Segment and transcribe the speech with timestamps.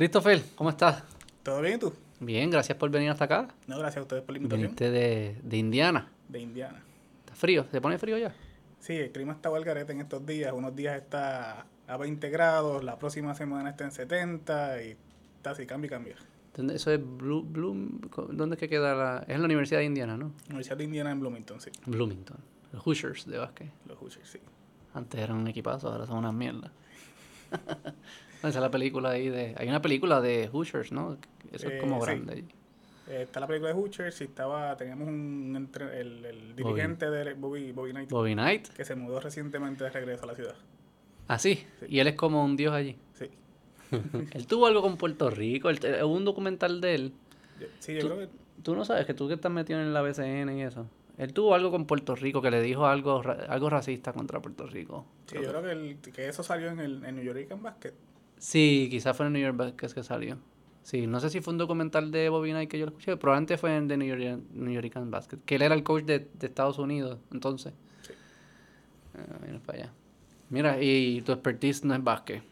[0.00, 1.02] Christopher, ¿cómo estás?
[1.42, 1.90] ¿Todo bien tú?
[2.20, 3.48] Bien, gracias por venir hasta acá.
[3.66, 4.60] No, gracias a ustedes por la invitación.
[4.62, 6.10] Viniste de, de Indiana.
[6.28, 6.82] De Indiana.
[7.20, 7.64] ¿Está frío?
[7.70, 8.34] ¿Se pone frío ya?
[8.78, 10.52] Sí, el clima está al garete en estos días.
[10.52, 14.96] Unos días está a 20 grados, la próxima semana está en 70 y
[15.36, 16.16] está así, cambia y cambia.
[16.54, 18.00] ¿Dónde- Eso es Blue, Bloom,
[18.32, 19.24] ¿Dónde es que queda la...?
[19.26, 20.32] Es en la Universidad de Indiana, ¿no?
[20.48, 21.70] Universidad de Indiana en Bloomington, sí.
[21.86, 22.36] Bloomington.
[22.72, 23.70] Los Hoosiers de básquet.
[23.86, 24.38] Los Hoosiers, sí.
[24.92, 26.70] Antes eran un equipazo, ahora son unas mierdas.
[28.38, 29.54] Esa es la película ahí de...
[29.58, 31.16] Hay una película de Hoosiers, ¿no?
[31.52, 32.06] Eso es Eh, como sí.
[32.06, 32.32] grande.
[32.34, 32.44] ahí.
[33.08, 37.34] Eh, está la película de Hoosiers y estaba, teníamos un entre- el, el dirigente de
[37.34, 38.68] Bobby, Bobby Knight Bobby Knight.
[38.68, 40.54] que se mudó recientemente de regreso a la ciudad.
[41.28, 41.64] Ah, sí.
[41.88, 42.96] Y él es como un dios allí.
[43.14, 43.30] Sí.
[44.32, 45.70] él tuvo algo con Puerto Rico.
[45.70, 47.12] él- Hubo un documental de él.
[47.78, 48.28] Sí, yo Tú- creo que
[48.62, 50.86] Tú no sabes que tú que estás metido en la BCN y eso.
[51.18, 55.06] Él tuvo algo con Puerto Rico que le dijo algo algo racista contra Puerto Rico.
[55.26, 57.92] Sí, yo creo que, el- que eso salió en el en New York en Basket.
[58.38, 60.38] Sí, quizás fue en New York Baskets que salió.
[60.82, 63.56] Sí, no sé si fue un documental de Bobby Knight que yo lo escuché, probablemente
[63.58, 66.46] fue en The New, York, New York Basket, que él era el coach de, de
[66.46, 67.72] Estados Unidos, entonces.
[68.02, 68.12] Sí.
[69.44, 69.92] Mira para allá.
[70.48, 72.42] Mira, y tu expertise no es básquet.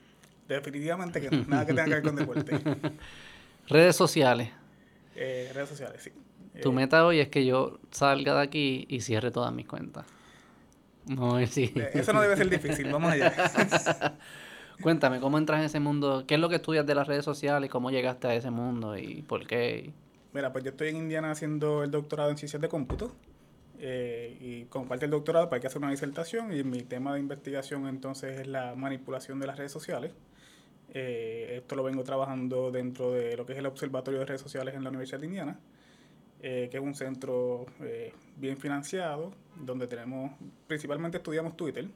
[0.49, 2.59] Definitivamente que no, nada que tenga que ver con deporte.
[3.69, 4.51] Redes sociales.
[5.17, 6.11] Eh, redes sociales, sí.
[6.61, 10.07] Tu Eh, meta hoy es que yo salga de aquí y cierre todas mis cuentas.
[11.07, 11.73] No, sí.
[11.77, 13.33] eh, Eso no debe ser difícil, vamos allá.
[14.83, 16.25] Cuéntame, ¿cómo entras en ese mundo?
[16.27, 17.71] ¿Qué es lo que estudias de las redes sociales?
[17.71, 18.97] ¿Cómo llegaste a ese mundo?
[18.97, 19.93] ¿Y por qué?
[20.33, 23.13] Mira, pues yo estoy en Indiana haciendo el doctorado en ciencias de cómputo.
[23.79, 26.53] eh, y como parte del doctorado, pues hay que hacer una disertación.
[26.57, 30.13] Y mi tema de investigación entonces es la manipulación de las redes sociales.
[30.93, 34.75] Eh, esto lo vengo trabajando dentro de lo que es el Observatorio de Redes Sociales
[34.75, 35.59] en la Universidad de Indiana,
[36.41, 37.67] eh, que es un centro
[38.37, 40.33] bien financiado, donde tenemos,
[40.67, 41.89] principalmente estudiamos Twitter.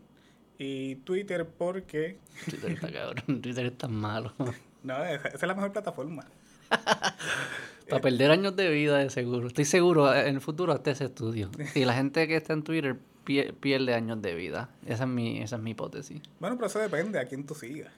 [0.59, 2.19] Y Twitter porque,
[2.51, 4.33] Twitter está cabrón, Twitter es tan malo.
[4.83, 6.25] no, esa, esa es la mejor plataforma.
[7.89, 9.47] Para perder años de vida de seguro.
[9.47, 11.51] Estoy seguro, en el futuro hasta ese estudio.
[11.75, 14.69] Y la gente que está en Twitter pie- pierde años de vida.
[14.85, 16.21] Esa es mi, esa es mi hipótesis.
[16.39, 17.93] Bueno, pero eso depende a quién tú sigas.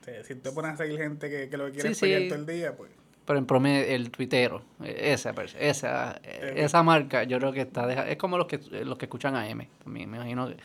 [0.00, 2.22] O sea, si te pones a seguir gente que, que lo que quiere Sí, es
[2.22, 2.28] sí.
[2.28, 2.90] todo el día, pues...
[3.24, 7.86] Pero en promedio, el tuitero, eh, esa, esa, eh, esa marca, yo creo que está...
[7.86, 9.68] deja- es como los que, los que escuchan a M.
[9.82, 10.56] También me imagino que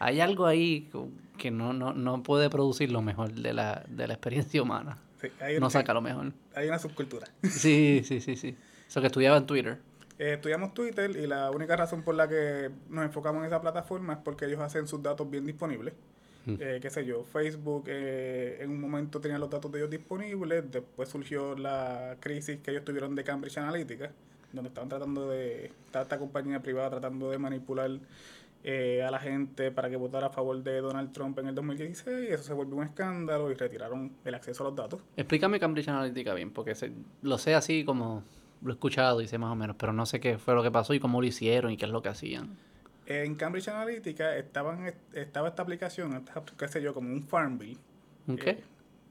[0.00, 0.90] hay algo ahí
[1.38, 4.98] que no, no, no puede producir lo mejor de la, de la experiencia humana.
[5.20, 6.32] sí, hay, No saca lo mejor.
[6.54, 7.28] hay una subcultura.
[7.42, 8.56] Sí, sí, sí, sí.
[8.88, 9.78] Eso que estudiaba en Twitter.
[10.18, 14.14] Eh, estudiamos Twitter y la única razón por la que nos enfocamos en esa plataforma
[14.14, 15.94] es porque ellos hacen sus datos bien disponibles.
[16.46, 16.54] Mm.
[16.58, 20.70] Eh, qué sé yo, Facebook eh, en un momento tenía los datos de ellos disponibles,
[20.70, 24.10] después surgió la crisis que ellos tuvieron de Cambridge Analytica,
[24.52, 27.90] donde estaban tratando de, esta compañía privada tratando de manipular
[28.62, 32.30] eh, a la gente para que votara a favor de Donald Trump en el 2016,
[32.30, 35.00] eso se volvió un escándalo y retiraron el acceso a los datos.
[35.16, 38.22] Explícame Cambridge Analytica bien, porque sé- lo sé así como
[38.62, 40.70] lo he escuchado y sé más o menos, pero no sé qué fue lo que
[40.70, 42.56] pasó y cómo lo hicieron y qué es lo que hacían.
[43.06, 47.78] En Cambridge Analytica estaban, estaba esta aplicación, esta- qué sé yo, como un Farmville.
[48.28, 48.58] ¿Un Eh, qué?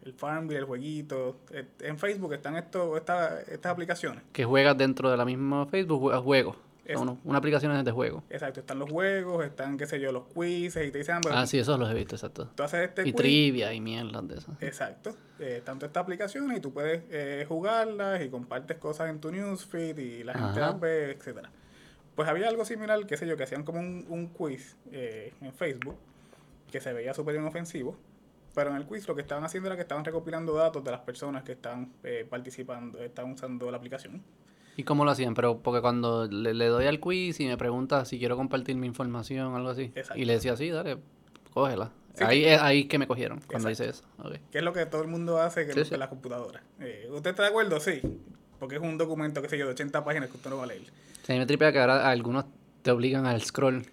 [0.03, 1.37] el Farmville, el jueguito.
[1.51, 4.23] Eh, En Facebook están esto, esta- estas aplicaciones.
[4.31, 6.55] Que juegas dentro de la misma Facebook, juegas juegos.
[6.93, 8.23] Es- una aplicación de juego.
[8.29, 11.37] Exacto, están los juegos, están, qué sé yo, los quizzes y te dicen, ah, bueno,
[11.37, 12.49] Ah, sí, esos los he visto, exacto.
[12.55, 13.15] tú haces este Y quiz.
[13.15, 14.55] trivia y mierdas de eso.
[14.61, 15.15] Exacto.
[15.39, 19.97] Eh, tanto esta aplicación y tú puedes eh, jugarlas y compartes cosas en tu newsfeed
[19.97, 21.49] y la gente las ve, etcétera.
[22.15, 25.53] Pues había algo similar, qué sé yo, que hacían como un, un quiz eh, en
[25.53, 25.95] Facebook
[26.71, 27.95] que se veía súper inofensivo.
[28.55, 30.99] Pero en el quiz lo que estaban haciendo era que estaban recopilando datos de las
[31.01, 34.21] personas que están eh, participando, están usando la aplicación.
[34.79, 35.33] ¿Y cómo lo hacían?
[35.33, 38.87] Pero porque cuando le, le doy al quiz y me pregunta si quiero compartir mi
[38.87, 39.91] información o algo así.
[39.93, 40.17] Exacto.
[40.17, 40.97] Y le decía, sí, dale,
[41.53, 41.91] cógela.
[42.13, 44.03] Sí, ahí es ahí que me cogieron cuando hice eso.
[44.19, 44.35] Ok.
[44.51, 45.97] Que es lo que todo el mundo hace que Sí, sí.
[45.97, 46.63] la computadora.
[46.79, 47.77] Eh, ¿Usted está de acuerdo?
[47.81, 47.99] Sí.
[48.57, 50.67] Porque es un documento, qué sé yo, de 80 páginas que usted no va a
[50.67, 50.83] leer.
[51.27, 52.45] Mí me tripea que ahora algunos
[52.81, 53.85] te obligan al scroll.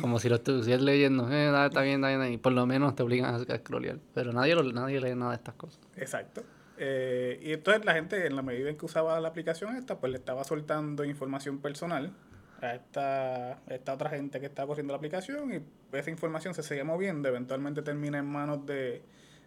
[0.00, 1.28] Como si lo estuvieras leyendo.
[1.32, 2.32] Eh, está bien, está bien.
[2.32, 3.98] Y por lo menos te obligan a, a scrollear.
[4.14, 5.80] Pero nadie, lo, nadie lee nada de estas cosas.
[5.96, 6.42] Exacto.
[6.78, 10.12] Eh, y entonces la gente, en la medida en que usaba la aplicación esta, pues
[10.12, 12.12] le estaba soltando información personal
[12.60, 16.62] a esta, a esta otra gente que estaba corriendo la aplicación y esa información se
[16.62, 19.02] seguía moviendo, eventualmente termina en manos de,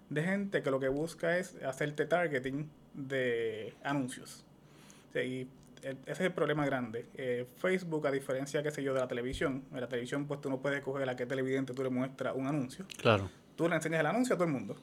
[0.10, 4.46] de gente que lo que busca es hacerte targeting de anuncios.
[5.16, 5.48] Y
[5.82, 7.06] ese es el problema grande.
[7.16, 10.50] Eh, Facebook, a diferencia, qué sé yo, de la televisión, en la televisión pues tú
[10.50, 12.86] no puedes coger a qué televidente tú le muestras un anuncio.
[12.98, 13.30] Claro.
[13.56, 14.76] Tú le enseñas el anuncio a todo el mundo.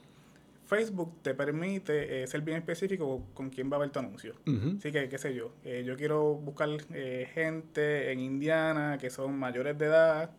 [0.67, 4.35] Facebook te permite eh, ser bien específico con quién va a ver tu anuncio.
[4.47, 4.77] Ujú.
[4.79, 9.39] Así que, qué sé yo, eh, yo quiero buscar eh, gente en Indiana que son
[9.39, 10.31] mayores de edad,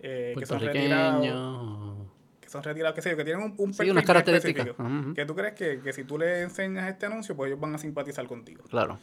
[0.00, 1.26] eh, que son retirados,
[2.40, 4.66] que son retirados, qué sé yo, que tienen un, un Sí, perfil unas bien características.
[4.66, 7.74] específico, que tú crees que, que si tú le enseñas este anuncio, pues ellos van
[7.74, 8.64] a simpatizar contigo.
[8.68, 8.98] Claro.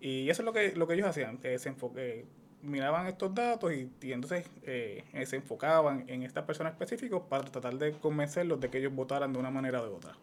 [0.00, 2.24] Y eso es lo que, lo que ellos hacían, que se enfoque,
[2.66, 7.74] miraban estos datos y, y entonces eh, se enfocaban en estas personas específicas para tratar
[7.78, 10.16] de convencerlos de que ellos votaran de una manera o de otra.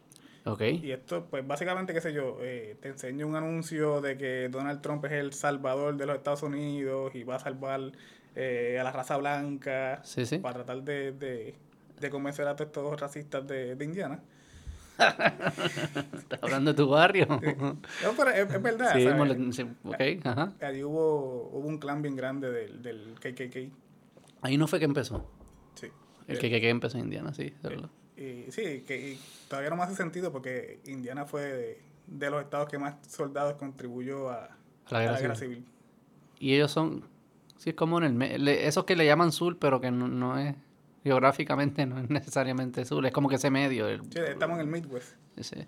[0.45, 0.61] Ok.
[0.61, 4.81] Y esto, pues básicamente, qué sé yo, eh, te enseño un anuncio de que Donald
[4.81, 7.79] Trump es el salvador de los Estados Unidos y va a salvar
[8.35, 10.39] eh, a la raza blanca Sí, sí.
[10.39, 11.55] para tratar de, de,
[11.99, 14.19] de convencer a todos estos racistas de, de Indiana.
[16.13, 17.27] ¿Estás hablando de tu barrio?
[17.29, 18.93] No, pero es, es verdad.
[18.95, 19.55] sí, ¿sabes?
[19.55, 20.53] sí, ajá.
[20.61, 23.71] Allí hubo, hubo un clan bien grande del, del KKK.
[24.41, 25.29] Ahí no fue que empezó.
[25.75, 25.87] Sí.
[26.27, 27.53] El que, que empezó en Indiana, sí.
[27.61, 27.89] verdad.
[28.15, 32.43] Y sí, que y todavía no me hace sentido porque Indiana fue de, de los
[32.43, 34.49] estados que más soldados contribuyó a, A
[34.91, 35.57] la guerra a la guerra civil.
[35.57, 35.69] civil.
[36.39, 37.03] Y ellos son,
[37.57, 40.37] sí, es como en el, le- esos que le llaman sur, pero que no, no
[40.37, 40.55] es,
[41.03, 44.67] geográficamente no es necesariamente sur, es como que ese medio, el, Sí, estamos en el
[44.67, 45.13] Midwest.
[45.37, 45.67] ese,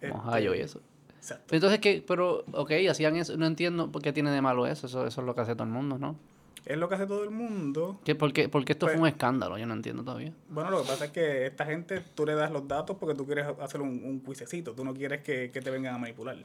[0.00, 0.80] Este, Ohio y eso.
[1.16, 1.54] Exacto.
[1.54, 5.06] Entonces, que pero, ok, hacían eso, no entiendo por qué tiene de malo eso, eso,
[5.06, 6.16] eso es lo que hace todo el mundo, ¿no?
[6.66, 8.00] Es lo que hace todo el mundo.
[8.04, 9.56] ¿Qué, por, qué, por qué esto Pues- fue un escándalo?
[9.56, 10.32] Yo no entiendo todavía.
[10.50, 13.24] Bueno, lo que pasa es que esta gente, tú le das los datos porque tú
[13.26, 14.74] quieres hacer un, un cuisecito.
[14.74, 16.36] Tú no quieres que, que te vengan a manipular.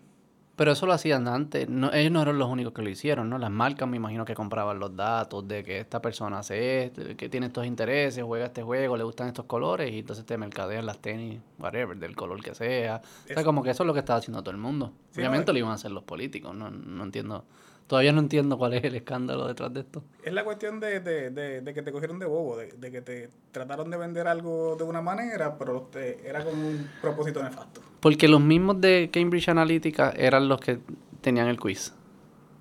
[0.56, 1.68] Pero eso lo hacían antes.
[1.68, 3.38] No, ellos no eran los únicos que lo hicieron, ¿no?
[3.38, 7.28] Las marcas me imagino que compraban los datos de que esta persona hace esto, que
[7.28, 11.00] tiene estos intereses, juega este juego, le gustan estos colores y entonces te mercadean las
[11.00, 13.02] tenis, whatever, del color que sea.
[13.04, 13.44] O sea, Eso.
[13.44, 14.94] como que eso es lo que estaba haciendo todo el mundo.
[15.12, 17.44] Sí, Obviamente no, lo iban a hacer los políticos, no, no entiendo.
[17.88, 20.04] Todavía no entiendo cuál es el escándalo detrás de esto.
[20.24, 23.30] Es la cuestión de, de, de, de que te cogieron de bobo, de, que te
[23.52, 27.82] trataron de vender algo de una manera, pero te- era con un propósito nefasto.
[28.00, 30.80] Porque los mismos de Cambridge Analytica eran los que
[31.22, 31.94] tenían el quiz.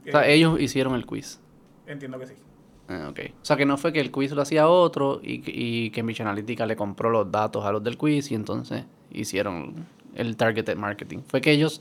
[0.06, 1.41] O sea, Eh, ellos hicieron el quiz.
[1.87, 2.35] Entiendo que sí.
[2.88, 3.20] Ah, ok.
[3.41, 6.67] O sea, que no fue que el quiz lo hacía otro y, y Cambridge Analytica
[6.67, 11.20] le compró los datos a los del quiz y entonces hicieron el targeted marketing.
[11.27, 11.81] Fue que ellos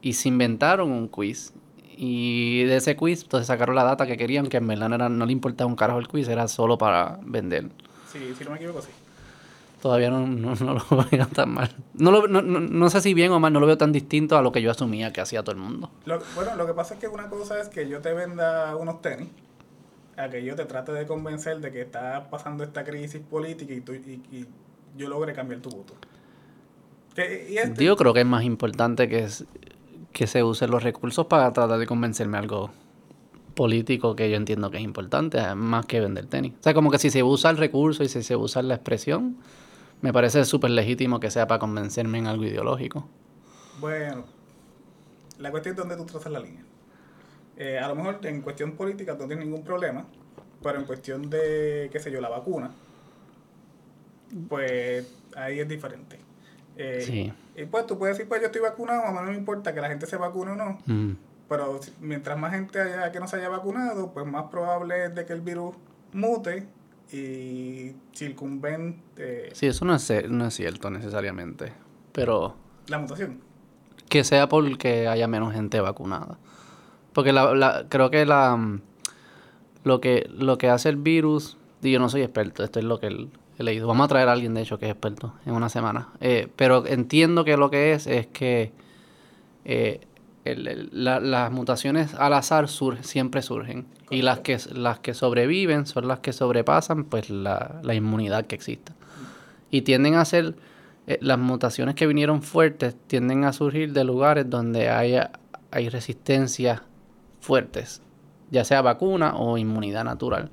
[0.00, 1.52] y se inventaron un quiz
[2.04, 5.08] y de ese quiz entonces sacaron la data que querían, que en verdad no, era-
[5.08, 7.68] no le importaba un carajo el quiz, era solo para vender.
[8.12, 8.88] Sí, si no me equivoco, sí.
[9.80, 11.70] Todavía no, no, no lo veo tan mal.
[11.94, 14.36] No, lo- no, no, no sé si bien o mal, no lo veo tan distinto
[14.36, 15.90] a lo que yo asumía que hacía todo el mundo.
[16.04, 19.00] Lo- bueno, lo que pasa es que una cosa es que yo te venda unos
[19.00, 19.28] tenis,
[20.16, 23.80] a que yo te trate de convencer de que está pasando esta crisis política y,
[23.80, 24.46] tú, y, y
[24.96, 25.94] yo logre cambiar tu voto.
[27.14, 29.44] Que- y este- Yo creo que es más importante que, es-
[30.12, 32.70] que se usen los recursos para tratar de convencerme algo
[33.54, 36.52] político que yo entiendo que es importante, eh, más que vender tenis.
[36.60, 39.36] O sea, como que si se usa el recurso y si se usa la expresión,
[40.00, 43.08] me parece súper legítimo que sea para convencerme en algo ideológico.
[43.80, 44.24] Bueno,
[45.38, 46.64] la cuestión es donde tú trazas la línea.
[47.56, 50.06] Eh, a lo mejor en cuestión política no tienes ningún problema,
[50.62, 52.70] pero en cuestión de, qué sé yo, la vacuna,
[54.48, 55.06] pues
[55.36, 56.18] ahí es diferente.
[56.76, 57.32] Eh, Sí.
[57.56, 59.80] Y pues tú puedes decir, pues yo estoy vacunado, a mí no me importa que
[59.80, 61.12] la gente se vacune o no, Mm.
[61.48, 65.26] pero mientras más gente haya que no se haya vacunado, pues más probable es de
[65.26, 65.74] que el virus
[66.12, 66.66] mute
[67.12, 71.72] y circunvente Sí, eso no es, no es cierto necesariamente,
[72.12, 72.54] pero
[72.88, 73.40] la mutación.
[74.08, 76.38] que sea porque haya menos gente vacunada.
[77.12, 78.80] Porque la, la- creo que la mm,
[79.84, 82.98] lo que lo que hace el virus, y yo no soy experto, esto es lo
[83.00, 83.30] que el-
[83.62, 83.86] he leído.
[83.88, 86.08] Vamos a traer a alguien de hecho que es experto en una semana.
[86.20, 88.72] Eh, pero entiendo que lo que es es que
[89.64, 90.00] eh,
[90.44, 95.14] el- el- la- las mutaciones al azar sur- siempre surgen y las que las que
[95.14, 98.92] sobreviven son las que sobrepasan pues la, la inmunidad que exista
[99.70, 100.56] y tienden a ser
[101.06, 105.30] eh, las mutaciones que vinieron fuertes tienden a surgir de lugares donde haya,
[105.70, 106.82] hay resistencias
[107.40, 108.02] fuertes,
[108.50, 110.50] ya sea vacuna o inmunidad natural.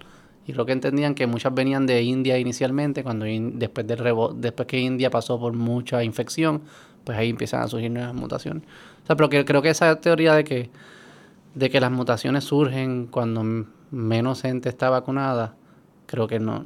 [0.50, 4.00] Y creo que entendían que muchas venían de India inicialmente, cuando después del
[4.38, 6.64] después que India pasó por mucha infección,
[7.04, 8.64] pues ahí empiezan a surgir nuevas mutaciones.
[9.04, 10.72] O sea, pero creo que esa teoría de que
[11.54, 15.54] de que las mutaciones surgen cuando menos gente está vacunada,
[16.08, 16.66] creo que no,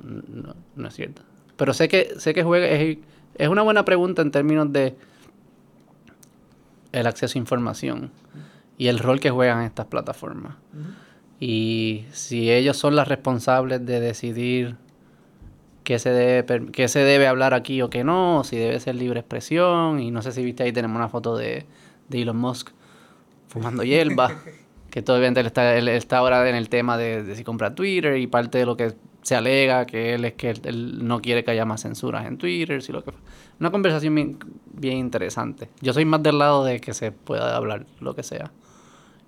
[0.75, 1.24] no, es cierto.
[1.58, 3.00] Pero sé que sé que juega es,
[3.36, 4.96] es una buena pregunta en términos de
[6.94, 8.12] el acceso a información
[8.78, 10.56] y el rol que juegan estas plataformas.
[11.46, 14.78] Y si ellos son las responsables de decidir
[15.84, 19.20] qué se debe qué se debe hablar aquí o qué no, si debe ser libre
[19.20, 21.66] expresión y no sé si viste ahí tenemos una foto de,
[22.08, 22.70] de Elon Musk
[23.50, 24.32] fumando hierba,
[24.90, 28.16] que todavía él está, él está ahora en el tema de, de si compra Twitter
[28.20, 31.44] y parte de lo que se alega que él es que él, él no quiere
[31.44, 33.12] que haya más censuras en Twitter, si lo que
[33.60, 34.40] una conversación bien,
[34.72, 35.68] bien interesante.
[35.82, 38.50] Yo soy más del lado de que se pueda hablar lo que sea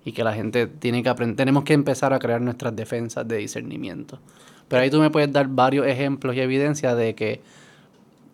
[0.06, 3.38] y que la gente tiene que aprender, tenemos que empezar a crear nuestras defensas de
[3.38, 4.20] discernimiento.
[4.68, 7.40] Pero ahí tú me puedes dar varios ejemplos y evidencias de que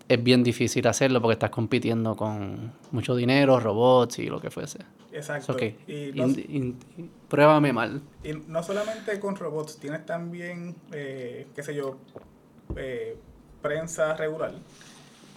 [0.07, 4.81] es bien difícil hacerlo porque estás compitiendo con mucho dinero, robots y lo que fuese.
[5.12, 5.52] Exacto.
[5.55, 6.76] Ok, Y in- no, in-
[7.29, 8.02] pruébame mal.
[8.23, 11.97] y no solamente con robots, tienes también, eh, qué sé yo,
[12.76, 13.17] eh,
[13.62, 14.52] prensa regular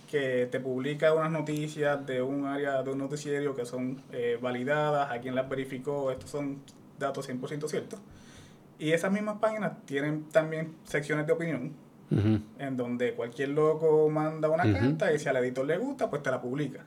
[0.06, 5.12] que te publica unas noticias de un área de un noticiero que son eh, validadas,
[5.12, 6.60] a quien las verificó, estos son
[7.00, 8.00] datos 100% ciertos.
[8.78, 11.74] Y esas mismas páginas tienen también secciones de opinión,
[12.60, 16.30] en donde cualquier loco manda una carta y si al editor le gusta, pues te
[16.30, 16.86] la publica.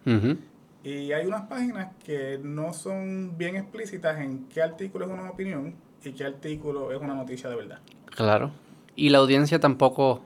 [0.85, 5.75] Y hay unas páginas que no son bien explícitas en qué artículo es una opinión
[6.05, 7.79] y qué artículo es una noticia de verdad.
[8.07, 8.53] Claro.
[8.95, 10.23] Y la audiencia tampoco,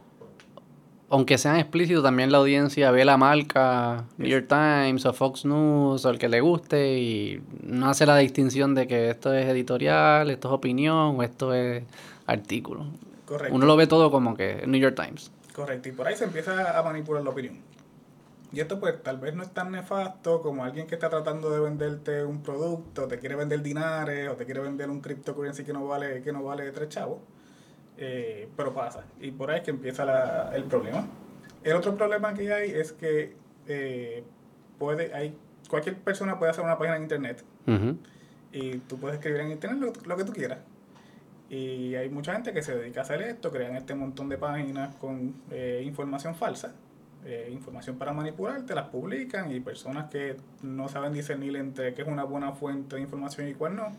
[1.12, 6.06] aunque sean explícitos, también la audiencia ve la marca New York Times o Fox News
[6.06, 10.30] o el que le guste y no hace la distinción de que esto es editorial,
[10.30, 11.84] esto es opinión o esto es
[12.26, 12.86] artículo.
[13.26, 13.54] Correcto.
[13.54, 15.30] Uno lo ve todo como que New York Times.
[15.54, 15.90] Correcto.
[15.90, 17.58] Y por ahí se empieza a manipular la opinión.
[18.50, 21.60] Y esto pues tal vez no es tan nefasto como alguien que está tratando de
[21.60, 25.86] venderte un producto, te quiere vender dinares o te quiere vender un cryptocurrency que no
[25.86, 27.18] vale, que no vale tres chavos.
[28.04, 29.04] Eh, pero pasa.
[29.20, 31.06] Y por ahí es que empieza la- el problema.
[31.62, 33.36] El otro problema que hay es que
[33.68, 34.24] eh,
[34.76, 35.36] puede, hay,
[35.68, 37.44] cualquier persona puede hacer una página en internet
[38.52, 40.58] y tú puedes escribir en internet lo, lo que tú quieras.
[41.48, 44.96] Y hay mucha gente que se dedica a hacer esto, crean este montón de páginas
[44.96, 46.74] con eh, información falsa,
[47.24, 52.02] eh, información para manipular, te las publican y personas que no saben discernir entre qué
[52.02, 53.92] es una buena fuente de información y cuál no,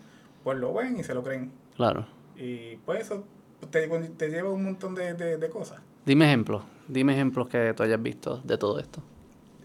[0.44, 1.52] pues lo ven y se lo creen.
[1.78, 2.06] Claro.
[2.36, 3.24] Y pues eso
[3.68, 5.82] te, te lleva un montón de, de- de cosas.
[6.06, 6.64] Dime ejemplos.
[6.88, 9.02] Dime ejemplos que tú hayas visto de todo esto.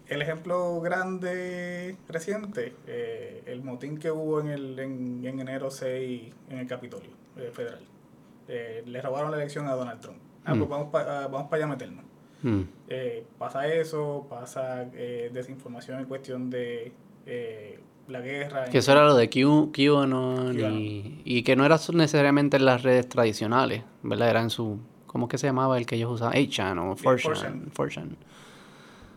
[0.06, 6.32] El ejemplo grande reciente, eh, el motín que hubo en, el, en, en enero 6
[6.48, 7.80] en el Capitolio eh, Federal.
[8.48, 10.18] Eh, le robaron la elección a Donald Trump.
[10.44, 10.58] Ah, Mm.
[10.60, 12.04] pues vamos para vamos allá a meternos.
[12.42, 12.62] Mm.
[12.88, 16.92] Eh, pasa eso, pasa desinformación en cuestión de
[18.08, 18.64] la guerra.
[18.66, 20.78] Que eso era lo de Q, QAnon QAnon.
[20.80, 24.30] y, y que no era necesariamente en las redes tradicionales, ¿verdad?
[24.30, 24.78] Era en su...
[25.06, 26.34] ¿Cómo es que se llamaba el que ellos usaban?
[26.34, 27.72] 8chan o 4chan.
[27.72, 28.08] 4chan.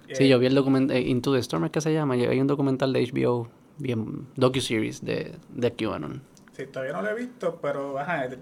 [0.07, 0.97] Eh, Sí, yo vi el documental...
[0.97, 2.13] Into the Storm es que se llama.
[2.15, 6.21] Hay un documental de HBO, bien docu-series de, de QAnon.
[6.53, 8.37] Sí, todavía no lo he visto, pero ajá, ese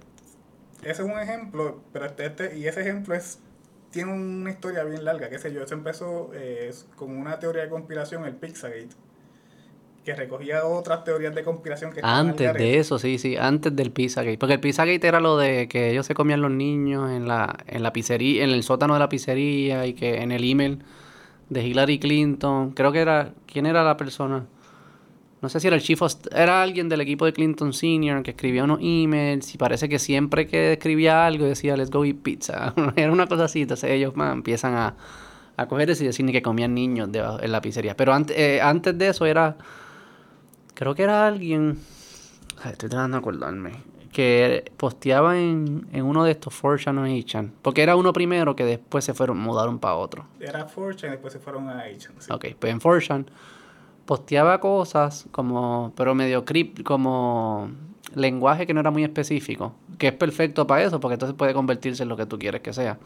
[0.84, 3.40] es un ejemplo, pero este, este- y ese ejemplo es
[3.92, 7.70] tiene una historia bien larga, qué sé yo, eso empezó eh, como una teoría de
[7.70, 8.90] conspiración, el Pizzagate,
[10.04, 14.38] que recogía otras teorías de conspiración que Antes de eso, sí, sí, antes del Pizzagate.
[14.38, 17.84] Porque el Pizzagate era lo de que ellos se comían los niños en la, en
[17.84, 20.80] la pizzería, en el sótano de la pizzería y que en el email
[21.50, 24.46] de Hillary Clinton, creo que era, ¿quién era la persona?
[25.42, 28.32] No sé si era el chief of, era alguien del equipo de Clinton Senior que
[28.32, 32.74] escribía unos emails y parece que siempre que escribía algo decía let's go eat pizza.
[32.96, 34.96] era una cosa así, entonces ellos man, empiezan a,
[35.56, 37.96] a coger eso y decir ni que comían niños debajo- en la pizzería.
[37.96, 39.56] Pero antes, eh, antes de eso era,
[40.80, 41.78] creo que era alguien,
[42.66, 43.72] estoy tratando de acordarme,
[44.14, 48.64] que posteaba en, en uno de estos 4chan o 8chan, porque era uno primero que
[48.64, 50.26] después se fueron, mudaron para otro.
[50.40, 52.20] Era Fortune y después se fueron a Agent.
[52.20, 52.32] sí.
[52.32, 53.26] Ok, pues en 4chan
[54.06, 57.70] posteaba cosas como, pero medio crip, como
[58.16, 62.04] lenguaje que no era muy específico, que es perfecto para eso, porque entonces puede convertirse
[62.04, 62.98] en lo que tú quieres que sea.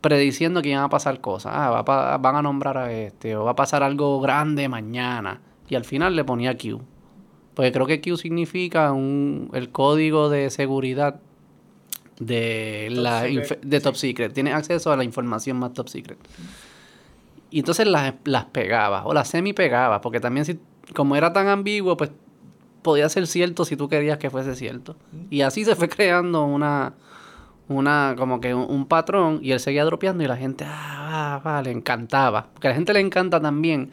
[0.00, 3.36] Prediciendo que iban a pasar cosas, ah, va a pa- van a nombrar a este,
[3.36, 6.80] o va a pasar algo grande mañana, y al final le ponía Q.
[7.54, 11.20] Porque creo que Q significa un, el código de seguridad
[12.20, 14.32] de, Top la secret, de Top Secret.
[14.32, 16.18] Tiene acceso a la información más Top Secret.
[17.50, 20.60] Y entonces las, las pegaba, o las semi pegaba, porque también si,
[20.94, 22.10] como era tan ambiguo, pues
[22.82, 24.96] podía ser cierto si tú querías que fuese cierto.
[25.30, 26.92] Y así se fue creando una,
[27.68, 31.52] una como que un, un patrón, y él seguía dropeando y la gente, ah, va,
[31.52, 32.48] va, le encantaba.
[32.52, 33.92] Porque a la gente le encanta también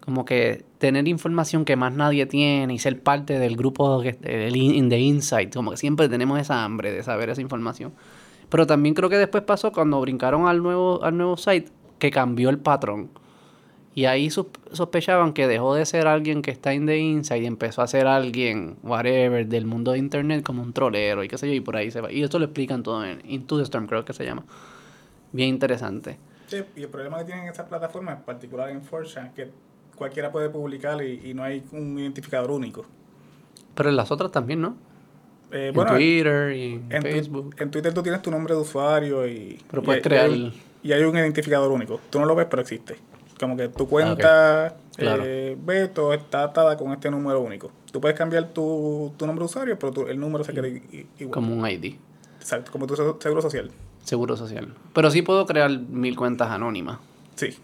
[0.00, 4.98] como que tener información que más nadie tiene y ser parte del grupo in the
[4.98, 7.92] insight, como que siempre tenemos esa hambre de saber esa información.
[8.48, 12.50] Pero también creo que después pasó cuando brincaron al nuevo al nuevo site que cambió
[12.50, 13.10] el patrón.
[13.94, 17.80] Y ahí sospechaban que dejó de ser alguien que está in the inside y empezó
[17.80, 21.54] a ser alguien, whatever, del mundo de internet como un trolero y qué sé yo,
[21.54, 22.12] y por ahí se va.
[22.12, 24.44] Y esto lo explican todo en Into the Storm, creo que se llama.
[25.32, 26.18] Bien interesante.
[26.46, 29.50] Sí, y el problema que tienen estas plataformas, en particular en es que
[29.96, 32.84] cualquiera puede publicar y, y no hay un identificador único.
[33.74, 34.76] Pero en las otras también, ¿no?
[35.52, 37.54] Eh, en bueno, Twitter y en, en, tu- Facebook.
[37.58, 40.92] en Twitter tú tienes tu nombre de usuario y, Pero puedes crear- y hay, y
[40.92, 42.00] hay un identificador único.
[42.10, 42.96] Tú no lo ves, pero existe.
[43.38, 45.22] Como que tu cuenta Claro.
[45.26, 47.70] eh, Beto está atada con este número único.
[47.92, 51.30] Tú puedes cambiar tu, tu nombre de usuario, pero tu- el número se queda igual.
[51.30, 51.96] Como un ID.
[52.40, 53.70] Exacto, como tu se- seguro social.
[54.04, 54.72] Seguro social.
[54.94, 56.98] Pero sí puedo crear mil cuentas anónimas.
[57.34, 57.56] Sí.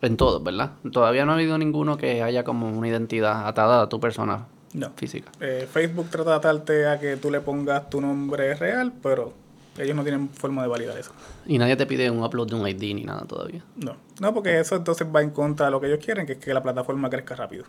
[0.00, 0.72] En todos, ¿verdad?
[0.92, 4.90] Todavía no ha habido ninguno que haya como una identidad atada a tu persona No.
[4.96, 5.30] física.
[5.40, 9.32] Eh, Facebook trata de atarte a que tú le pongas tu nombre real, pero
[9.76, 11.10] ellos no tienen forma de validar eso.
[11.46, 13.64] Y nadie te pide un upload de un ID ni nada todavía.
[13.76, 13.96] No.
[14.20, 16.54] No, porque eso entonces va en contra de lo que ellos quieren, que es que
[16.54, 17.64] la plataforma crezca rápido.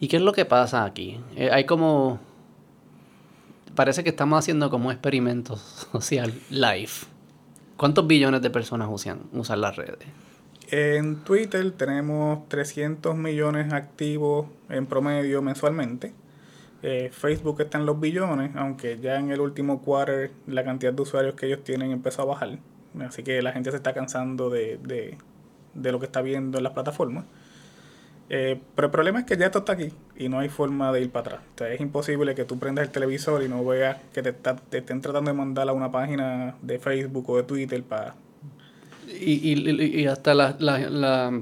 [0.00, 1.20] ¿Y qué es lo que pasa aquí?
[1.34, 2.20] Eh, hay como...
[3.74, 5.56] Parece que estamos haciendo como un experimento
[5.92, 6.90] social live.
[7.76, 10.06] ¿Cuántos billones de personas usan, usan las redes?
[10.70, 16.12] En Twitter tenemos 300 millones activos en promedio mensualmente.
[16.82, 21.02] Eh, Facebook está en los billones, aunque ya en el último quarter la cantidad de
[21.02, 22.58] usuarios que ellos tienen empezó a bajar.
[23.00, 25.16] Así que la gente se está cansando de, de,
[25.74, 27.24] de lo que está viendo en las plataformas.
[28.30, 31.00] Eh, pero el problema es que ya esto está aquí y no hay forma de
[31.00, 31.70] ir para atrás.
[31.72, 35.30] Es imposible que tú prendas el televisor y no veas que te, está- estén tratando
[35.30, 38.14] de mandar a una página de Facebook o de Twitter para...
[39.20, 41.32] Y, y, y hasta las las- las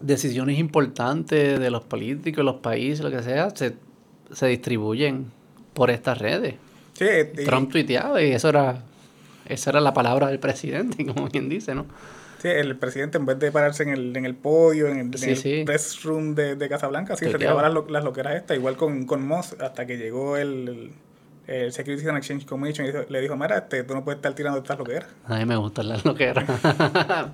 [0.00, 3.74] decisiones importantes de los políticos, los países, lo que sea, se,
[4.32, 5.26] se distribuyen
[5.72, 6.54] por estas redes.
[6.94, 7.04] Sí,
[7.38, 8.82] y- Trump tuiteaba y eso era,
[9.48, 11.86] esa era la palabra del presidente, como bien dice, ¿no?
[12.40, 15.18] Sí, el presidente en vez de pararse en el, en el podio, en el, en
[15.18, 15.62] Sí, el sí.
[15.64, 19.06] press room de, de Casablanca, sí, se tiraba las, lo- las loqueras estas, igual con,
[19.06, 20.92] con Moss, hasta que llegó el,
[21.46, 24.78] el, Securities and Exchange Commission le dijo, mira, este, tú no puedes estar tirando estas
[24.78, 25.08] loqueras.
[25.26, 26.44] A mí me gustan las loqueras.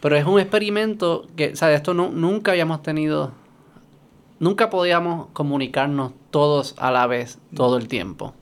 [0.00, 1.76] Pero es un experimento que, ¿sabes?
[1.76, 3.32] Esto no, nunca habíamos tenido.
[4.38, 8.34] Nunca podíamos comunicarnos todos a la vez, todo el tiempo.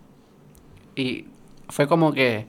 [0.95, 1.26] Y
[1.69, 2.47] fue como que,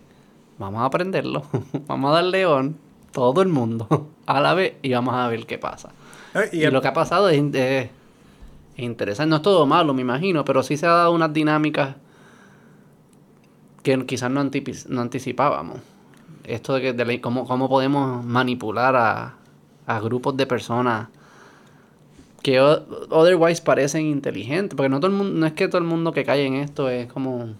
[0.57, 1.43] vamos a aprenderlo,
[1.87, 2.77] vamos a dar león,
[3.13, 5.89] todo el mundo, a la vez, y vamos a ver qué pasa.
[6.35, 7.89] Eh, Y, Y, el- lo que ha pasado es, es-
[8.75, 9.29] es interesante.
[9.29, 11.95] No es todo malo, me imagino, pero sí se ha dado unas dinámicas
[13.97, 15.79] que quizás no, no anticipábamos.
[16.43, 19.35] Esto de, que, de la- cómo, cómo podemos manipular a,
[19.85, 21.07] a grupos de personas
[22.43, 24.75] que otherwise parecen inteligentes.
[24.75, 26.89] Porque no, todo el mundo, no es que todo el mundo que cae en esto
[26.89, 27.55] es como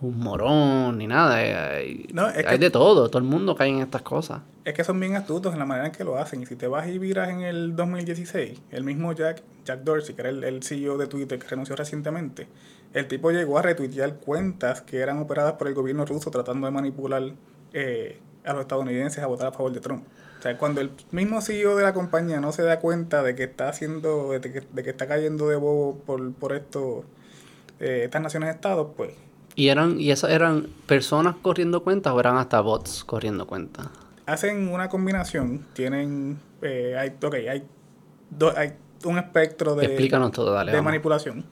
[0.00, 1.42] un morón ni nada.
[1.44, 4.42] eh, Hay, No, es hay que- de todo, todo el mundo cae en estas cosas.
[4.64, 6.42] es que son bien astutos en la manera en que lo hacen.
[6.42, 10.20] Y si te vas y miras en el 2016, el mismo Jack, Jack Dorsey, que
[10.20, 12.46] era el, el CEO de Twitter que renunció recientemente,
[12.94, 16.70] el tipo llegó a retuitear cuentas que eran operadas por el gobierno ruso tratando de
[16.72, 17.22] manipular
[17.72, 20.04] eh, a los estadounidenses a votar a favor de Trump.
[20.38, 23.44] O sea, cuando el mismo CEO de la compañía no se da cuenta de que
[23.44, 27.04] está haciendo, de que, de que está cayendo de bobo por, por esto,
[27.80, 29.12] eh, estas naciones estados, pues
[29.56, 33.88] ¿Y eran y esas eran personas corriendo cuentas o eran hasta bots corriendo cuentas?
[34.26, 37.66] hacen una combinación, tienen, eh, hay, ok, hay,
[38.30, 38.74] do- hay
[39.04, 40.70] un espectro de, Explícanos todo, dale.
[40.70, 40.90] de vamos.
[40.90, 41.44] manipulación.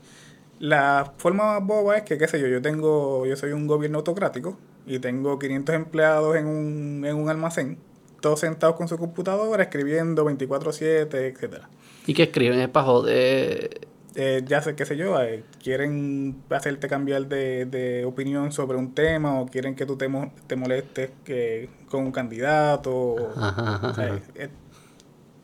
[0.59, 3.99] La forma más boba es que, qué sé yo, yo tengo, yo soy un gobierno
[3.99, 7.79] autocrático y tengo 500 empleados en un, en un almacén,
[8.21, 11.69] todos sentados con su computadora, escribiendo 24/7, etcétera.
[12.07, 12.59] ¿Y qué escriben?
[12.61, 13.87] Es para joder.
[14.15, 18.95] Eh, ya sé, qué sé yo, eh, quieren hacerte cambiar de, de opinión sobre un
[18.95, 23.15] tema o quieren que tú te, mo- te molestes que, con un candidato.
[23.37, 24.49] Ajá, eh,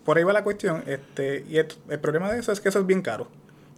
[0.05, 0.83] por ahí va la cuestión.
[0.87, 3.29] este Y el, el problema de eso es que eso es bien caro.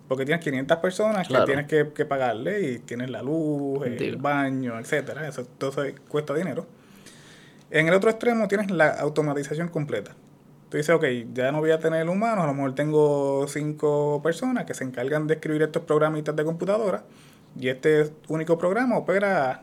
[0.08, 1.44] Porque tienes 500 personas Claro.
[1.46, 4.20] que tienes que, que pagarle y tienes la luz, el Digo.
[4.20, 6.66] baño, etcétera Eso, todo eso cuesta dinero.
[7.70, 10.14] En el otro extremo tienes la automatización completa.
[10.68, 14.64] Tú dices, ok, ya no voy a tener humanos, a lo mejor tengo cinco personas
[14.64, 17.04] que se encargan de escribir estos programitas de computadora
[17.58, 19.62] y este único programa opera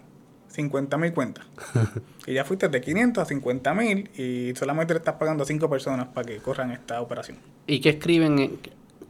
[0.55, 1.45] 50.000 cuentas.
[2.27, 6.07] y ya fuiste de 500 a 50.000 y solamente le estás pagando a cinco personas
[6.07, 7.37] para que corran esta operación.
[7.67, 8.59] ¿Y qué escriben?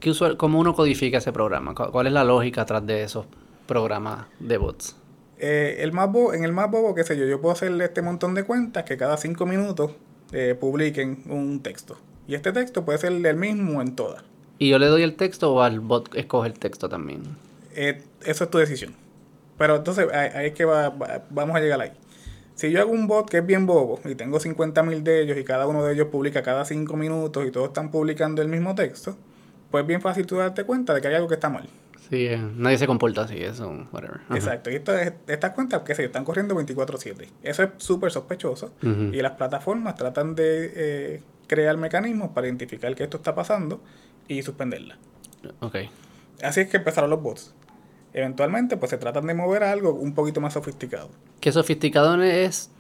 [0.02, 1.74] ¿Qué ¿Cómo uno codifica ese programa?
[1.74, 3.26] ¿Cu- ¿Cuál es la lógica atrás de esos
[3.68, 4.98] programas de bots?
[5.38, 8.02] Eh, el más bo- en el más bobo, qué sé yo, yo puedo hacerle este
[8.02, 9.92] montón de cuentas que cada cinco minutos
[10.34, 11.98] eh, publiquen un texto.
[12.28, 14.24] Y este texto puede ser el mismo en todas.
[14.60, 17.22] ¿Y yo le doy el texto o al bot escoge el texto también?
[17.76, 18.94] Eh, eso es tu decisión.
[19.58, 21.92] Pero entonces ahí, ahí es que va- va- vamos a llegar ahí.
[22.56, 25.44] Si yo hago un bot que es bien bobo y tengo 50.000 de ellos y
[25.44, 29.16] cada uno de ellos publica cada 5 minutos y todos están publicando el mismo texto,
[29.72, 31.68] pues es bien fácil tú darte cuenta de que hay algo que está mal.
[32.10, 34.20] Sí, eh, nadie se comporta así, eso, whatever.
[34.26, 34.36] Ajá.
[34.36, 34.70] Exacto.
[34.70, 34.76] Y
[35.28, 37.30] estas cuentas, que se están corriendo 24/7.
[37.42, 38.74] Eso es súper sospechoso.
[38.82, 43.82] Y las plataformas tratan de eh, crear mecanismos para identificar que esto está pasando
[44.28, 44.98] y suspenderla.
[45.62, 45.78] Ok.
[46.44, 47.54] Así es que empezaron los bots.
[48.14, 51.10] Eventualmente, pues se tratan de mover a algo un poquito más sofisticado.
[51.40, 52.72] ¿Qué sofisticado es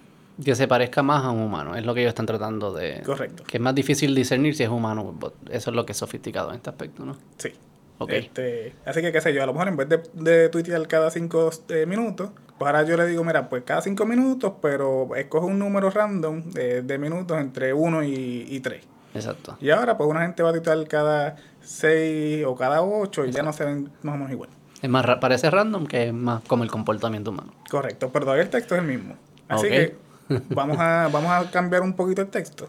[0.44, 1.76] que se parezca más a un humano?
[1.76, 3.02] Es lo que ellos están tratando de...
[3.06, 3.44] Correcto.
[3.44, 5.18] Que es más difícil discernir si es humano.
[5.50, 7.18] Eso es lo que es sofisticado en este aspecto, ¿no?
[7.38, 7.52] Sí.
[7.98, 8.12] Ok.
[8.12, 11.12] Este, así que, qué sé yo, a lo mejor en vez de, de tuitear cada
[11.12, 15.48] cinco eh, minutos, Pues ahora yo le digo, mira, pues cada cinco minutos, pero escoge
[15.48, 18.84] un número random de, minutos entre uno y, y tres.
[19.16, 19.58] Exacto.
[19.60, 23.42] Y ahora, pues una gente va a titular cada seis o cada ocho y ya
[23.42, 24.50] no se ven más o menos igual.
[24.80, 27.52] Es más, parece random que es más como el comportamiento humano.
[27.68, 29.16] Correcto, pero todavía el texto es el mismo.
[29.48, 29.96] Así que
[30.50, 32.68] vamos a, vamos a cambiar un poquito el texto.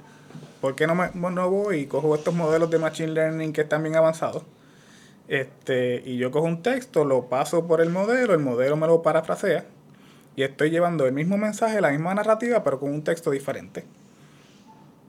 [0.61, 3.83] ¿Por qué no, me, no voy y cojo estos modelos de Machine Learning que están
[3.83, 4.45] bien avanzados?
[5.29, 9.03] Este, y yo cojo un texto, lo paso por el modelo, el modelo me lo
[9.03, 9.65] parafrasea
[10.37, 13.85] y estoy llevando el mismo mensaje, la misma narrativa, pero con un texto diferente.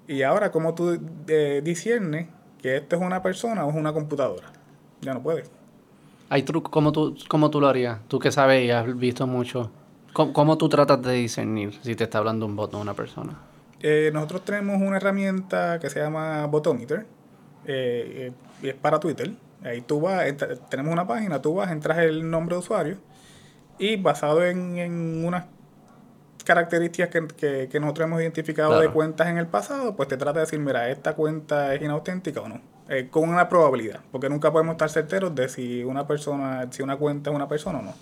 [0.08, 2.28] Y ahora, ¿cómo tú eh, discernes
[2.62, 4.48] que esto es una persona o es una computadora?
[5.02, 5.50] Ya no puedes.
[6.30, 6.72] ¿Hay trucos?
[6.72, 8.00] ¿Cómo tú, ¿Cómo tú lo harías?
[8.08, 9.72] Tú que sabes y has visto mucho.
[10.14, 13.34] ¿Cómo, tú tratas de discernir si te está hablando un bot o una persona?
[13.82, 17.06] Eh, nosotros tenemos una herramienta que se llama Botometer.
[17.66, 19.32] Eh, y es para Twitter.
[19.64, 20.26] Ahí tú vas,
[20.70, 22.98] tenemos una página, tú vas, entras el nombre de usuario
[23.80, 25.46] y basado en, en unas
[26.44, 30.46] características que, que, nosotros hemos identificado de cuentas en el pasado, pues te trata de
[30.46, 32.62] decir, mira, esta cuenta es inauténtica o no.
[32.90, 36.98] Eh, con una probabilidad, porque nunca podemos estar certeros de si una persona, si una
[36.98, 37.94] cuenta es una persona o no.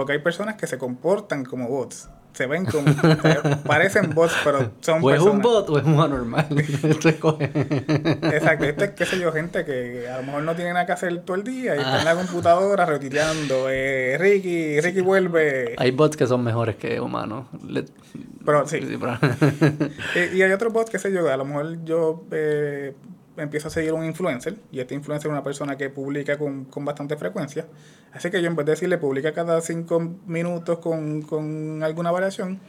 [0.00, 2.08] Porque hay personas que se comportan como bots.
[2.32, 2.86] Se ven como.
[3.66, 6.46] parecen bots, pero son o es un bot o es un anormal.
[6.58, 7.36] Exacto.
[7.38, 11.20] Esto es, qué sé yo, gente que a lo mejor no tiene nada que hacer
[11.20, 12.14] todo el día y está en la ah.
[12.14, 13.66] computadora retuiteando.
[13.68, 15.74] Eh, Ricky, Ricky vuelve.
[15.76, 17.44] Hay bots que son mejores que humanos.
[18.46, 18.78] Pero sí.
[20.14, 22.24] y, y, hay otros bots, qué sé yo, a lo mejor yo.
[22.30, 22.94] Eh,
[23.36, 27.16] empiezo a seguir un influencer y este influencer es una persona que publica con, bastante
[27.16, 27.66] frecuencia.
[28.12, 32.60] Así que yo en vez de decirle publica cada cinco minutos con, alguna variación,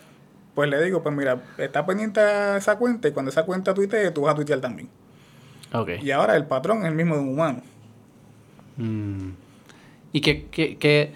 [0.53, 4.11] pues le digo, pues mira, está pendiente a esa cuenta y cuando esa cuenta tuitee,
[4.11, 4.89] tú vas a tuitear también.
[5.73, 6.01] Okay.
[6.01, 7.61] Y ahora el patrón es el mismo de un humano.
[8.77, 9.29] Mm.
[10.11, 11.13] ¿Y qué, qué,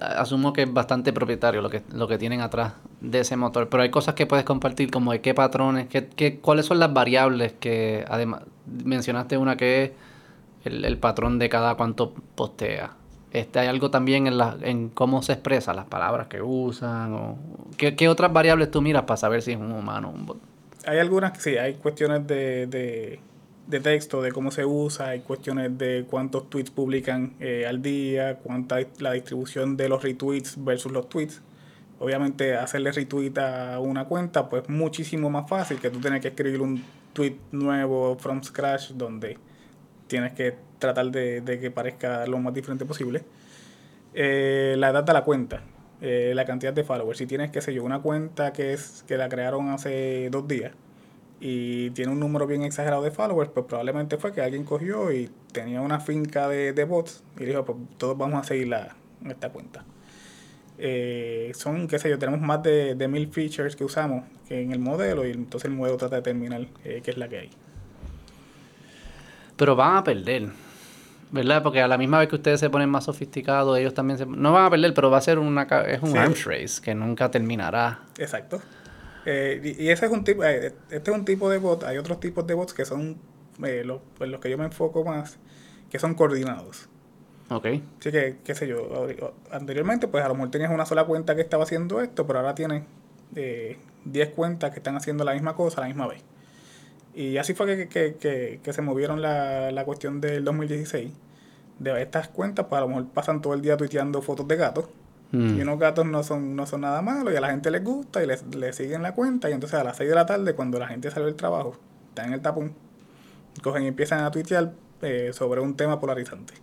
[0.00, 3.82] asumo que es bastante propietario lo que, lo que tienen atrás de ese motor, pero
[3.82, 7.52] hay cosas que puedes compartir como de qué patrones, qué, qué, cuáles son las variables
[7.52, 9.90] que además mencionaste una que es
[10.64, 12.92] el, patrón de cada cuánto postea.
[13.32, 17.12] Este, ¿Hay algo también en, la, en cómo se expresa, las palabras que usan?
[17.14, 17.38] O,
[17.76, 20.40] ¿qué, ¿Qué otras variables tú miras para saber si es un humano o un bot?
[20.86, 23.20] Hay algunas sí, hay cuestiones de, de,
[23.66, 28.38] de, texto, de cómo se usa, hay cuestiones de cuántos tweets publican eh, al día,
[28.42, 31.40] cuánta la distribución de los retweets versus los tweets.
[32.00, 36.62] Obviamente hacerle retweet a una cuenta pues muchísimo más fácil que tú tener que escribir
[36.62, 36.82] un
[37.12, 39.36] tweet nuevo from scratch donde
[40.06, 43.22] tienes que tratar de, que parezca lo más diferente posible.
[44.14, 45.62] Eh, la edad de la cuenta,
[46.00, 47.18] eh, la cantidad de followers.
[47.18, 50.72] Si tienes, qué sé yo, una cuenta que es que la crearon hace dos días
[51.38, 55.30] y tiene un número bien exagerado de followers, pues probablemente fue que alguien cogió y
[55.52, 58.96] tenía una finca de, bots y dijo, pues todos vamos a seguir la,
[59.28, 59.84] esta cuenta.
[60.82, 64.78] Eh, son, qué sé yo, tenemos más de, de, mil features que usamos en el
[64.78, 67.50] modelo y entonces el modelo trata de determinar eh, qué es la que hay.
[69.56, 70.48] Pero van a perder,
[71.30, 71.62] ¿verdad?
[71.62, 74.24] Porque a la misma vez que ustedes se ponen más sofisticados, ellos también se...
[74.24, 77.30] No van a perder, pero va a ser una, es un arms race que nunca
[77.30, 78.00] terminará.
[78.16, 78.62] Exacto.
[79.26, 82.46] Eh, y, ese es un tipo, este es un tipo de bot, hay otros tipos
[82.46, 83.18] de bots que son
[83.58, 85.38] los, los que yo me enfoco más,
[85.90, 86.88] que son coordinados.
[87.50, 87.66] Ok.
[87.98, 88.88] Así que, qué sé yo,
[89.50, 92.54] anteriormente pues a lo mejor tenías una sola cuenta que estaba haciendo esto, pero ahora
[92.54, 92.84] tienes
[93.34, 96.22] eh, 10 cuentas que están haciendo la misma cosa a la misma vez.
[97.12, 101.10] Y así fue que, se movieron la, la cuestión del 2016.
[101.80, 104.84] De estas cuentas, pues a lo mejor pasan todo el día tuiteando fotos de gatos.
[105.32, 105.58] Mm.
[105.58, 108.22] Y unos gatos no son, no son nada malos y a la gente les gusta
[108.22, 109.50] y les, siguen la cuenta.
[109.50, 111.74] Y entonces a las 6 de la tarde, cuando la gente sale del trabajo,
[112.10, 112.74] está en el tapón,
[113.62, 116.54] cogen y empiezan a tuitear eh, sobre un tema polarizante.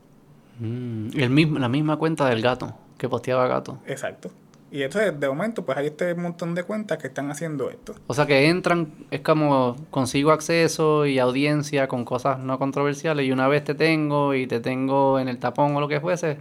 [0.59, 3.79] Mm, el mismo, la misma cuenta del gato, que posteaba gato.
[3.85, 4.31] Exacto.
[4.69, 7.95] Y entonces, de momento, pues hay este montón de cuentas que están haciendo esto.
[8.07, 13.31] O sea, que entran, es como consigo acceso y audiencia con cosas no controversiales y
[13.31, 16.37] una vez te tengo y te tengo en el tapón o lo que fuese,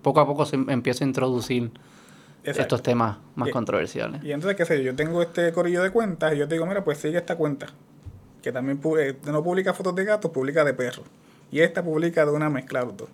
[0.00, 1.70] poco a poco se empiezo a introducir
[2.44, 4.24] estos temas más controversiales.
[4.24, 6.64] Y entonces, qué sé yo, yo tengo este corillo de cuentas y yo te digo,
[6.64, 7.66] mira, pues sigue esta cuenta,
[8.42, 11.06] que también eh, no publica fotos de gatos, publica de perros.
[11.50, 13.08] Y esta publica de una mezcla de dos.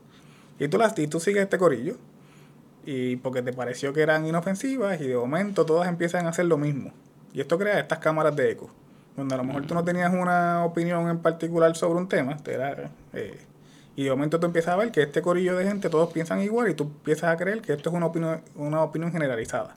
[0.61, 1.97] Y tú, las, y tú sigues este corillo.
[2.85, 6.59] Y porque te pareció que eran inofensivas y de momento todas empiezan a hacer lo
[6.59, 6.93] mismo.
[7.33, 8.71] Y esto crea estas cámaras de eco.
[9.17, 12.37] Donde a lo mejor tú no tenías una opinión en particular sobre un tema.
[13.15, 13.39] Eh,
[13.97, 16.71] y de momento tú empiezas a ver que este corillo de gente todos piensan igual
[16.71, 19.77] y tú empiezas a creer que esto es una opinión, una opinión generalizada.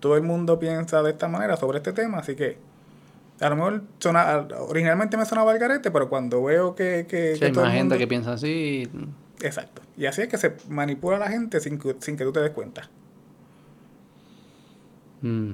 [0.00, 2.58] Todo el mundo piensa de esta manera sobre este tema, así que
[3.40, 3.82] a lo mejor
[4.68, 7.06] originalmente me sonaba el garete, pero cuando veo que...
[7.08, 8.88] que, hay más gente que piensa así...
[9.40, 9.81] Exacto.
[9.96, 12.40] Y así es que se manipula a la gente sin que, sin que tú te
[12.40, 12.88] des cuenta.
[15.22, 15.52] Mm.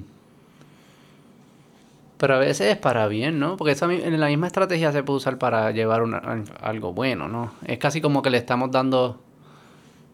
[2.17, 3.55] Pero a veces es para bien, ¿no?
[3.55, 7.53] Porque esa, la misma estrategia se puede usar para llevar una- algo bueno, ¿no?
[7.65, 9.21] Es casi como que le estamos dando,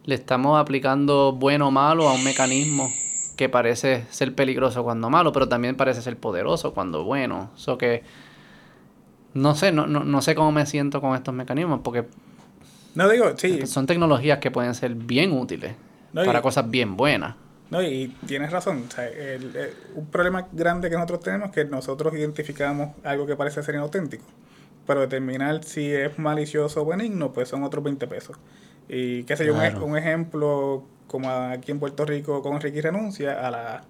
[0.05, 2.89] le estamos aplicando bueno o malo a un mecanismo
[3.37, 7.49] que parece ser peligroso cuando malo, pero también parece ser poderoso cuando bueno.
[7.57, 8.03] Eso que,
[9.33, 12.05] no sé, no, no, no sé cómo me siento con estos mecanismos, porque
[12.95, 15.73] No digo, sí, son tecnologías que pueden ser bien útiles
[16.13, 17.35] No, y- para cosas bien buenas.
[17.69, 18.85] No, y tienes razón.
[18.87, 23.25] O sea, el- el- un problema grande que nosotros tenemos es que nosotros identificamos algo
[23.25, 24.23] que parece ser inauténtico.
[24.87, 28.37] Pero determinar si es malicioso o benigno, pues son otros 20 pesos.
[28.87, 29.83] Y qué sé yo, un Claro.
[29.83, 33.81] un, ejemplo como aquí en Puerto Rico con Ricky Renuncia, a las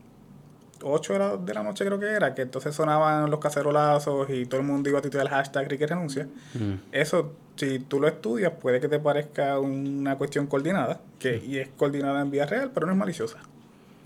[0.88, 4.46] 8 de la, de la noche creo que era, que entonces sonaban los cacerolazos y
[4.46, 6.28] todo el mundo iba a titular el hashtag Ricky Renuncia.
[6.54, 6.74] Mm.
[6.92, 11.70] Eso, si tú lo estudias, puede que te parezca una cuestión coordinada, que, y es
[11.76, 13.40] coordinada en vía real, pero no es maliciosa.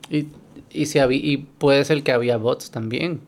[0.10, 0.28] Y,
[0.72, 3.22] y, si habí- y puede ser que había bots también.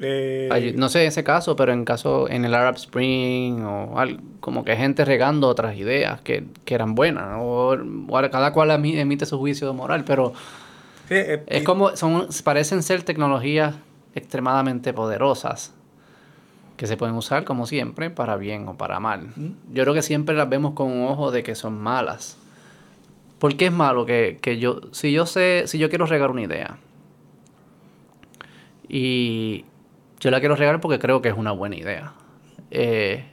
[0.00, 4.64] Eh, No sé ese caso, pero en caso en el Arab Spring o al- como
[4.64, 7.36] que gente regando otras ideas que, que eran buenas.
[7.38, 7.76] O,
[8.08, 10.32] o cada cual emi- emite su juicio moral, pero
[11.12, 13.74] sí, eh, es y- como son parecen ser tecnologías
[14.14, 15.74] extremadamente poderosas
[16.76, 19.28] que se pueden usar como siempre para bien o para mal.
[19.72, 22.38] Yo creo que siempre las vemos con un ojo de que son malas.
[23.38, 26.42] ¿Por qué es malo que, que yo si yo sé si yo quiero regar una
[26.42, 26.78] idea
[28.88, 29.64] y
[30.20, 32.12] yo la quiero regar porque creo que es una buena idea
[32.70, 33.24] eh,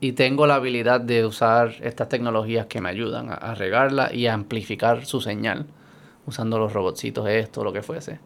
[0.00, 4.26] y tengo la habilidad de usar estas tecnologías que me ayudan a, a regarla y
[4.26, 5.66] a amplificar su señal
[6.28, 8.20] usando los robotcitos esto lo que fuese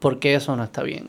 [0.00, 1.08] ¿por qué eso no está bien?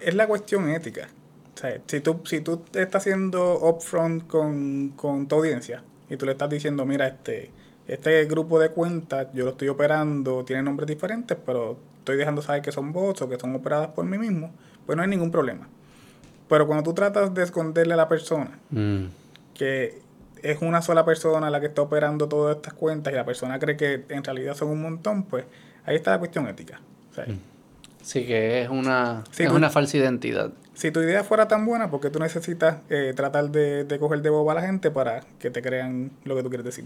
[0.00, 1.08] es la cuestión ética.
[1.54, 6.26] O sea, si tú, si tú estás haciendo upfront con, con tu audiencia y tú
[6.26, 7.50] le estás diciendo, mira, este,
[7.88, 12.62] este grupo de cuentas yo lo estoy operando, tiene nombres diferentes, pero estoy dejando saber
[12.62, 14.52] que son bots o que son operadas por mí mismo,
[14.84, 15.66] pues no hay ningún problema.
[16.48, 19.06] Pero cuando tú tratas de esconderle a la persona Mm.
[19.54, 19.98] que
[20.42, 23.76] es una sola persona la que está operando todas estas cuentas y la persona cree
[23.76, 25.44] que en realidad son un montón, pues
[25.84, 26.80] ahí está la cuestión ética.
[27.14, 27.26] Sea,
[28.02, 30.52] Sí, que es una, es tú- una falsa identidad.
[30.74, 34.22] Si tu idea fuera tan buena, ¿por qué tú necesitas eh, tratar de, de coger
[34.22, 36.84] de boba a la gente para que te crean lo que tú quieres decir?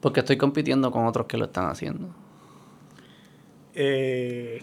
[0.00, 2.08] Porque estoy compitiendo con otros que lo están haciendo.
[3.74, 4.62] Eh,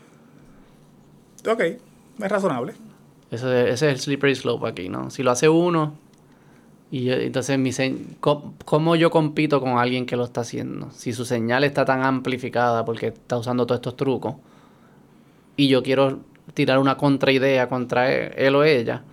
[1.49, 1.79] ok, es
[2.31, 2.73] razonable.
[3.31, 5.09] Eso es- ese es el slippery slope aquí, ¿no?
[5.09, 5.95] Si lo hace uno,
[6.91, 7.71] y yo- entonces mi
[8.19, 10.91] co- ¿cómo yo compito con alguien que lo está haciendo?
[10.91, 14.35] Si su señal está tan amplificada porque está usando todos estos trucos,
[15.55, 16.19] y yo quiero
[16.53, 19.03] tirar una contraidea contra e- él o ella,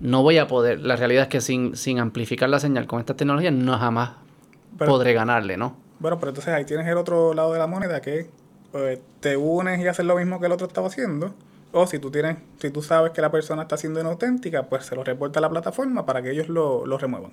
[0.00, 0.80] no voy a poder.
[0.80, 4.12] La realidad es que sin, sin amplificar la señal con esta tecnología, no jamás
[4.78, 5.76] Pero- podré ganarle, ¿no?
[6.00, 8.28] Bueno, pero entonces ahí tienes el otro lado de la moneda que
[8.72, 11.32] pues, te unes y haces lo mismo que el otro estaba haciendo.
[11.76, 14.94] O si tú tienes, si tú sabes que la persona está siendo inauténtica, pues se
[14.94, 17.32] lo reporta a la plataforma para que ellos lo, lo remuevan.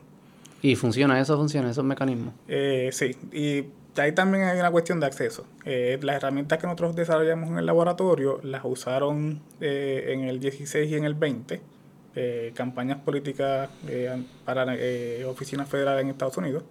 [0.64, 2.34] Y funciona, eso funciona, esos mecanismos.
[2.48, 3.66] Eh, sí, y
[4.00, 5.46] ahí también hay una cuestión de acceso.
[5.66, 10.90] Eh, las herramientas que nosotros desarrollamos en el laboratorio las usaron eh, en el 16
[10.90, 11.62] y en el 20,
[12.16, 13.70] eh, campañas políticas
[14.46, 14.76] para
[15.28, 16.64] oficinas federales en Estados Unidos,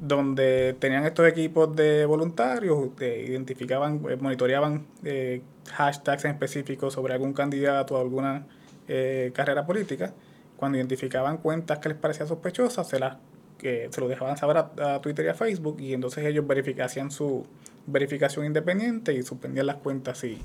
[0.00, 7.14] donde tenían estos equipos de voluntarios, eh, identificaban, eh, monitoreaban eh, hashtags en específico sobre
[7.14, 8.46] algún candidato o alguna
[8.88, 10.12] eh, carrera política.
[10.56, 13.16] Cuando identificaban cuentas que les parecían sospechosas, se las
[13.58, 16.44] que se lo dejaban saber a, Twitter y a Facebook y entonces ellos
[16.82, 17.46] hacían su
[17.86, 20.38] verificación independiente y suspendían las cuentas si,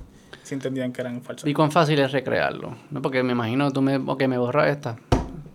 [0.43, 1.49] si entendían que eran falsas.
[1.49, 2.77] ¿Y cuán fácil es recrearlo?
[2.91, 3.01] ¿No?
[3.01, 4.97] Porque me imagino, tú me, me borras esta.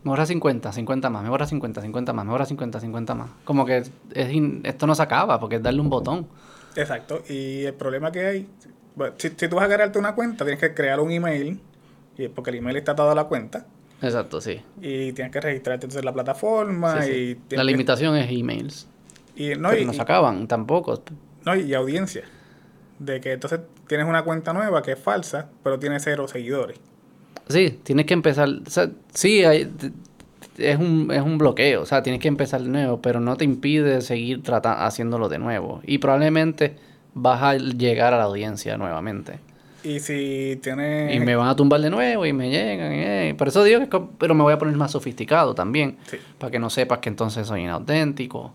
[0.05, 3.31] Me borra 50, 50 más, me borra 50, 50 más, me borra 50, 50 más.
[3.45, 3.79] Como que
[4.13, 6.29] es in- esto no se acaba porque es darle un botón.
[6.77, 7.23] Exacto.
[7.29, 8.49] Y el problema que hay,
[8.97, 11.59] bueno, si, si tú vas a crearte una cuenta, tienes que crear un email,
[12.19, 13.67] y, porque el email está atado a la cuenta,
[14.03, 14.61] Exacto, sí.
[14.83, 17.41] y tienes que registrarte entonces en la plataforma Sí, sí.
[17.51, 18.87] y La que- limitación es emails.
[19.37, 21.03] y, no, pero y, no se acaban tampoco.
[21.47, 22.25] no, y audiencia.
[22.99, 26.79] De que entonces tienes una cuenta nueva que es falsa, pero tiene cero seguidores.
[27.49, 28.49] Sí, tienes que empezar.
[28.67, 29.71] O sea, sí, hay-
[30.59, 31.83] es, un, es un bloqueo.
[31.83, 35.39] O sea, tienes que empezar de nuevo, pero no te impide seguir trata- haciéndolo de
[35.39, 35.81] nuevo.
[35.85, 36.77] Y probablemente
[37.15, 39.39] vas a llegar a la audiencia nuevamente.
[39.83, 41.15] Y si tienes...
[41.15, 42.91] Y me van a tumbar de nuevo y me llegan.
[42.93, 43.35] eh.
[43.37, 45.99] Por eso digo que pero me voy a poner más sofisticado también.
[46.07, 46.17] Sí.
[46.39, 48.53] Para que no sepas que entonces soy inauténtico.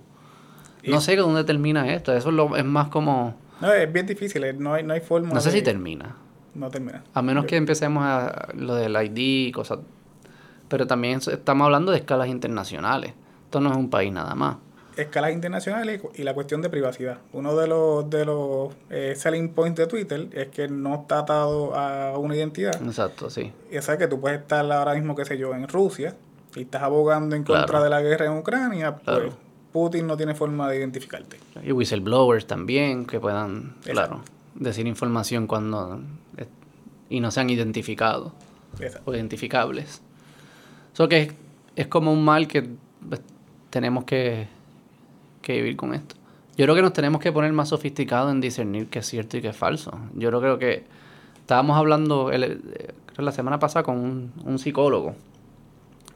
[0.82, 2.14] Y- No sé dónde termina esto.
[2.16, 3.36] Eso es, lo, es más como...
[3.62, 6.16] No, es bien difícil, eh, no hay, no hay forma No sé de- si termina.
[6.60, 7.04] No termina.
[7.14, 9.80] A menos que empecemos a lo del ID y cosas.
[10.68, 13.14] Pero también estamos hablando de escalas internacionales.
[13.46, 14.58] Esto no es un país nada más.
[14.98, 17.20] escalas internacionales y la cuestión de privacidad.
[17.32, 21.74] Uno de los, de los eh, selling points de Twitter es que no está atado
[21.76, 22.76] a una identidad.
[22.84, 23.52] Exacto, sí.
[23.72, 26.16] Y es que tú puedes estar ahora mismo, qué sé yo, en Rusia
[26.56, 29.34] y estás abogando en contra de la guerra en Ucrania, pues
[29.72, 31.38] Putin no tiene forma de identificarte.
[31.64, 34.22] Y whistleblowers también, que puedan, claro,
[34.56, 36.02] decir información cuando
[37.10, 38.32] y no sean identificados
[39.06, 40.02] o identificables.
[40.94, 41.34] Eso que
[41.76, 42.70] es, como un mal que
[43.08, 43.22] pues,
[43.70, 44.48] tenemos que,
[45.42, 46.16] que, vivir con esto.
[46.58, 49.42] Yo creo que nos tenemos que poner más sofisticados en discernir qué es cierto y
[49.42, 49.98] qué es falso.
[50.14, 50.84] Yo creo que
[51.40, 52.32] estábamos hablando
[53.18, 55.16] la semana pasada con un, un, psicólogo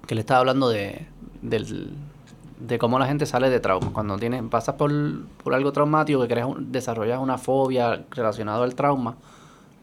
[0.05, 1.05] que le estaba hablando de,
[2.63, 3.91] de cómo la gente sale de trauma.
[3.93, 4.91] Cuando tienes, pasas por,
[5.43, 9.15] por algo traumático, que creas, desarrollas una fobia relacionada al trauma,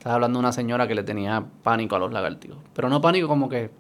[0.01, 2.57] estás hablando de una señora que le tenía pánico a los lagartijos.
[2.73, 3.71] Pero no pánico como que,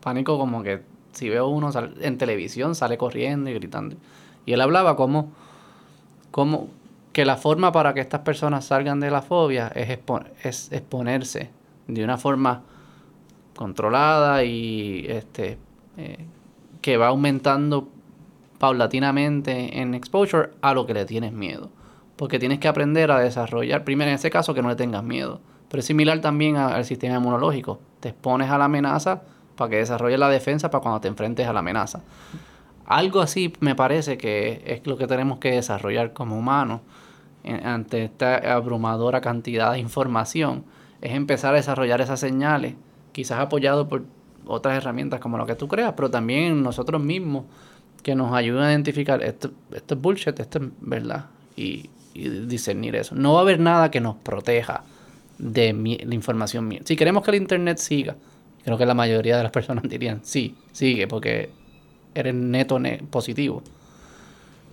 [0.00, 3.96] pánico como que si veo uno en televisión sale corriendo y gritando.
[4.46, 5.32] Y él hablaba como,
[6.30, 6.68] como
[7.12, 11.50] que la forma para que estas personas salgan de la fobia es, exponerse
[11.88, 12.62] de una forma
[13.56, 15.58] controlada y este
[15.96, 16.24] eh,
[16.80, 17.88] que va aumentando
[18.60, 21.70] paulatinamente en exposure a lo que le tienes miedo.
[22.18, 25.40] Porque tienes que aprender a desarrollar, primero en ese caso, que no le tengas miedo.
[25.70, 27.80] Pero es similar también al sistema inmunológico.
[28.00, 29.22] Te expones a la amenaza
[29.56, 32.02] para que desarrolle la defensa para cuando te enfrentes a la amenaza.
[32.84, 36.80] Algo así me parece que es lo que tenemos que desarrollar como humanos
[37.64, 40.64] ante esta abrumadora cantidad de información.
[41.00, 42.74] Es empezar a desarrollar esas señales,
[43.12, 44.04] quizás apoyado por
[44.46, 47.44] otras herramientas como lo que tú creas, pero también nosotros mismos
[48.02, 51.26] que nos ayuden a identificar esto, esto es bullshit, esto es verdad,
[51.56, 53.14] y, discernir eso.
[53.14, 54.84] No va a haber nada que nos proteja
[55.38, 55.72] de
[56.04, 56.80] la información mía.
[56.84, 58.16] Si queremos que el Internet siga,
[58.64, 61.50] creo que la mayoría de las personas dirían, sí, sigue, porque
[62.14, 63.62] eres neto positivo.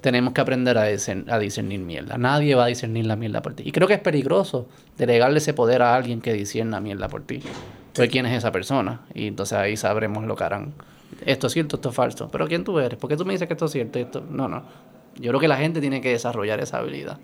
[0.02, 2.18] Tenemos que aprender a, a discernir mierda.
[2.18, 3.64] Nadie va a discernir la mierda por ti.
[3.66, 7.42] Y creo que es peligroso delegarle ese poder a alguien que discierna mierda por ti.
[7.94, 9.02] Pues quién es esa persona.
[9.16, 10.74] Y entonces ahí sabremos lo que harán
[11.26, 12.30] esto es cierto, esto es falso.
[12.32, 12.98] Pero ¿quién tú eres?
[12.98, 14.00] ¿Por qué tú me dices que esto es cierto?
[14.00, 14.24] Esto?
[14.30, 14.64] No, no.
[15.16, 17.20] Yo creo que la gente tiene que desarrollar esa habilidad.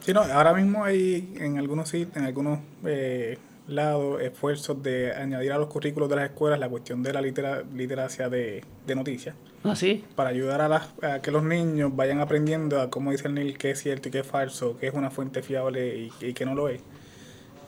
[0.00, 3.38] Sí, no, ahora mismo hay en algunos sitios, en algunos eh,
[3.68, 8.28] lados, esfuerzos de añadir a los currículos de las escuelas la cuestión de la literacia
[8.28, 8.64] de,
[8.94, 9.34] noticias.
[9.62, 10.04] ¿Ah, sí?
[10.16, 13.80] Para ayudar a, las, a que los niños vayan aprendiendo a cómo discernir qué es
[13.80, 16.68] cierto y qué es falso, qué es una fuente fiable y, y qué no lo
[16.68, 16.80] es.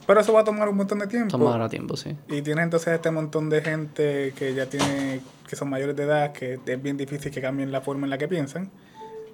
[0.05, 1.37] Pero eso va a tomar un montón de tiempo.
[1.37, 2.15] Tomará tiempo, sí.
[2.27, 6.33] Y tienes entonces este montón de gente que ya tiene, que son mayores de edad,
[6.33, 8.69] que es bien difícil que cambien la forma en la que piensan.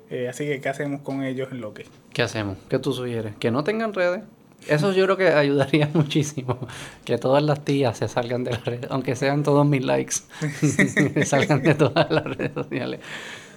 [0.10, 1.86] Eh, así que, ¿qué hacemos con ellos en lo que?
[2.14, 2.58] ¿Qué hacemos?
[2.68, 3.36] ¿Qué tú sugieres?
[3.40, 4.24] Que no tengan redes.
[4.68, 6.58] Eso yo creo que ayudaría muchísimo.
[7.06, 10.16] Que todas las tías se salgan de las redes, aunque sean todos mis likes,
[11.26, 13.00] salgan de todas las redes sociales.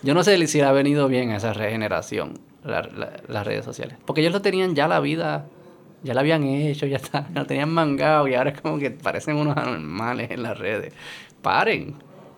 [0.02, 3.96] Yo no sé si le ha venido bien a esa regeneración, las redes sociales.
[4.04, 5.46] Porque ellos lo tenían ya la vida
[6.02, 9.36] ya lo habían hecho, ya está, lo tenían mangado y ahora es como que parecen
[9.36, 10.92] unos anormales en las redes.
[11.42, 11.94] Paren.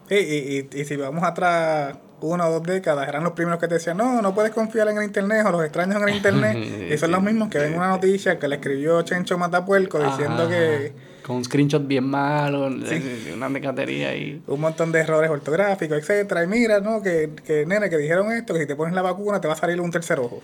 [0.09, 3.75] Sí, y, y, si vamos atrás una o dos décadas, eran los primeros que te
[3.75, 6.91] decían, no, no puedes confiar en el internet o los extraños en el internet.
[6.93, 10.93] y son los mismos que ven una noticia que le escribió Chencho Matapuerco diciendo que...
[11.23, 12.67] Con un screenshot bien malo,
[13.35, 14.43] una decatería y...
[14.47, 17.03] Un montón de errores ortográficos, etcétera Y mira, ¿no?
[17.03, 19.57] Que, que, nene, que dijeron esto, que si te pones la vacuna te va a
[19.57, 20.43] salir un tercer ojo.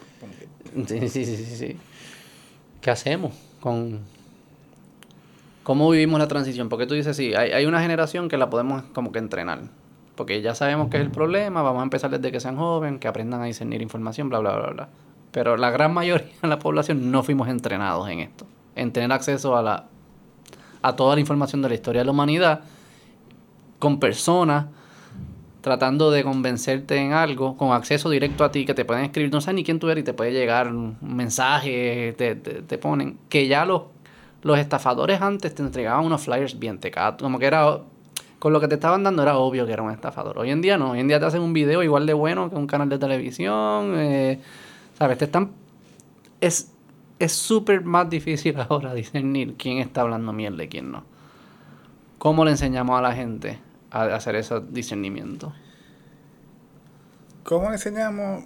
[0.86, 1.56] Sí, sí, sí, sí.
[1.56, 1.76] sí.
[2.80, 4.00] ¿qué hacemos con
[5.62, 6.68] cómo vivimos la transición?
[6.68, 9.60] Porque tú dices, sí, hay, hay una generación que la podemos como que entrenar.
[10.20, 13.08] Porque ya sabemos que es el problema, vamos a empezar desde que sean jóvenes, que
[13.08, 14.88] aprendan a discernir información, bla, bla, bla, bla.
[15.30, 18.44] Pero la gran mayoría de la población no fuimos entrenados en esto,
[18.76, 19.86] en tener acceso a, la,
[20.82, 22.60] a toda la información de la historia de la humanidad
[23.78, 24.66] con personas
[25.62, 29.40] tratando de convencerte en algo con acceso directo a ti, que te pueden escribir, no
[29.40, 33.48] sé ni quién tú eres y te puede llegar un mensaje, te, te, ponen, que
[33.48, 33.84] ya los,
[34.42, 37.78] los estafadores antes te entregaban unos flyers bien tecatos, como que era,
[38.40, 40.38] con lo que te estaban dando era obvio que era un estafador.
[40.38, 42.56] Hoy en día no, hoy en día te hacen un video igual de bueno que
[42.56, 44.40] un canal de televisión, eh,
[44.98, 45.18] ¿sabes?
[45.18, 45.52] Te están...
[46.40, 46.72] Es
[47.20, 51.04] es súper más difícil ahora discernir quién está hablando mierda y quién no.
[52.18, 53.60] ¿Cómo le enseñamos a la gente
[53.90, 55.52] a hacer ese discernimiento?
[57.44, 58.44] ¿Cómo enseñamos?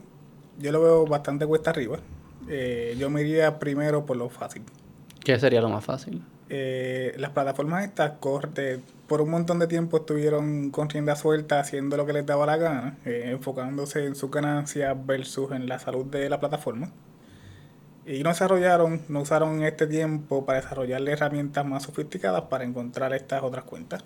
[0.59, 1.99] Yo lo veo bastante cuesta arriba.
[2.49, 4.63] Eh, yo me iría primero por lo fácil.
[5.25, 6.23] ¿Qué sería lo más fácil?
[6.49, 11.97] Eh, las plataformas estas corte, por un montón de tiempo estuvieron con rienda suelta haciendo
[11.97, 16.07] lo que les daba la gana, eh, enfocándose en sus ganancias versus en la salud
[16.07, 16.91] de la plataforma.
[18.07, 23.43] Y no desarrollaron, no usaron este tiempo para desarrollar herramientas más sofisticadas para encontrar estas
[23.43, 24.05] otras cuentas.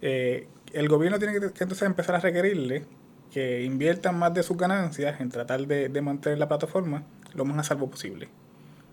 [0.00, 2.84] Eh, el gobierno tiene que, entonces empezar a requerirle
[3.32, 7.02] que inviertan más de sus ganancias en tratar de, de mantener la plataforma
[7.34, 8.28] lo más a salvo posible.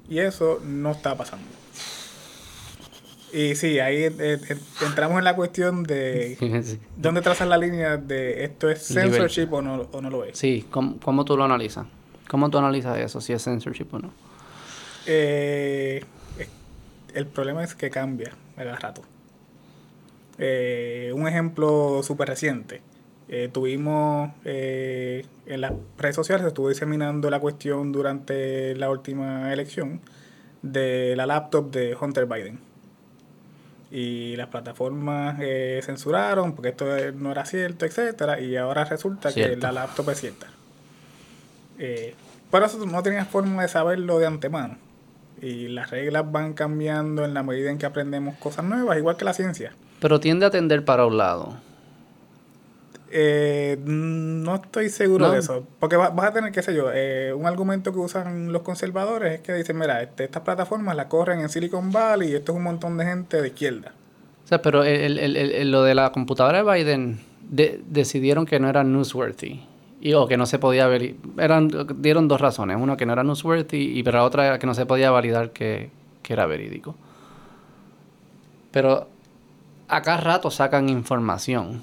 [0.10, 1.48] Y eso no está pasando.
[3.36, 6.38] Y sí, ahí eh, eh, entramos en la cuestión de
[6.96, 10.38] dónde trazan la línea de esto es censorship o no, o no lo es.
[10.38, 11.86] Sí, ¿Cómo, ¿cómo, tú lo analizas?
[12.30, 14.14] ¿Cómo tú analizas eso, si es censorship o no?
[15.06, 16.02] Eh,
[17.14, 19.02] el problema es que cambia a cada rato.
[20.40, 22.82] un ejemplo súper reciente.
[23.52, 30.00] tuvimos en las redes sociales, se estuvo diseminando la cuestión durante la última elección
[30.62, 32.75] de la laptop de Hunter Biden
[33.92, 39.56] y las plataformas eh, censuraron porque esto no era cierto, etcétera, y ahora resulta que
[39.56, 40.48] la laptop es cierta.
[41.78, 42.16] Eh,
[42.52, 44.78] pero eso no tenías forma de saberlo de antemano.
[45.42, 49.26] Y las reglas van cambiando en la medida en que aprendemos cosas nuevas, igual que
[49.26, 49.74] la ciencia.
[50.00, 51.58] Pero tiende a tender para un lado.
[53.12, 55.66] Eh, no estoy seguro de eso.
[55.80, 59.42] Porque vas a tener, qué sé yo, eh, un argumento que usan los conservadores es
[59.42, 62.64] que dicen, mira, este, estas plataformas la corren en Silicon Valley y esto es un
[62.64, 63.94] montón de gente de izquierda.
[64.44, 67.20] O sea, pero el, lo de la computadora de Biden
[67.88, 69.64] decidieron que no era newsworthy.
[70.02, 71.16] Y, o que no se podía ver.
[71.40, 72.78] Eran, dieron dos razones.
[72.80, 75.52] Una que no era newsworthy y pero la otra era que no se podía validar
[75.52, 75.90] que,
[76.22, 76.96] que era verídico.
[78.72, 79.08] Pero
[79.88, 81.82] acá rato sacan información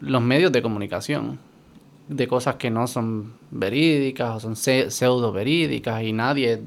[0.00, 1.38] los medios de comunicación
[2.08, 6.62] de cosas que no son verídicas o son pseudo verídicas y nadie,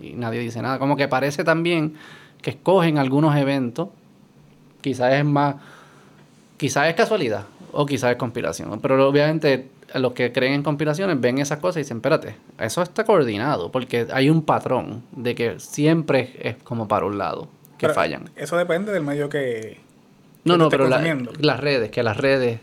[0.00, 0.78] y nadie dice nada.
[0.78, 1.94] Como que parece también
[2.40, 3.88] que escogen algunos eventos,
[4.80, 5.56] quizás es más,
[6.56, 11.38] quizás es casualidad o quizás es conspiración, pero obviamente los que creen en conspiraciones ven
[11.38, 16.36] esas cosas y dicen, espérate, eso está coordinado, porque hay un patrón de que siempre
[16.40, 17.48] es como para un lado,
[17.78, 18.30] que fallan.
[18.34, 19.78] Eso depende del medio que,
[20.46, 22.60] no, no, pero las redes, que las redes.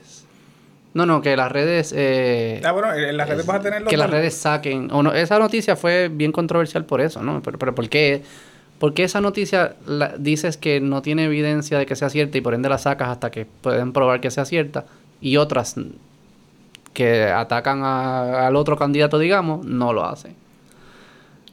[0.94, 1.94] No, no, que las redes.
[1.96, 4.90] Eh, ah, bueno, en las redes vas a tener Que las redes saquen.
[4.92, 7.42] O no, esa noticia fue bien controversial por eso, ¿no?
[7.42, 8.22] Pero, pero ¿por qué?
[8.80, 12.42] ¿Por qué esa noticia la, dices que no tiene evidencia de que sea cierta y
[12.42, 14.86] por ende la sacas hasta que pueden probar que sea cierta?
[15.20, 15.76] Y otras
[16.94, 20.36] que atacan al otro candidato, digamos, no lo hacen.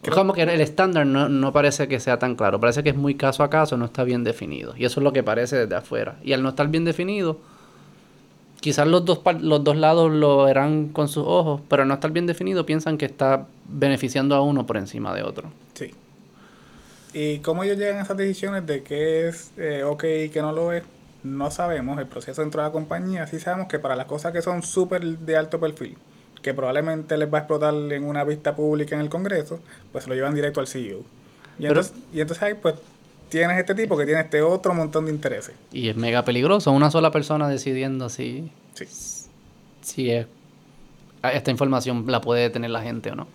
[0.02, 2.58] Es como que el estándar no, no, parece que sea tan claro.
[2.58, 4.74] Parece que es muy caso a caso, no está bien definido.
[4.76, 6.16] Y eso es lo que parece desde afuera.
[6.22, 7.38] Y al no estar bien definido,
[8.60, 12.10] quizás los dos, los dos lados lo verán con sus ojos, pero al no estar
[12.12, 15.52] bien definido piensan que está beneficiando a uno por encima de otro.
[15.74, 15.92] Sí.
[17.12, 20.52] ¿Y cómo ellos llegan a esas decisiones de qué es eh, ok y qué no
[20.52, 20.84] lo es?
[21.22, 21.98] No sabemos.
[21.98, 25.02] El proceso dentro de la compañía, sí sabemos que para las cosas que son súper
[25.02, 25.98] de alto perfil,
[26.42, 29.60] que probablemente les va a explotar en una vista pública en el Congreso,
[29.92, 31.02] pues se lo llevan directo al CEO.
[31.58, 32.76] Y, entonces, y entonces ahí pues
[33.28, 35.54] tienes este tipo que tiene este otro montón de intereses.
[35.72, 38.86] Y es mega peligroso, una sola persona decidiendo si, sí.
[39.82, 40.26] si es,
[41.22, 43.26] esta información la puede tener la gente o no.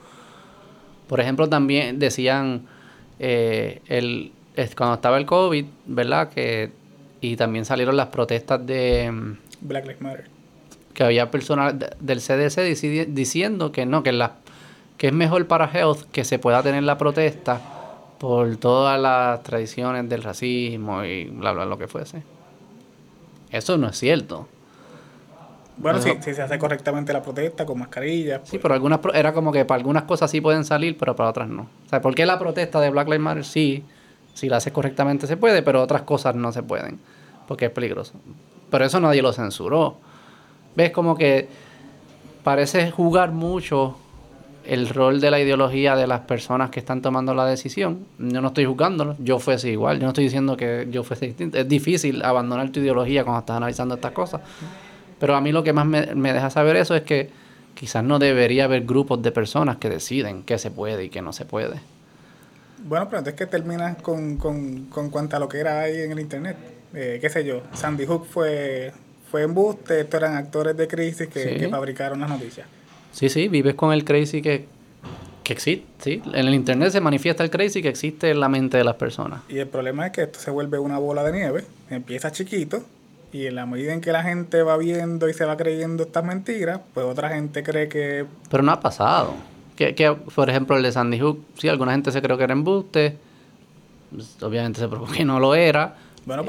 [1.07, 2.65] Por ejemplo, también decían,
[3.19, 4.31] eh, el,
[4.75, 6.29] cuando estaba el COVID, ¿verdad?
[6.29, 6.71] que
[7.21, 9.11] Y también salieron las protestas de...
[9.11, 10.34] Mm, Black Lives Matter
[10.95, 14.37] que había personal del CDC diciendo que no, que, la,
[14.97, 17.61] que es mejor para Health que se pueda tener la protesta
[18.17, 22.23] por todas las tradiciones del racismo y bla, bla, lo que fuese.
[23.51, 24.47] Eso no es cierto.
[25.77, 28.41] Bueno, si, se hace correctamente la protesta con mascarillas.
[28.45, 28.61] Sí, pues.
[28.61, 31.63] pero algunas era como que para algunas cosas sí pueden salir, pero para otras no.
[31.85, 33.83] O sea, ¿por qué la protesta de Black Lives Matter sí,
[34.33, 36.99] si la haces correctamente se puede, pero otras cosas no se pueden?
[37.49, 38.13] Porque es peligroso.
[38.71, 39.97] Pero eso nadie lo censuró
[40.76, 41.47] ves como que
[42.43, 43.97] parece jugar mucho
[44.65, 48.05] el rol de la ideología de las personas que están tomando la decisión.
[48.17, 51.57] Yo no estoy juzgándolo, yo fuese igual, yo no estoy diciendo que yo fuese distinto.
[51.57, 54.41] Es difícil abandonar tu ideología cuando estás analizando estas cosas.
[55.19, 57.30] Pero a mí lo que más me, deja saber eso es que
[57.73, 61.32] quizás no debería haber grupos de personas que deciden qué se puede y qué no
[61.32, 61.80] se puede.
[62.84, 66.19] Bueno, pero entonces que terminas con, con, con cuanta lo que era ahí en el
[66.19, 66.57] internet.
[66.93, 68.93] Eh, qué sé yo, Sandy Hook fue
[69.36, 72.65] fue embuste, estos eran actores de crisis que, fabricaron las noticias.
[73.11, 74.65] Sí, sí, vives con el crazy que,
[75.43, 76.21] que existe, sí.
[76.27, 79.41] En el internet se manifiesta el crazy que existe en la mente de las personas.
[79.49, 82.81] Y el problema es que esto se vuelve una bola de nieve, empieza chiquito,
[83.33, 86.23] y en la medida en que la gente va viendo y se va creyendo estas
[86.23, 88.25] mentiras, pues otra gente cree que...
[88.49, 89.33] Pero no ha pasado.
[89.75, 92.53] Que, que por ejemplo, el de Sandy Hook, sí, alguna gente se creyó que era
[92.53, 93.17] embuste,
[94.13, 95.97] pues, obviamente se probó que no lo era,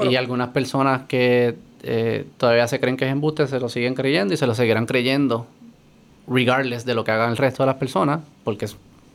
[0.09, 4.33] y algunas personas que eh, todavía se creen que es embuste, se lo siguen creyendo
[4.33, 5.47] y se lo seguirán creyendo,
[6.27, 8.67] regardless de lo que hagan el resto de las personas, porque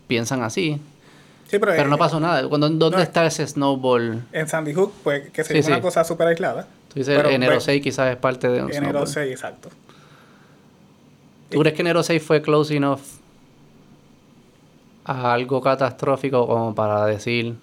[0.06, 0.80] piensan así.
[1.50, 2.48] pero, no pasó nada.
[2.48, 4.22] Cuando, ¿Dónde está ese snowball?
[4.32, 6.66] En Sandy Hook, pues, que sería una cosa súper aislada.
[6.88, 9.70] Tú dices, enero 6 quizás es parte de un Enero 6, exacto.
[11.50, 13.00] ¿Tú crees que Nero 6 fue close enough
[15.04, 17.56] a algo catastrófico como para decir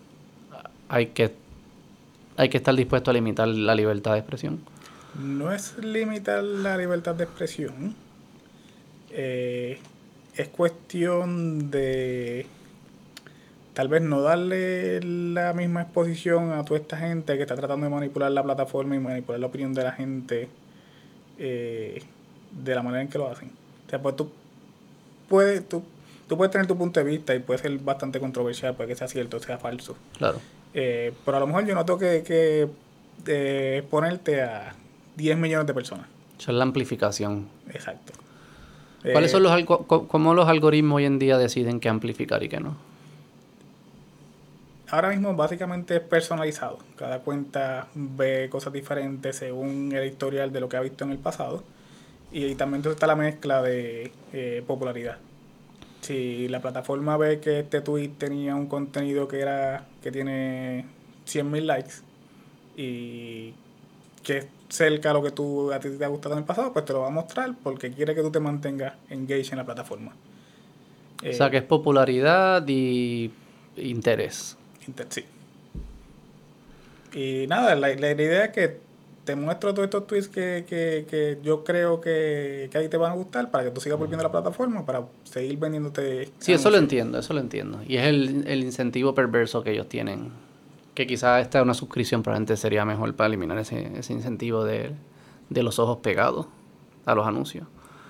[0.90, 1.34] hay que,
[2.38, 4.60] hay que estar dispuesto a limitar la libertad de expresión?
[5.16, 7.96] No es limitar la libertad de expresión.
[9.12, 9.80] Eh,
[10.36, 12.46] es cuestión de
[13.74, 17.90] tal vez no darle la misma exposición a toda esta gente que está tratando de
[17.90, 20.50] manipular la plataforma y manipular la opinión de la gente
[21.38, 22.04] eh,
[22.52, 23.52] de la manera en que lo hacen.
[23.88, 24.30] O sea, pues tú
[25.30, 25.84] puedes, tú,
[26.28, 29.08] tú puedes tener tu punto de vista y puede ser bastante controversial, puede que sea
[29.08, 29.96] cierto o sea falso.
[30.18, 30.42] Claro.
[30.74, 32.68] Eh, pero a lo mejor yo no tengo que, que
[33.28, 34.76] eh, ponerte a
[35.20, 36.08] 10 millones de personas.
[36.40, 37.50] Eso es la amplificación.
[37.70, 38.14] Exacto.
[39.02, 42.76] ¿Cuáles son los cómo los algoritmos hoy en día deciden qué amplificar y qué no?
[44.92, 46.80] ahora mismo básicamente es personalizado.
[46.96, 51.18] Cada cuenta ve cosas diferentes según el historial de lo que ha visto en el
[51.18, 51.64] pasado.
[52.32, 55.18] Y, también está la mezcla de eh, popularidad.
[56.02, 60.86] Si la plataforma ve que este tweet tenía un contenido que era que tiene
[61.28, 61.94] 100.000 likes
[62.78, 63.54] y
[64.24, 66.86] que cerca a lo que tú, a ti te ha gustado en el pasado, pues
[66.86, 70.14] te lo va a mostrar porque quiere que tú te mantengas engaged en la plataforma.
[71.28, 73.32] o sea, que es popularidad y
[73.76, 74.58] interés
[75.10, 75.24] sí.
[77.14, 78.78] Y nada, la, la, idea es que
[79.26, 83.12] te muestro todos estos tweets que, que, que yo creo que, que, ahí te van
[83.12, 86.30] a gustar para que tú sigas volviendo a la plataforma, para seguir vendiéndote.
[86.40, 87.82] Sí, eso lo entiendo, eso lo entiendo.
[87.88, 90.32] Y es el, el incentivo perverso que ellos tienen.
[91.00, 94.92] Que quizás esta es una suscripción, probablemente sería mejor para eliminar ese, ese incentivo de,
[95.50, 96.48] de los ojos pegados
[97.06, 97.66] a los anuncios.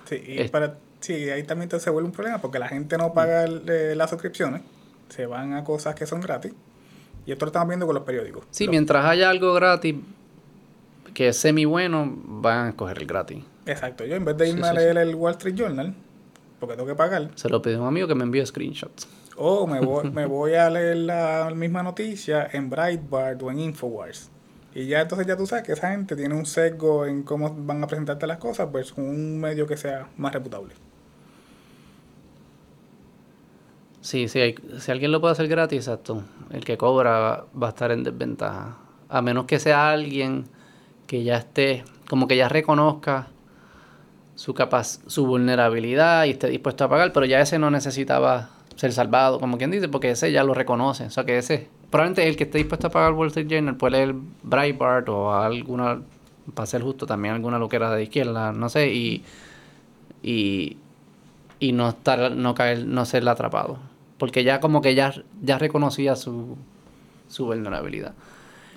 [0.06, 3.44] Sí, y para, sí, ahí también se vuelve un problema porque la gente no paga
[3.44, 4.62] eh, las suscripciones,
[5.08, 6.52] se van a cosas que son gratis
[7.26, 8.44] y esto lo estamos viendo con los periódicos.
[8.50, 9.94] Sí, mientras haya algo gratis
[11.14, 13.44] que es semi bueno, van a escoger el gratis.
[13.66, 14.04] Exacto.
[14.04, 15.94] Yo en vez de irme a leer el Wall Street Journal,
[16.58, 17.30] porque tengo que pagar.
[17.36, 19.06] Se lo pido a un amigo que me envíe screenshots.
[19.36, 24.30] O me voy, me voy a leer la misma noticia en Breitbart o en Infowars.
[24.74, 27.82] Y ya entonces ya tú sabes que esa gente tiene un sesgo en cómo van
[27.82, 30.74] a presentarte las cosas pues un medio que sea más reputable.
[34.00, 36.22] Sí, sí, si alguien lo puede hacer gratis, exacto.
[36.50, 38.78] El que cobra va, a estar en desventaja.
[39.08, 40.44] A menos que sea alguien
[41.06, 43.28] que ya esté, como que ya reconozca
[44.36, 48.48] su capaz, su vulnerabilidad y esté dispuesto a pagar, pero ya ese no necesitaba
[48.80, 51.04] ser salvado, como quien dice, porque ese ya lo reconoce.
[51.04, 53.98] O sea que ese, probablemente el que esté dispuesto a pagar Wall Street Journal puede
[53.98, 56.00] leer Breitbart o alguna,
[56.54, 59.22] para ser justo, también alguna loquera de izquierda, no sé, y,
[60.22, 60.78] y,
[61.58, 66.14] y no estar, no caer, no ser atrapado porque ya como que ya, ya reconocía
[66.14, 66.58] su,
[67.26, 68.12] su vulnerabilidad.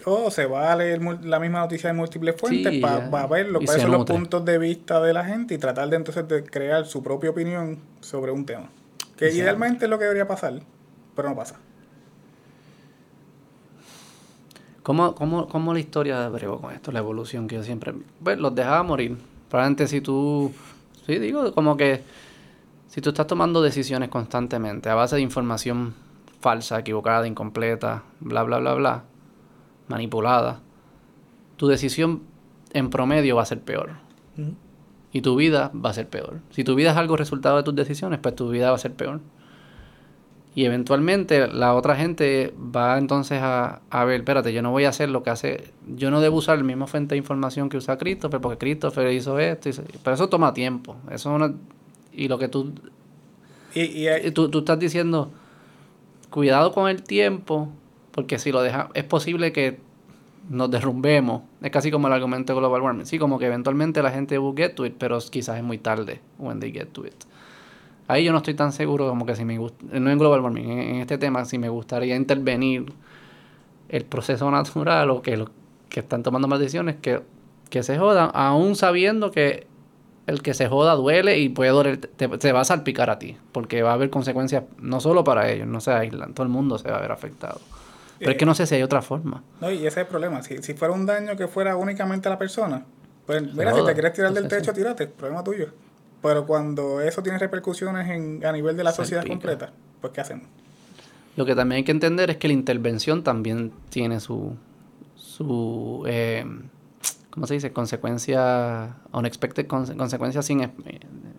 [0.06, 3.82] O se va a leer la misma noticia de múltiples fuentes para ver lo, cuáles
[3.82, 7.04] son los puntos de vista de la gente y tratar de entonces de crear su
[7.04, 8.70] propia opinión sobre un tema.
[9.18, 10.62] Que idealmente es lo que debería pasar,
[11.16, 11.60] pero no pasa.
[14.82, 16.92] ¿Cómo, cómo, cómo la historia bregó con esto?
[16.92, 17.94] La evolución que yo siempre...
[18.22, 19.18] Pues los dejaba morir.
[19.50, 20.52] Probablemente si tú...
[21.06, 22.02] Sí, digo, como que
[22.88, 25.96] si tú estás tomando decisiones constantemente a base de información
[26.42, 29.04] falsa, equivocada, incompleta, bla, bla, bla, bla,
[29.88, 30.60] manipulada,
[31.56, 32.22] tu decisión
[32.74, 33.92] en promedio va a ser peor.
[35.14, 36.40] Y tu vida va a ser peor.
[36.50, 38.94] Si tu vida es algo resultado de tus decisiones, pues tu vida va a ser
[38.94, 39.22] peor.
[40.56, 44.90] Y eventualmente la otra gente va entonces a, a ver, espérate, yo no voy a
[44.90, 47.98] hacer lo que hace, yo no debo usar el mismo fuente de información que usa
[47.98, 49.70] Christopher, porque Christopher hizo esto,
[50.04, 50.96] pero eso toma tiempo.
[51.10, 51.56] Eso es una,
[52.12, 52.72] y lo que tú,
[53.74, 55.32] y, tú, tú estás diciendo,
[56.30, 57.70] cuidado con el tiempo,
[58.12, 59.80] porque si lo dejas, es posible que
[60.50, 61.44] nos derrumbemos.
[61.62, 63.06] Es casi como el argumento de global warming.
[63.06, 66.22] Sí, como que eventualmente la gente will get to it, pero quizás es muy tarde
[66.38, 67.16] when they get to it.
[68.08, 70.70] Ahí yo no estoy tan seguro como que si me gusta, no en global warming,
[70.70, 72.92] en, este tema, si me gustaría intervenir
[73.88, 75.50] el proceso natural o que los
[75.88, 77.22] que están tomando más decisiones, que,
[77.70, 79.68] que se jodan, aún sabiendo que
[80.28, 83.84] el que se joda duele y puede doler, te, va a salpicar a ti, porque
[83.84, 86.90] va a haber consecuencias no solo para ellos, no se aíslan, todo el mundo se
[86.90, 87.60] va a ver afectado.
[88.20, 89.44] Pero es que no sé si hay otra forma.
[89.60, 90.42] No, y ese es el problema.
[90.44, 92.86] Si, si fuera un daño que fuera únicamente a la persona,
[93.26, 95.68] pues mira, si te quieres tirar del techo, tírate, problema tuyo.
[96.22, 100.48] Pero cuando eso tiene repercusiones en, a nivel de la sociedad completa, pues ¿qué hacemos?
[101.36, 104.56] Lo que también hay que entender es que la intervención también tiene su,
[105.16, 106.46] su eh,
[107.34, 107.74] ¿cómo se dice?
[107.74, 110.50] Consecuencias, unexpected, consecuencias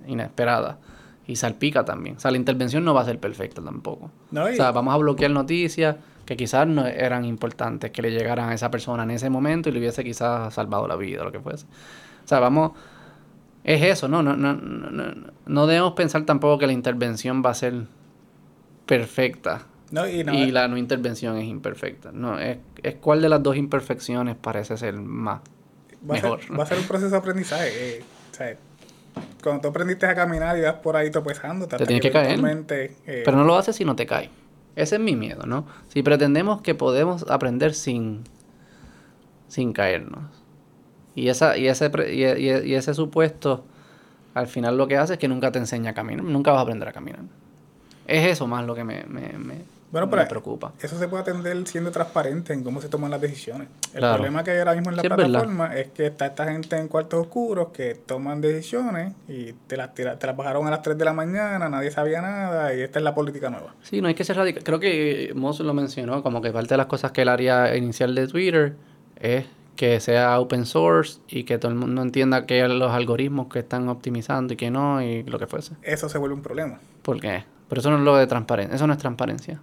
[0.06, 0.76] inesperadas.
[1.26, 2.16] Y salpica también.
[2.16, 4.10] O sea, la intervención no va a ser perfecta tampoco.
[4.30, 8.54] O sea, vamos a bloquear noticias que quizás no eran importantes que le llegaran a
[8.54, 11.40] esa persona en ese momento y le hubiese quizás salvado la vida o lo que
[11.40, 11.66] fuese.
[12.24, 12.72] O sea, vamos,
[13.62, 14.22] es eso, ¿no?
[14.22, 15.14] No, no, no,
[15.46, 17.86] no debemos pensar tampoco que la intervención va a ser
[18.86, 19.62] perfecta.
[19.90, 22.10] No, y, y la no intervención es imperfecta.
[22.12, 25.40] No, es, es cuál de las dos imperfecciones parece ser más
[26.08, 26.40] va, mejor.
[26.40, 27.68] A ser, va a ser un proceso de aprendizaje.
[27.98, 28.56] Eh, o sea,
[29.42, 32.40] cuando tú aprendiste a caminar y vas por ahí tropezando, te tienes que, caer.
[32.68, 34.30] eh, Pero no lo haces si no te caes.
[34.76, 35.66] Ese es mi miedo, ¿no?
[35.88, 38.24] Si pretendemos que podemos aprender sin,
[39.48, 40.24] sin caernos.
[41.14, 43.64] Y, esa, y, ese, y- y ese supuesto,
[44.34, 46.24] al final lo que hace es que nunca te enseña a caminar.
[46.24, 47.20] Nunca vas a aprender a caminar.
[48.06, 49.54] Es eso más lo que me, me, me,
[49.94, 50.72] Bueno, me pero preocupa.
[50.82, 53.68] eso se puede atender siendo transparente en cómo se toman las decisiones.
[53.92, 54.14] El Claro.
[54.16, 56.88] problema que hay ahora mismo en la Sí, plataforma es que está esta gente en
[56.88, 61.04] cuartos oscuros que toman decisiones y te las, te las bajaron a las 3 de
[61.04, 63.72] la mañana, nadie sabía nada y esta es la política nueva.
[63.82, 64.64] Sí, no hay que ser radical.
[64.64, 68.16] Creo que Moss lo mencionó, como que parte de las cosas que él haría inicial
[68.16, 68.74] de Twitter
[69.20, 73.60] es que sea open source y que todo el mundo entienda que los algoritmos que
[73.60, 75.74] están optimizando y que no y lo que fuese.
[75.82, 76.80] Eso se vuelve un problema.
[77.02, 77.44] ¿Por qué?
[77.68, 78.74] Pero eso no es lo de transparencia.
[78.74, 79.60] Eso no es transparencia.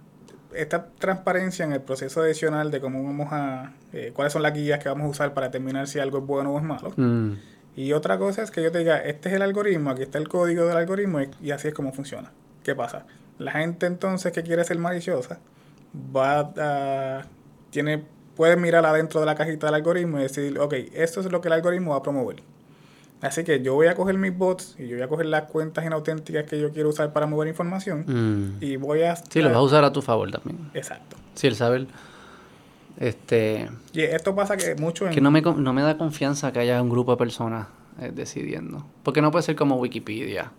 [0.54, 4.78] Esta transparencia en el proceso adicional de cómo vamos a, eh, cuáles son las guías
[4.78, 6.92] que vamos a usar para determinar si algo es bueno o es malo.
[6.96, 7.32] Mm,
[7.74, 10.28] Y otra cosa es que yo te diga, este es el algoritmo, aquí está el
[10.28, 12.30] código del algoritmo y, y así es como funciona.
[12.62, 13.06] ¿Qué pasa?
[13.38, 15.38] La gente entonces que quiere ser maliciosa
[16.14, 17.22] va a,
[17.70, 18.04] tiene,
[18.36, 21.48] puede mirar adentro de la cajita del algoritmo y decir, ok, esto es lo que
[21.48, 22.36] el algoritmo va a promover.
[23.22, 25.86] Así que yo voy a coger mis bots y yo voy a coger las cuentas
[25.86, 28.62] inauténticas que yo quiero usar para mover información mm.
[28.62, 29.14] y voy a...
[29.14, 30.70] Sí, lo vas a usar a tu favor también.
[30.74, 31.16] Exacto.
[31.34, 31.86] Sí, el saber.
[32.98, 33.70] Este.
[33.92, 35.14] Y esto pasa que mucho en...
[35.14, 37.68] Que no me, no me da confianza que haya un grupo de personas
[38.00, 38.84] eh, decidiendo.
[39.02, 40.50] Porque no puede ser como Wikipedia.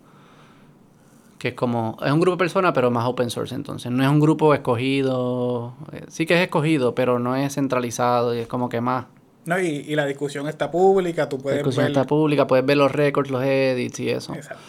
[1.40, 1.98] Que es como.
[2.02, 3.92] Es un grupo de personas, pero más open source entonces.
[3.92, 5.74] No es un grupo escogido.
[5.92, 9.06] eh, sí que es escogido, pero no es centralizado y es como que más.
[9.46, 11.92] No, y, y la discusión está pública, tú La puedes discusión ver...
[11.92, 14.34] está pública, puedes ver los récords, los edits y eso.
[14.34, 14.62] Exacto.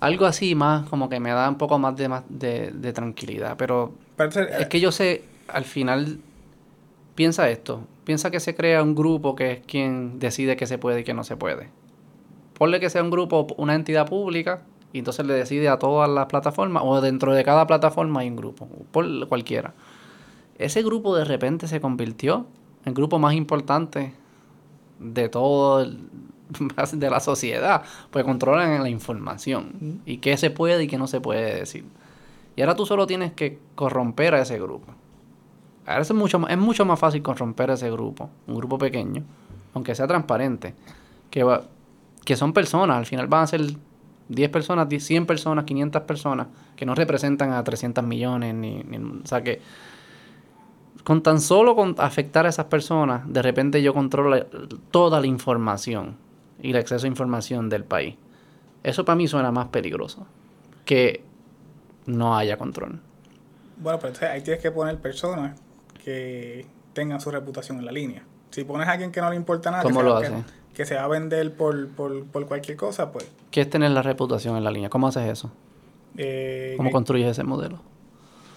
[0.00, 3.56] Algo así más, como que me da un poco más de, más de, de tranquilidad.
[3.56, 3.94] Pero
[4.58, 6.18] es que yo sé, al final,
[7.14, 7.80] piensa esto.
[8.04, 11.14] Piensa que se crea un grupo que es quien decide que se puede y que
[11.14, 11.70] no se puede.
[12.58, 16.26] Ponle que sea un grupo, una entidad pública, y entonces le decide a todas las
[16.26, 19.72] plataformas, o dentro de cada plataforma hay un grupo, por cualquiera.
[20.58, 22.46] Ese grupo de repente se convirtió
[22.84, 24.12] el grupo más importante
[24.98, 26.08] de todo el-
[26.92, 31.20] de la sociedad, pues controlan la información y qué se puede y qué no se
[31.20, 31.84] puede decir.
[32.56, 34.92] Y ahora tú solo tienes que corromper a ese grupo.
[35.86, 39.22] Ahora es mucho, más- es mucho más fácil corromper a ese grupo, un grupo pequeño,
[39.74, 40.74] aunque sea transparente,
[41.30, 41.62] que, va,
[42.24, 43.62] que son personas, al final van a ser
[44.28, 48.98] 10 personas, 10, 100 personas, 500 personas, que no representan a 300 millones, ni, ni-
[48.98, 49.60] o sea que
[51.04, 54.44] con tan solo con afectar a esas personas, de repente yo controlo
[54.90, 56.16] toda la información
[56.62, 58.16] y el acceso a información del país.
[58.82, 60.26] Eso para mí suena más peligroso
[60.84, 61.22] que
[62.06, 63.00] no haya control.
[63.76, 65.60] Bueno, pero entonces ahí tienes que poner personas
[66.04, 68.22] que tengan su reputación en la línea.
[68.50, 70.26] Si pones a alguien que no le importa nada, ¿Cómo que, se lo va- que-
[70.28, 70.44] hace?
[70.74, 73.30] que se va a vender por, por, por cualquier cosa, pues...
[73.50, 74.88] ¿Qué es tener la reputación en la línea?
[74.90, 75.50] ¿Cómo haces eso?
[76.16, 77.80] eh, ¿Cómo en- construyes ese modelo?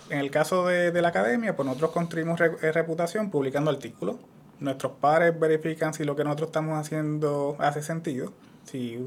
[0.10, 4.16] En el caso de, de la academia, pues nosotros construimos eh, reputación publicando artículos.
[4.60, 8.32] Nuestros pares verifican si lo que nosotros estamos haciendo hace sentido.
[8.64, 9.06] Si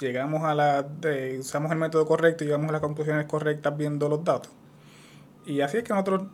[0.00, 4.08] llegamos a la, de- usamos el método correcto y llegamos a las conclusiones correctas viendo
[4.08, 4.52] los datos.
[5.46, 6.24] Y así es que nosotros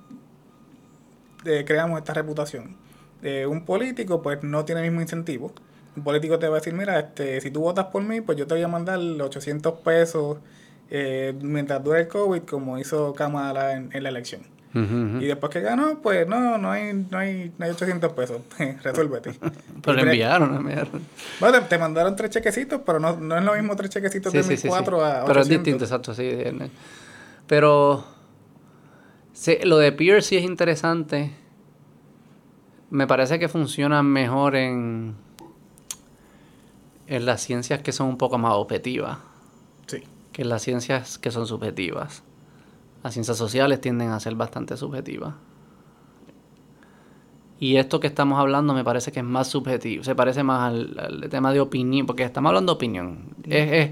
[1.44, 2.76] eh, creamos esta reputación.
[3.22, 5.52] Eh, un político, pues no tiene el mismo incentivo.
[5.96, 8.46] Un político te va a decir, mira, este, si tú votas por mí, pues yo
[8.46, 10.38] te voy a mandar 800 pesos
[10.90, 14.42] eh, mientras dure el COVID, como hizo Kamala en, en la elección.
[14.74, 18.42] Y después que ganó, pues no, no hay, no hay, no hay 800 pesos.
[18.82, 19.32] Resuélvete.
[19.82, 21.02] Pero le enviaron, le enviaron.
[21.40, 24.44] Bueno, te, mandaron tres chequecitos, pero no, no es lo mismo tres chequecitos Sí, de
[24.44, 24.68] sí, sí, sí.
[24.68, 25.28] 1004 a 800.
[25.28, 26.30] Pero es distinto, exacto, sí.
[27.46, 28.04] Pero
[29.32, 31.32] sí, lo de Peer sí es interesante.
[32.90, 35.14] Me parece que funciona mejor en,
[37.06, 39.18] en las ciencias que son un poco más objetivas.
[40.38, 42.22] Que en las ciencias que son subjetivas.
[43.02, 45.34] Las ciencias sociales tienden a ser bastante subjetivas.
[47.58, 50.96] Y esto que estamos hablando me parece que es más subjetivo, se parece más al,
[50.96, 53.34] al tema de opinión, porque estamos hablando de opinión.
[53.48, 53.90] Es, es-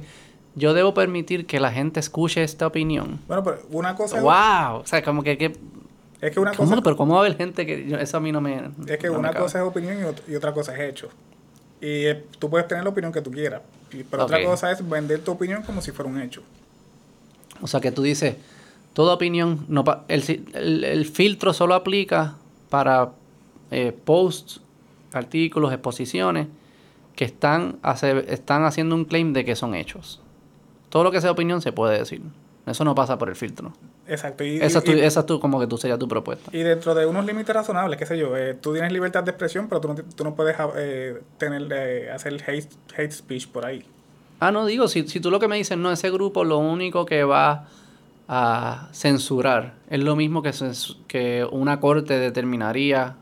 [0.54, 3.18] yo debo permitir que la gente escuche esta opinión.
[3.26, 4.82] Bueno, pero una cosa es- ¡Wow!
[4.82, 5.36] O sea, como que...
[5.36, 5.46] que
[6.20, 6.70] es que una ¿cómo?
[6.70, 7.88] cosa Pero ¿cómo va a haber gente que...
[7.88, 8.70] yo- eso a mí no me...
[8.86, 11.08] es que no una cosa es opinión y otra cosa es hecho.
[11.86, 13.62] Y eh, tú puedes tener la opinión que tú quieras,
[13.92, 16.42] y- pero otra cosa es vender tu opinión como si fuera un hecho.
[17.62, 18.34] O sea que tú dices,
[18.92, 20.22] toda opinión, no pa- el,
[20.54, 22.34] el- el filtro solo aplica
[22.70, 23.12] para
[23.70, 24.60] eh, posts,
[25.12, 26.48] artículos, exposiciones
[27.14, 30.20] que están, hace- están haciendo un claim de que son hechos.
[30.88, 32.20] Todo lo que sea opinión se puede decir.
[32.66, 33.72] Eso no pasa por el filtro.
[34.08, 34.44] Exacto.
[34.44, 36.50] Y, Esa y- esa es tu, como que tú sería tu propuesta.
[36.52, 39.68] y dentro de unos límites razonables, qué sé yo, eh, tú tienes libertad de expresión,
[39.68, 43.84] pero tú no, tú no puedes eh, tener, eh, hacer hate, hate speech por ahí.
[44.38, 47.04] Ah, no, digo, si, si tú lo que me dices, no, ese grupo lo único
[47.06, 47.66] que va
[48.28, 50.52] a censurar es lo mismo que,
[51.08, 53.16] que una corte determinaría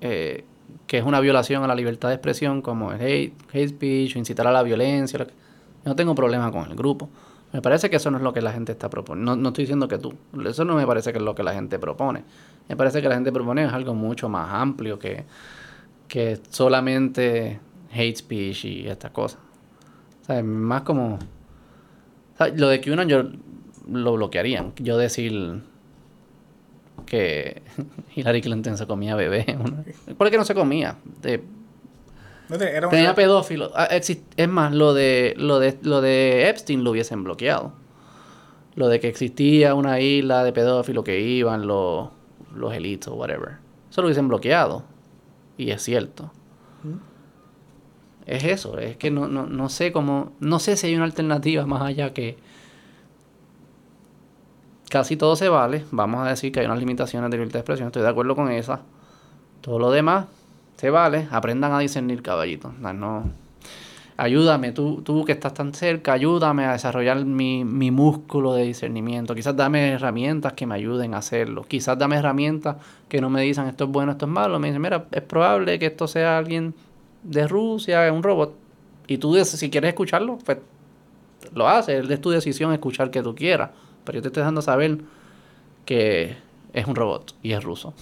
[0.00, 0.44] eh,
[0.86, 4.18] que es una violación a la libertad de expresión, como el hate, hate speech o
[4.18, 5.18] incitar a la violencia.
[5.18, 5.26] Yo
[5.84, 7.08] no tengo problema con el grupo.
[7.52, 9.36] Me parece que eso no es lo que la gente está proponiendo.
[9.36, 10.14] No, estoy diciendo que tú.
[10.44, 12.22] Eso no me parece que es lo que la gente propone.
[12.68, 15.24] Me parece que la gente propone es algo mucho más amplio que,
[16.08, 17.60] que solamente
[17.92, 19.38] hate speech y estas cosas.
[20.22, 21.18] O sea, más como...
[22.56, 23.22] lo de QAnon yo
[23.90, 24.72] lo bloquearían.
[24.76, 25.62] Yo decir
[27.06, 27.62] que
[28.16, 29.44] Hillary Clinton se comía bebé.
[30.16, 30.96] ¿Cuál es que no se comía?
[31.22, 31.42] De-
[32.48, 33.72] No sé, era tenía pedófilo.
[33.74, 37.72] Ah, exist- es más, lo de, lo, de, lo de Epstein lo hubiesen bloqueado.
[38.74, 42.08] Lo de que existía una isla de pedófilos que iban los,
[42.54, 43.56] los elites o whatever.
[43.90, 44.84] Eso lo hubiesen bloqueado.
[45.58, 46.30] Y es cierto.
[48.26, 51.64] Es eso, es que no, no, no sé cómo, no sé si hay una alternativa
[51.64, 52.36] más allá que
[54.90, 57.86] casi todo se vale, vamos a decir que hay unas limitaciones de libertad de expresión,
[57.88, 58.80] estoy de acuerdo con esa.
[59.60, 60.26] Todo lo demás
[60.76, 62.72] se vale, aprendan a discernir caballito.
[62.78, 63.24] No,
[64.16, 69.34] ayúdame, tú, tú que estás tan cerca, ayúdame a desarrollar mi, mi músculo de discernimiento.
[69.34, 71.64] Quizás dame herramientas que me ayuden a hacerlo.
[71.64, 72.76] Quizás dame herramientas
[73.08, 74.58] que no me dicen esto es bueno, esto es malo.
[74.58, 76.74] Me dicen, mira, es probable que esto sea alguien
[77.22, 78.54] de Rusia, un robot.
[79.06, 80.58] Y tú, si quieres escucharlo, pues
[81.54, 82.08] lo haces.
[82.08, 83.70] Es tu decisión escuchar que tú quieras.
[84.04, 84.98] Pero yo te estoy dejando saber
[85.84, 86.36] que
[86.72, 87.94] es un robot y es ruso.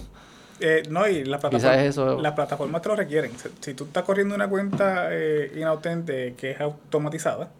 [0.59, 3.31] Eh, no, y las plataformas, eso- las plataformas te lo requieren.
[3.59, 7.51] Si, tú estás corriendo una cuenta eh, inauténtica que es automatizada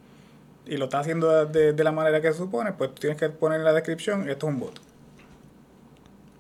[0.66, 3.30] y lo estás haciendo de, de la manera que se supone, pues tú tienes que
[3.30, 4.80] poner en la descripción, esto es un bot.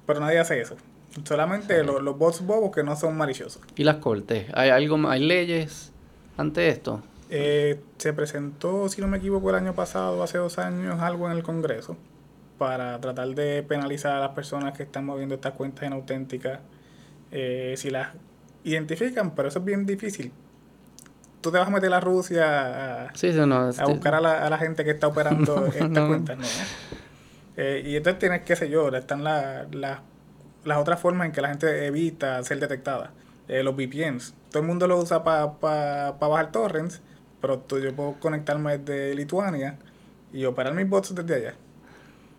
[0.06, 0.76] Pero nadie hace eso.
[1.24, 3.62] Solamente los, los bots bobos que no son maliciosos.
[3.76, 4.48] ¿Y las cortes?
[4.54, 5.92] ¿Hay, algo, ¿Hay leyes
[6.38, 7.02] ante esto?
[7.30, 11.38] Eh, se presentó, si no me equivoco, el año pasado, hace dos años, algo en
[11.38, 11.98] el Congreso
[12.58, 16.60] para tratar de penalizar a las personas que están moviendo estas cuentas inauténticas
[17.32, 18.10] eh, si las
[18.64, 20.32] identifican, pero eso es bien difícil.
[21.42, 23.68] Tú te vas a meter a Rusia a, Sí, sí, no.
[23.68, 26.08] a este- buscar a la, a la gente que está operando estas No.
[26.08, 26.46] cuentas, ¿no?
[27.58, 30.02] Eh, y entonces tienes, qué sé yo, están la- la-
[30.64, 33.12] las otras formas en que la gente evita ser detectada.
[33.48, 34.34] Eh, los VPNs.
[34.50, 35.46] Todo el mundo lo usa para
[36.20, 37.02] bajar torrents,
[37.42, 39.78] pero tú, yo puedo conectarme desde Lituania
[40.34, 41.54] y operar mis bots desde allá.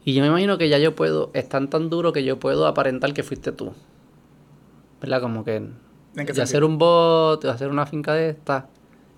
[0.06, 3.12] Y yo me imagino que ya yo puedo, están tan duro que yo puedo aparentar
[3.12, 3.74] que fuiste tú.
[5.00, 5.20] ¿Verdad?
[5.20, 5.74] Como que ¿En
[6.14, 6.44] qué de sentido?
[6.44, 8.68] hacer un bot, hacer una finca de esta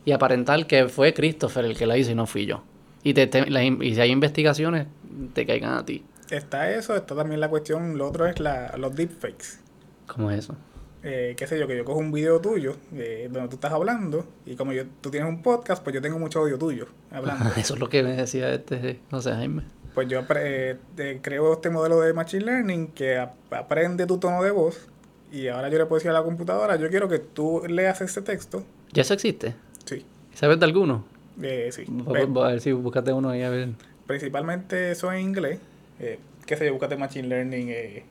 [0.05, 2.63] y aparentar que fue Christopher el que la hizo y no fui yo.
[3.03, 4.87] Y, te, te- la y si hay investigaciones,
[5.35, 6.05] te caigan a ti.
[6.31, 9.61] Está eso, está también la cuestión, lo otro es la, los deepfakes.
[10.07, 10.57] ¿Cómo es eso?
[11.05, 14.27] eh, qué sé yo, que yo cojo un video tuyo eh, donde tú estás hablando
[14.45, 17.51] y como yo, tú tienes un podcast, pues yo tengo mucho audio tuyo hablando.
[17.57, 19.63] Eso es lo que me decía este, no sé, Jaime.
[19.99, 24.45] Pues yo eh, eh, creo este modelo de Machine Learning que ap- aprende tu tono
[24.45, 24.87] de voz
[25.33, 28.23] y ahora yo le puedo decir a la computadora, yo quiero que tú leas ese
[28.23, 28.63] texto.
[28.93, 29.57] ¿Ya eso existe?
[29.87, 31.05] Sí, ¿Sabes de alguno?
[31.43, 31.83] eh, sí.
[31.89, 33.71] Voy a ver si búscate uno ahí a ver.
[34.07, 35.59] principalmente eso en inglés.
[35.99, 37.67] Eh, qué sé yo, búscate Machine Learning.
[37.71, 38.05] Eh,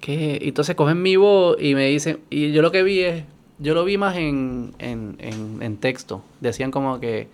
[0.00, 0.38] ¿Qué?
[0.42, 3.24] Entonces cogen mi voz y me dicen, y yo lo que vi es,
[3.58, 6.22] yo lo vi más en, en, en, en texto.
[6.40, 7.26] Decían como que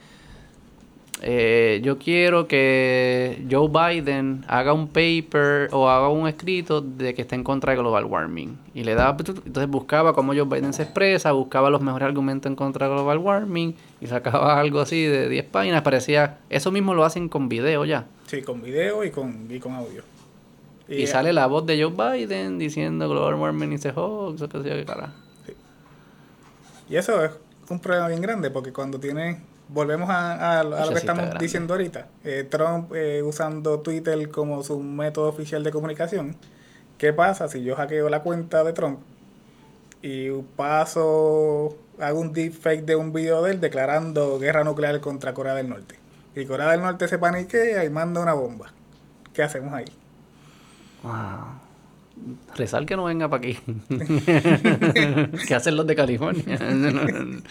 [1.21, 7.23] eh, yo quiero que Joe Biden haga un paper o haga un escrito de que
[7.23, 8.57] está en contra de global warming.
[8.75, 12.57] Y le daba, entonces buscaba cómo Joe Biden se expresa, buscaba los mejores argumentos en
[12.57, 15.83] contra de global warming y sacaba algo así de 10 páginas.
[15.83, 18.07] Parecía, eso mismo lo hacen con video ya.
[18.27, 20.03] sí, con video y con, y con audio.
[20.89, 24.63] Y, sale la voz de Joe Biden diciendo global warming is a hoax, o qué
[24.63, 25.13] sé yo qué cara.
[26.89, 27.33] Y eso es
[27.69, 31.45] un problema bien grande porque cuando tiene, volvemos a, a- a lo que estamos grande.
[31.45, 36.37] diciendo ahorita, eh, Trump eh, usando Twitter como su método oficial de comunicación,
[36.99, 39.01] ¿qué pasa si yo hackeo la cuenta de Trump
[40.03, 45.55] y paso, hago un deepfake de un video de él declarando guerra nuclear contra Corea
[45.55, 45.97] del Norte?
[46.35, 48.73] Y Corea del Norte se paniquea y manda una bomba.
[49.33, 49.87] ¿Qué hacemos ahí?
[51.03, 51.15] Wow.
[52.57, 53.59] Rezar que no venga para aquí.
[55.47, 56.59] ¿Qué hacen los de California?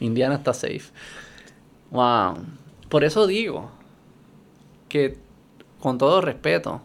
[0.00, 0.82] Indiana está safe.
[1.94, 2.34] Wow.
[2.90, 3.70] Por eso digo
[4.88, 5.18] que,
[5.80, 6.80] con todo respeto,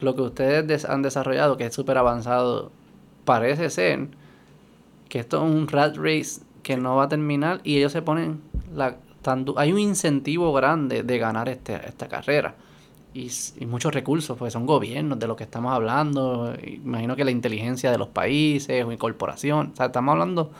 [0.00, 2.72] lo que ustedes des- han desarrollado, que es súper avanzado,
[3.24, 4.08] parece ser
[5.08, 8.40] que esto es un rat race que no va a terminar y ellos se ponen
[8.74, 8.96] la
[9.56, 12.54] hay un incentivo grande de ganar este, esta carrera
[13.14, 13.30] y,
[13.66, 17.98] muchos recursos, porque son gobiernos de lo que estamos hablando, imagino que la inteligencia de
[17.98, 20.50] los países o corporación, o sea, estamos hablando,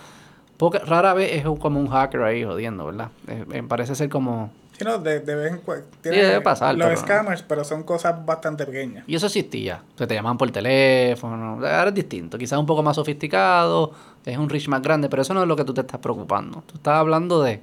[0.60, 3.08] poca, rara vez es como un hacker ahí jodiendo, ¿verdad?
[3.26, 4.52] Eh, me parece ser como...
[4.76, 5.86] Sí, no, de, vez en cuando...
[6.02, 6.76] debe pasar.
[6.76, 9.04] Los scammers, pero son cosas bastante pequeñas.
[9.06, 12.96] Y eso existía, o te llaman por teléfono, ahora es distinto, quizás un poco más
[12.96, 13.92] sofisticado,
[14.26, 16.62] es un reach más grande, pero eso no es lo que tú te estás preocupando.
[16.66, 17.62] Tú estás hablando de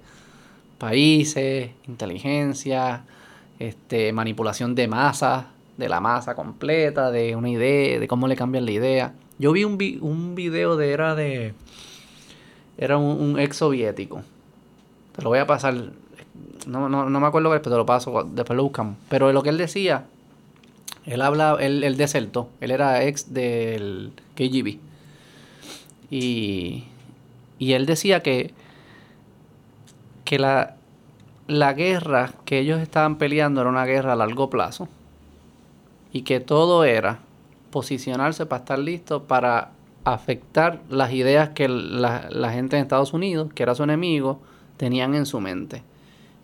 [0.80, 3.04] países, inteligencia,
[3.60, 8.66] este, manipulación de masa, de la masa completa, de una idea, de cómo le cambian
[8.66, 9.14] la idea.
[9.38, 11.54] Yo vi un, un video de, era de,
[12.78, 14.22] era un, ex soviético.
[15.16, 15.74] Te lo voy a pasar,
[16.68, 18.98] no, no, no me acuerdo pero te lo paso, después lo buscamos.
[19.10, 20.06] Pero lo que él decía,
[21.06, 24.78] él habla, él, él desertó, él era ex del KGB.
[26.10, 26.86] Y,
[27.60, 28.54] y él decía que,
[30.24, 30.76] que la,
[31.48, 34.88] la guerra que ellos estaban peleando era una guerra a largo plazo
[36.12, 37.20] y que todo era
[37.72, 39.72] posicionarse para estar listo para
[40.14, 44.40] afectar las ideas que la, la, gente en Estados Unidos, que era su enemigo,
[44.78, 45.84] tenían en su mente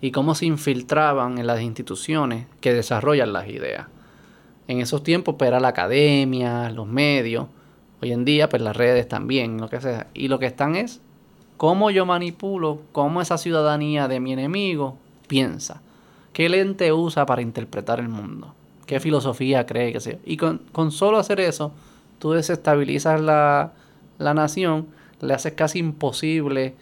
[0.01, 3.87] y cómo se infiltraban en las instituciones que desarrollan las ideas.
[4.67, 7.47] En esos tiempos pues, era la academia, los medios,
[8.01, 10.07] hoy en día pues las redes también, lo que sea.
[10.13, 10.99] Y lo que están es
[11.57, 14.97] cómo yo manipulo, cómo esa ciudadanía de mi enemigo
[15.27, 15.81] piensa,
[16.33, 18.53] qué lente usa para interpretar el mundo,
[18.85, 20.17] qué filosofía cree que sea.
[20.25, 21.71] Y con, solo hacer eso,
[22.23, 23.73] tú desestabilizas la,
[24.17, 24.87] la nación,
[25.19, 26.73] le haces casi imposible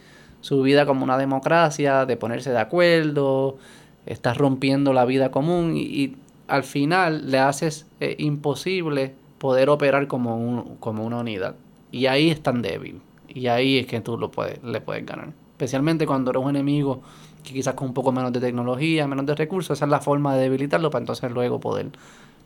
[0.42, 3.58] su vida como una democracia, de ponerse de acuerdo,
[4.06, 6.16] estás rompiendo la vida común y,
[6.48, 11.56] al final le haces eh, imposible poder operar como, un, como una unidad.
[11.92, 13.02] Y ahí es tan débil.
[13.28, 15.30] Y ahí es que tú lo puedes, le puedes ganar.
[15.54, 17.02] Especialmente cuando eres un enemigo
[17.44, 20.36] que quizás con un poco menos de tecnología, menos de recursos, esa es la forma
[20.36, 21.89] de debilitarlo para entonces luego poder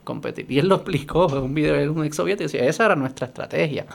[0.05, 0.49] competir.
[0.49, 3.27] Y él lo explicó en un video de un ex soviético, decía, esa era nuestra
[3.27, 3.85] estrategia.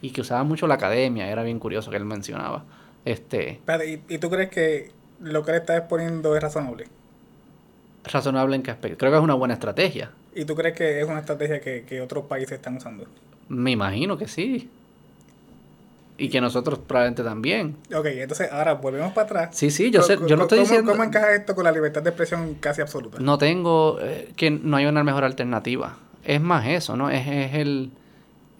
[0.00, 2.64] Y que usaba mucho la academia, era bien curioso que él mencionaba.
[3.04, 3.60] Este,
[4.08, 6.86] ¿y, tú crees que lo que él está exponiendo es razonable?
[8.04, 8.98] ¿Razonable en qué aspecto?
[8.98, 10.12] Creo que es una buena estrategia.
[10.34, 13.06] ¿Y tú crees que es una estrategia que, que otros países están usando?
[13.48, 14.70] Me imagino que sí.
[16.18, 17.76] Y que nosotros probablemente también.
[17.94, 19.48] Ok, entonces ahora volvemos para atrás.
[19.52, 20.92] Sí, sí, yo, sé, yo no estoy diciendo...
[20.92, 23.18] ¿Cómo encaja esto con la libertad de expresión casi absoluta?
[23.20, 23.98] No tengo...
[24.00, 25.98] Eh, que no hay una mejor alternativa.
[26.24, 27.10] Es más eso, ¿no?
[27.10, 27.90] Es, es, el...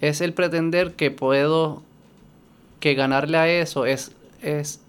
[0.02, 1.82] Es el pretender que puedo...
[2.78, 4.14] Que ganarle a eso es...
[4.42, 4.80] es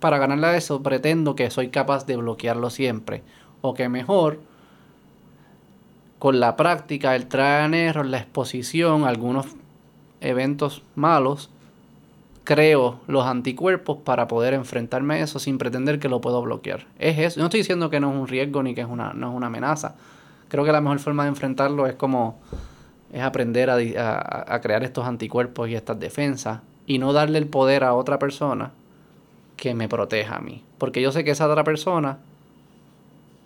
[0.00, 3.22] para ganarle a eso pretendo que soy capaz de bloquearlo siempre.
[3.60, 4.40] O que mejor...
[6.18, 9.46] Con la práctica, el trial error, la exposición, algunos
[10.20, 11.50] eventos malos
[12.46, 16.86] creo los anticuerpos para poder enfrentarme a eso sin pretender que lo puedo bloquear.
[16.98, 17.40] Es eso.
[17.40, 19.48] No estoy diciendo que no es un riesgo ni que es una, no es una
[19.48, 19.96] amenaza.
[20.48, 22.38] Creo que la mejor forma de enfrentarlo es como
[23.12, 27.82] es aprender a, a, crear estos anticuerpos y estas defensas y no darle el poder
[27.82, 28.70] a otra persona
[29.56, 30.62] que me proteja a mí.
[30.78, 32.18] Porque yo sé que esa otra persona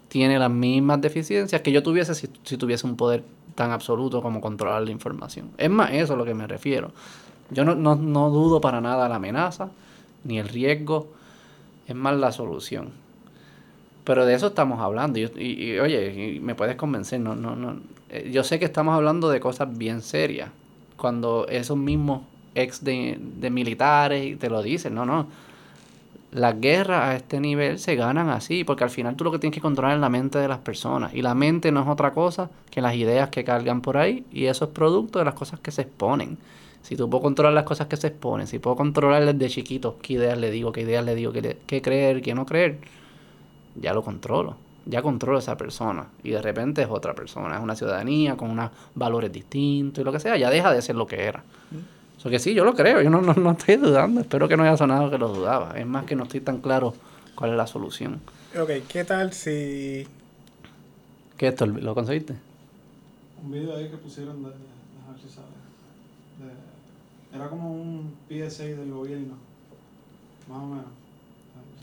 [0.09, 3.25] tiene las mismas deficiencias que yo tuviese si, si tuviese un poder
[3.55, 5.53] tan absoluto como controlar la información.
[5.57, 6.93] Es más eso a lo que me refiero.
[7.51, 9.71] Yo no, no, no dudo para nada la amenaza,
[10.25, 11.09] ni el riesgo,
[11.87, 12.91] es más la solución.
[14.05, 15.19] Pero de eso estamos hablando.
[15.19, 17.77] Y, y, oye, me puedes convencer, no, no, no.
[18.09, 20.51] Eh, yo sé que estamos hablando de cosas bien serias.
[20.97, 22.23] Cuando esos mismos
[22.55, 25.27] ex de, de militares te lo dicen, no, no.
[26.33, 29.55] Las guerras a este nivel se ganan así, porque al final tú lo que tienes
[29.55, 31.13] que controlar es la mente de las personas.
[31.15, 34.47] Y la mente no es otra cosa que las ideas que cargan por ahí, y
[34.47, 36.39] eso es producto de las cosas que se exponen.
[36.83, 40.15] Si tú puedo controlar las cosas que se exponen, si puedo controlar desde chiquito qué
[40.15, 42.79] ideas le digo, qué ideas le digo, qué, creer, qué no creer,
[43.77, 44.57] ya lo controlo.
[44.87, 46.09] Ya controlo a esa persona.
[46.25, 47.57] Y de repente es otra persona.
[47.57, 50.37] Es una ciudadanía con unos valores distintos y lo que sea.
[50.39, 51.45] Ya deja de ser lo que era.
[52.19, 53.03] Eso que sí, yo lo creo.
[53.03, 54.23] Yo no, no, no estoy dudando.
[54.23, 55.79] Espero que no haya sonado que lo dudaba.
[55.79, 56.95] Es más que no estoy tan claro
[57.35, 58.21] cuál es la solución.
[58.59, 60.07] Ok, ¿qué tal si...
[61.37, 61.67] ¿Qué esto?
[61.67, 62.35] ¿Lo conseguiste?
[63.43, 64.51] Un video ahí que pusieron de
[67.35, 69.35] era como un PSA del gobierno,
[70.49, 70.85] más o menos.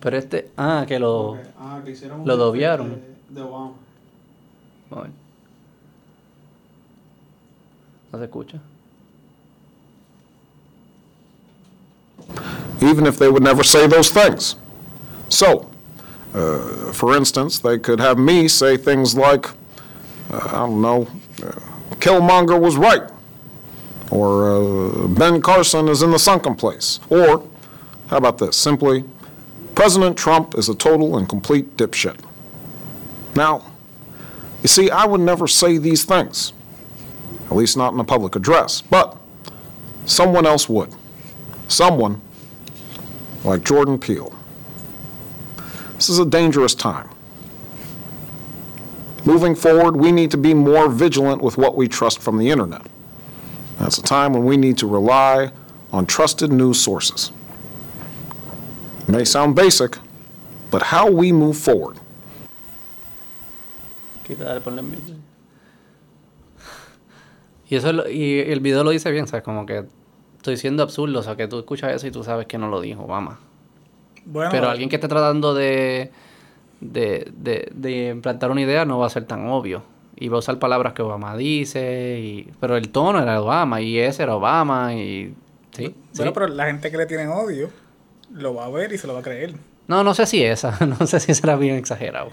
[0.02, 3.02] Pero este, ah, que lo, ah, que hicieron lo dobiaron.
[3.30, 3.74] De, Obama.
[4.90, 5.14] Bueno.
[8.12, 8.62] No se escucha.
[12.82, 14.56] Even if they would never say those things.
[15.30, 15.70] So,
[16.34, 19.48] uh, for instance, they could have me say things like,
[20.32, 21.08] uh, I don't know,
[21.44, 21.52] uh,
[21.96, 23.10] Killmonger was right
[24.12, 27.48] or uh, Ben Carson is in the sunken place, or
[28.08, 28.56] How about this?
[28.56, 29.04] Simply,
[29.76, 32.20] President Trump is a total and complete dipshit.
[33.36, 33.64] Now,
[34.64, 36.54] you see, I would never say these things,
[37.46, 39.18] at least not in a public address, but
[40.06, 40.96] someone else would.
[41.68, 42.22] Someone
[43.44, 44.34] like Jordan Peele.
[45.96, 47.10] This is a dangerous time.
[49.26, 52.88] Moving forward, we need to be more vigilant with what we trust from the internet.
[53.80, 55.52] That's a time when we need to rely
[55.92, 57.32] on trusted news sources.
[59.08, 59.98] It may sound basic,
[60.72, 61.98] but how we move forward.
[67.70, 69.44] Y eso es lo- y el video lo dice bien, ¿sabes?
[69.44, 69.86] Como que
[70.38, 72.80] estoy siendo absurdo, o sea, que tú escuchas eso y tú sabes que no lo
[72.82, 73.40] dijo Obama.
[74.26, 76.12] Bueno, Pero alguien que esté tratando de,
[76.82, 79.84] de, de, de implantar una idea no va a ser tan obvio.
[80.20, 84.00] Y va a usar palabras que Obama dice, y, pero el tono era Obama, y
[84.00, 85.34] ese era Obama, y...
[85.72, 86.34] Sí, bueno, sí.
[86.34, 87.70] pero la gente que le tiene odio
[88.34, 89.54] lo va a ver y se lo va a creer.
[89.88, 92.32] No, no sé si esa, no sé si esa era bien exagerado.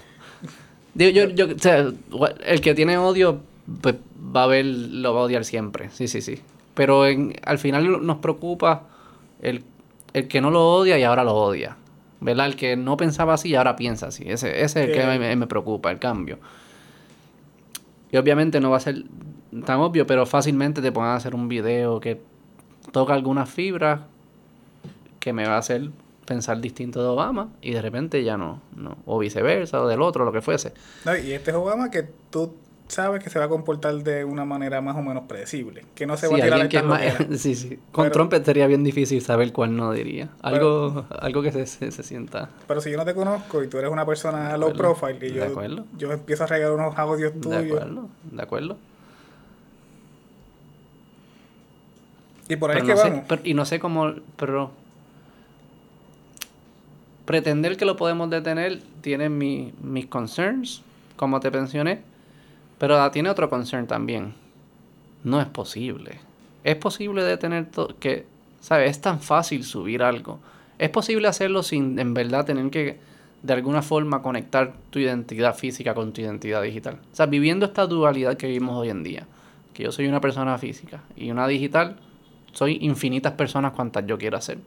[0.95, 3.41] Digo, yo, yo, o sea, gua- el que tiene odio,
[3.81, 3.95] pues
[4.35, 6.41] va a ver, lo va a odiar siempre, sí, sí, sí.
[6.73, 8.83] Pero en, al final nos preocupa
[9.41, 9.63] el,
[10.13, 11.77] el que no lo odia y ahora lo odia.
[12.21, 12.47] ¿Verdad?
[12.47, 14.23] El que no pensaba así y ahora piensa así.
[14.25, 16.39] Ese, ese es el que me, me preocupa, el cambio.
[18.11, 19.03] Y obviamente no va a ser
[19.65, 22.21] tan obvio, pero fácilmente te pueden hacer un video que
[22.91, 24.01] toca algunas fibras
[25.19, 25.89] que me va a hacer
[26.25, 28.97] pensar distinto de Obama y de repente ya no, no.
[29.05, 30.73] O viceversa, o del otro, lo que fuese.
[31.05, 32.53] No, y este es Obama que tú
[32.87, 35.83] sabes que se va a comportar de una manera más o menos predecible.
[35.95, 37.01] Que no se va a tirar que más-
[37.37, 37.79] sí, sí.
[37.91, 40.29] Con Pero- Trump sería bien difícil saber cuál no diría.
[40.41, 42.49] Algo, algo que se, se, se sienta.
[42.67, 45.49] Pero si yo no te conozco y tú eres una persona low profile y De
[45.51, 48.77] yo, yo empiezo a regalar unos audios De tuyos acuerdo, de acuerdo.
[52.47, 53.39] y por ahí Pero es no que sé- vamos.
[53.47, 54.71] y no sé cómo, pero
[57.25, 60.83] pretender que lo podemos detener tiene mi- mis concerns,
[61.15, 62.01] como te mencioné,
[62.77, 64.33] pero ah, tiene otro concern también.
[65.23, 66.19] No es posible.
[66.63, 67.67] Es posible detener
[67.99, 68.25] que,
[68.59, 68.91] ¿sabes?
[68.91, 70.39] Es tan fácil subir algo.
[70.77, 72.99] Es posible hacerlo sin en verdad tener que
[73.43, 76.99] de alguna forma conectar tu identidad física con tu identidad digital.
[77.11, 79.27] O sea, viviendo esta dualidad que vivimos hoy en día,
[79.73, 81.97] que yo soy una persona física y una digital,
[82.53, 84.57] soy infinitas personas cuantas yo quiero hacer.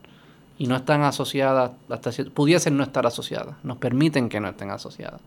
[0.58, 5.20] Y no están asociadas, hasta pudiesen no estar asociadas, nos permiten que no estén asociadas.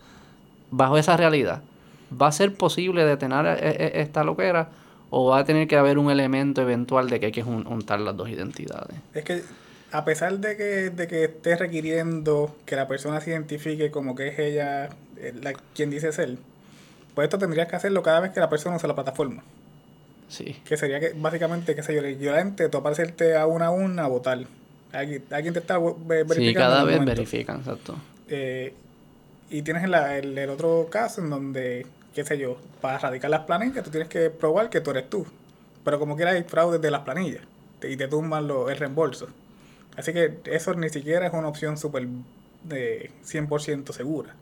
[0.72, 1.62] Bajo esa realidad,
[2.20, 4.70] ¿va a ser posible detener e- e- esta loquera
[5.10, 8.00] o va a tener que haber un elemento eventual de que hay que jun- juntar
[8.00, 8.96] las dos identidades?
[9.14, 9.44] Es que
[9.92, 14.30] a pesar de que, de que estés requiriendo que la persona se identifique como que
[14.30, 16.38] es ella eh, la, quien dice ser,
[17.14, 19.44] pues esto tendrías que hacerlo cada vez que la persona usa la plataforma.
[20.30, 20.56] Sí.
[20.64, 24.08] Que sería que básicamente, qué sé yo, el equivalente, tú aparecerte a una urna a
[24.08, 24.40] votar.
[24.94, 26.46] Alguien, alguien te está ve- verificando.
[26.46, 27.96] Sí, cada vez verifican, exacto.
[28.30, 28.74] Eh,
[29.50, 33.42] y tienes la- el, el otro caso en donde, qué sé yo, para erradicar las
[33.42, 35.26] planillas, tú tienes que probar que tú eres tú.
[35.84, 37.42] Pero como quiera hay fraudes de las planillas
[37.84, 39.28] y te tumban lo- el reembolso.
[39.98, 42.08] Así que eso ni siquiera es una opción súper
[42.64, 44.36] de 100% segura.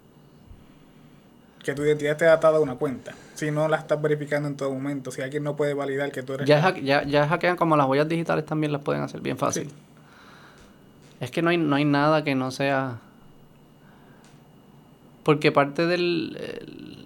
[1.64, 3.14] Que tu identidad esté atada a una cuenta.
[3.36, 6.34] Si no la estás verificando en todo momento, si alguien no puede validar que tú
[6.34, 6.48] eres...
[6.48, 9.70] Ya, hack- ya, ya hackean como las huellas digitales también las pueden hacer bien fácil.
[9.70, 9.76] Sí.
[11.20, 13.00] Es que no hay, no hay nada que no sea.
[15.24, 16.38] Porque parte del.
[16.40, 16.99] el-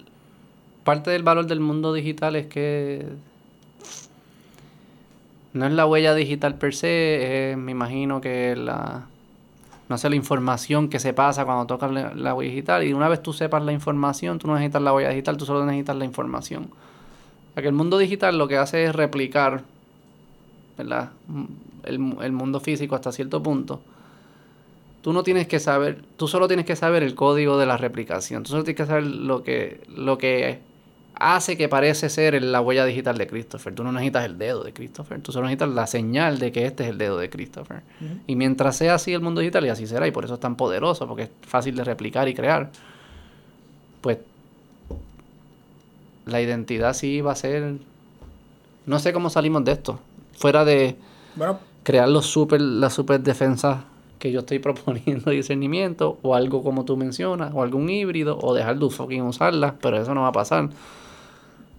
[0.84, 3.06] parte del valor del mundo digital es que.
[5.52, 9.06] No es la huella digital per se, es, me imagino que la.
[9.88, 12.84] No sé, la información que se pasa cuando tocas la, la huella digital.
[12.84, 15.64] Y una vez tú sepas la información, tú no necesitas la huella digital, tú solo
[15.64, 16.70] necesitas la información.
[17.50, 19.62] O sea, que el mundo digital lo que hace es replicar
[20.76, 21.10] ¿verdad?
[21.84, 23.80] El, el mundo físico hasta cierto punto.
[25.02, 28.42] Tú no tienes que saber, tú solo tienes que saber el código de la replicación.
[28.42, 30.60] Tú solo tienes que saber lo que, lo que
[31.24, 33.74] hace que parece ser la huella digital de Christopher.
[33.74, 35.22] Tú no necesitas el dedo de Christopher.
[35.22, 37.82] Tú solo necesitas la señal de que este es el dedo de Christopher.
[38.26, 40.56] Y mientras sea así el mundo digital, y así será, y por eso es tan
[40.56, 42.70] poderoso, porque es fácil de replicar y crear,
[44.02, 44.18] pues
[46.26, 47.76] la identidad sí va a ser...
[48.84, 50.00] No sé cómo salimos de esto.
[50.36, 50.96] Fuera de
[51.36, 53.78] Bueno, crear los super, las super defensas
[54.18, 58.52] que yo estoy proponiendo de discernimiento, o algo como tú mencionas, o algún híbrido, o
[58.52, 60.68] dejar de fucking usarlas, pero eso no va a pasar.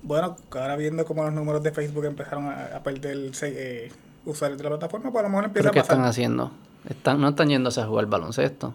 [0.05, 3.91] Bueno, ahora viendo cómo los números de Facebook empezaron a, a perder eh,
[4.25, 5.95] usuarios de la plataforma, pues a lo mejor empieza ¿Pero a qué pasar.
[5.97, 6.51] están haciendo?
[6.89, 8.73] Están, no están yéndose a jugar baloncesto.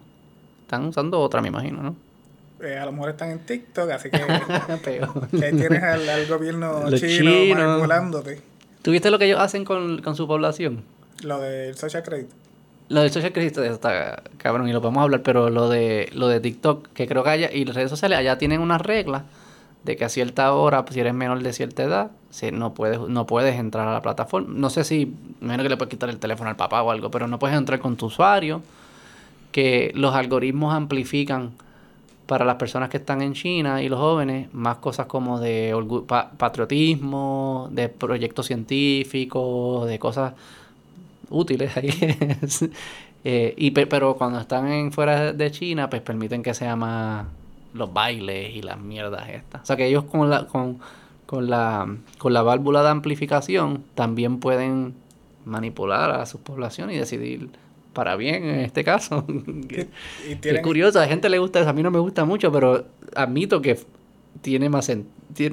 [0.62, 1.96] Están usando otra, me imagino, ¿no?
[2.62, 4.16] Eh, a lo mejor están en TikTok, así que,
[5.44, 7.58] ahí tienes al, al gobierno Los chino chinos.
[7.58, 8.40] manipulándote.
[8.82, 10.82] ¿Tú viste lo que ellos hacen con, con su población?
[11.22, 12.28] Lo del social credit.
[12.88, 16.40] Lo del social credit está cabrón y lo podemos hablar, pero lo de lo de
[16.40, 19.22] TikTok, que creo que haya, y las redes sociales allá tienen unas reglas
[19.84, 22.10] de que a cierta hora, pues, si eres menor de cierta edad,
[22.52, 24.48] no puedes, no puedes entrar a la plataforma.
[24.54, 27.26] No sé si, menos que le puedes quitar el teléfono al papá o algo, pero
[27.28, 28.62] no puedes entrar con tu usuario,
[29.52, 31.52] que los algoritmos amplifican
[32.26, 35.74] para las personas que están en China y los jóvenes más cosas como de
[36.06, 40.34] pa- patriotismo, de proyectos científicos, de cosas
[41.30, 41.90] útiles ahí.
[43.24, 47.26] Eh, y pe- pero cuando están en fuera de China, pues permiten que sea más
[47.74, 49.62] los bailes y las mierdas estas.
[49.62, 50.78] O sea que ellos con la con,
[51.26, 51.86] con la
[52.18, 54.94] con la válvula de amplificación también pueden
[55.44, 57.48] manipular a sus poblaciones y decidir
[57.92, 59.24] para bien en este caso.
[59.28, 59.88] Y Qué
[60.40, 62.84] tienen- curioso, a la gente le gusta eso, a mí no me gusta mucho, pero
[63.16, 63.78] admito que
[64.42, 65.04] tiene más sen-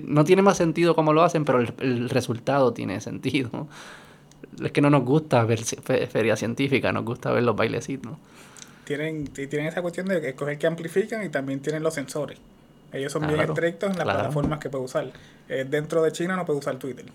[0.05, 3.67] no tiene más sentido como lo hacen, pero el, el resultado tiene sentido.
[4.63, 8.13] Es que no nos gusta ver feria científica, nos gusta ver los bailecitos.
[8.87, 12.39] Tienen, tienen esa cuestión de escoger que amplifican y también tienen los sensores.
[12.93, 14.19] Ellos son bien estrictos en las claro.
[14.19, 15.11] plataformas que puede usar.
[15.49, 17.05] Eh, dentro de China no puede usar Twitter.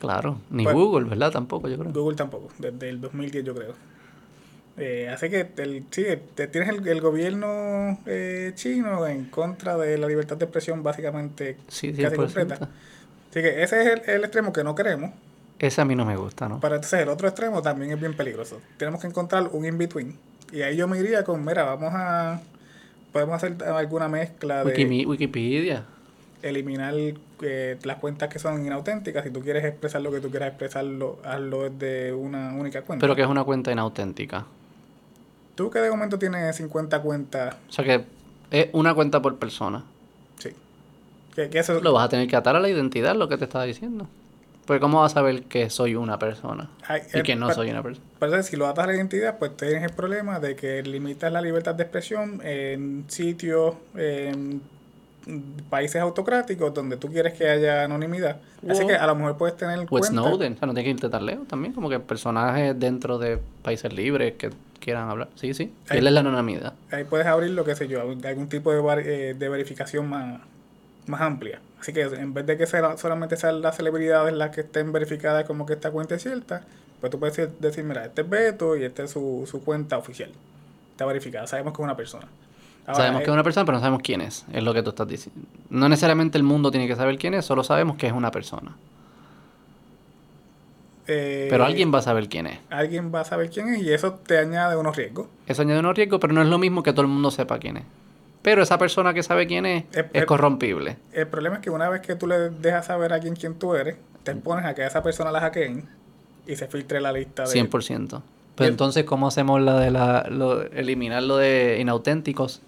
[0.00, 1.30] Claro, ni Pues- Google, ¿verdad?
[1.32, 1.92] Tampoco, yo creo.
[1.92, 3.74] Google tampoco, desde el 2010 yo creo.
[4.78, 6.04] Eh, así que el, sí,
[6.34, 11.56] te- tienes el, el gobierno eh, chino en contra de la libertad de expresión básicamente
[11.68, 12.16] Sí, casi 100%.
[12.16, 12.54] completa.
[13.30, 15.12] Así que ese es el, el extremo que no queremos.
[15.58, 16.60] Ese a mí no me gusta, ¿no?
[16.60, 18.60] Para entonces el otro extremo también es bien peligroso.
[18.76, 20.14] Tenemos que encontrar un in-between.
[20.52, 22.40] Y ahí yo me iría con, mira, vamos a...
[23.12, 25.84] Podemos hacer alguna mezcla de Wikimi- Wikipedia.
[26.42, 26.94] eliminar
[27.42, 29.24] eh, las cuentas que son inauténticas.
[29.24, 33.02] Si tú quieres expresar lo que tú quieras expresarlo, hazlo desde una única cuenta.
[33.02, 34.44] Pero que es una cuenta inauténtica.
[35.54, 38.04] Tú que de momento tienes 50 cuentas, O sea que
[38.50, 39.84] es una cuenta por persona.
[40.38, 40.50] sí.
[41.34, 43.44] Que, que eso Lo vas a tener que atar a la identidad, lo que te
[43.44, 44.06] estaba diciendo.
[44.66, 46.68] Porque ¿cómo vas a saber que soy una persona?
[46.86, 48.04] Ay, Y eh, que no soy una persona.
[48.18, 51.40] Pero si lo atas a la identidad, pues tienes el problema de que limitas la
[51.40, 54.60] libertad de expresión en sitios, en
[55.70, 58.36] países autocráticos donde tú quieres que haya anonimidad.
[58.68, 58.88] Así Wow.
[58.88, 60.08] que a lo mejor puedes tener cuenta.
[60.08, 60.52] Snowden.
[60.54, 61.72] O sea, no tiene que irte tan lejos también.
[61.72, 65.28] Como que personajes dentro de países libres que quieran hablar.
[65.34, 65.72] Sí, sí.
[65.88, 66.74] Ahí- Él es la anonimidad.
[66.92, 70.40] Ahí puedes abrir lo que sé yo, algún- tipo de, var- eh, de verificación más,
[71.06, 71.60] más amplia.
[71.80, 75.44] Así que en vez de que sea, solamente sean las celebridades las que estén verificadas
[75.44, 76.62] como que esta cuenta es cierta,
[77.00, 80.30] pues tú puedes decir, mira, este es Beto y esta es su, su cuenta oficial.
[80.92, 82.26] Está verificada, sabemos que es una persona.
[82.86, 84.46] Ahora, sabemos eh, que es una persona, pero no sabemos quién es.
[84.52, 85.40] Es lo que tú estás diciendo.
[85.70, 88.74] No necesariamente el mundo tiene que saber quién es, solo sabemos que es una persona.
[91.06, 92.58] eh, Pero alguien va a saber quién es.
[92.70, 95.26] alguien va a saber quién es y eso te añade unos riesgos.
[95.46, 97.76] Eso añade unos riesgos, pero no es lo mismo que todo el mundo sepa quién
[97.78, 97.84] es.
[98.46, 100.96] Pero esa persona que sabe quién es es corrompible.
[101.12, 103.74] El problema es que una vez que tú le dejas saber a alguien quién tú
[103.74, 105.88] eres, te expones a que a esa persona la hackeen
[106.46, 107.48] y se filtre la lista de...
[107.68, 108.22] 100%.
[108.54, 112.62] Pero entonces, ¿cómo hacemos la de la, lo, eliminar lo de inauténticos?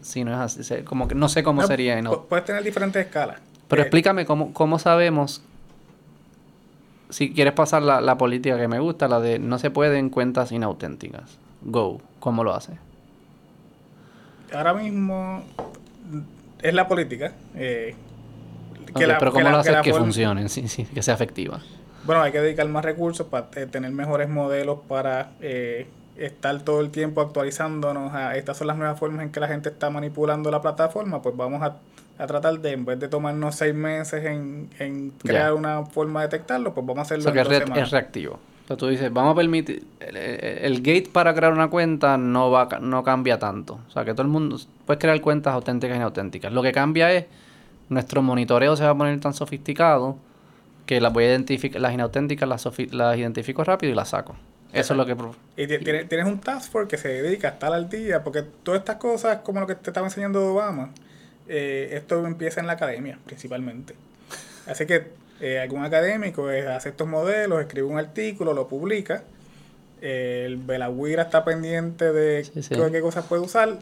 [0.00, 2.00] Si no es así, como que no sé cómo No, sería.
[2.00, 3.36] inau- Puedes tener diferentes escalas.
[3.68, 5.42] Pero Eh, explícame cómo, cómo sabemos,
[7.10, 10.52] si quieres pasar la, la política que me gusta, la de no se pueden cuentas
[10.52, 11.36] inauténticas.
[11.60, 12.78] Go, ¿cómo lo hace?
[14.52, 15.42] Ahora mismo
[16.62, 17.32] es la política.
[17.54, 17.94] eh,
[18.90, 21.14] Ok, pero que ¿cómo lo la- haces la que forma- funcione, sí, sí, que sea
[21.14, 21.60] efectiva?
[22.04, 26.80] Bueno, hay que dedicar más recursos para eh, tener mejores modelos para eh, estar todo
[26.80, 30.50] el tiempo actualizándonos a estas son las nuevas formas en que la gente está manipulando
[30.50, 31.76] la plataforma, pues vamos a,
[32.22, 36.72] a tratar de, en vez de tomarnos seis meses en, crear una forma de detectarlo,
[36.72, 37.86] pues vamos a O hacerlo sea, que en es, dos re- semanas.
[37.86, 38.38] es reactivo.
[38.68, 39.82] Sea, tú dices, vamos a permitir...
[39.98, 43.80] El, el- gate para crear una cuenta no va no cambia tanto.
[43.88, 44.58] O sea, que todo el mundo...
[44.84, 46.52] Puedes crear cuentas auténticas e inauténticas.
[46.52, 47.24] Lo que cambia es...
[47.88, 50.18] Nuestro monitoreo se va a poner tan sofisticado
[50.84, 51.80] que las voy a identificar...
[51.80, 54.36] Las inauténticas las, las identifico rápido y las saco.
[54.74, 55.16] Eso es lo que...
[55.56, 58.42] Y ti- tienes, tienes un task force que se dedica a estar al día, porque
[58.42, 60.90] todas estas cosas, como lo que te estaba enseñando Obama,
[61.48, 63.94] eh, esto empieza en la academia, principalmente.
[64.66, 69.22] Así que eh, algún académico eh, hace estos modelos, escribe un artículo, lo publica.
[70.00, 72.74] eh, el Belagüira está pendiente de Sí, sí.
[72.74, 73.78] qué, qué cosas puede usar.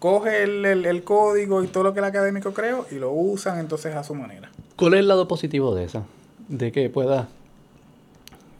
[0.00, 3.58] Coge el, el- el código y todo lo que el académico creó y lo usan
[3.60, 4.50] entonces a su manera.
[4.76, 6.06] ¿Cuál es el lado positivo de eso?
[6.48, 7.28] De que pueda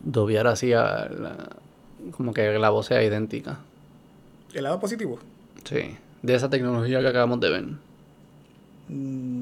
[0.04, 1.48] dobiar así a la-
[2.12, 3.58] como que la voz sea idéntica.
[4.54, 5.18] El lado positivo.
[5.64, 5.96] Sí.
[6.22, 7.64] De esa tecnología que acabamos de ver.
[8.88, 9.39] mm,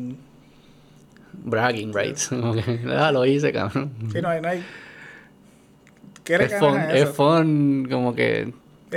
[1.44, 2.30] Bragging rights.
[2.88, 3.92] Ah, lo hice, cabrón.
[4.12, 4.40] sí, no hay.
[4.40, 4.64] No hay
[6.24, 8.52] ¿Qué le Es fun, es fun, como que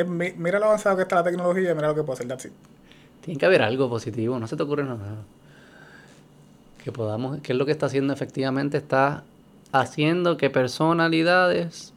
[0.05, 2.27] mi- mira lo avanzado que está la tecnología, mira lo que puede hacer.
[2.27, 2.51] That's it.
[3.21, 5.15] tiene que haber algo positivo, no se te ocurre nada.
[6.83, 9.23] Que podamos, que es lo que está haciendo efectivamente, está
[9.71, 11.93] haciendo que personalidades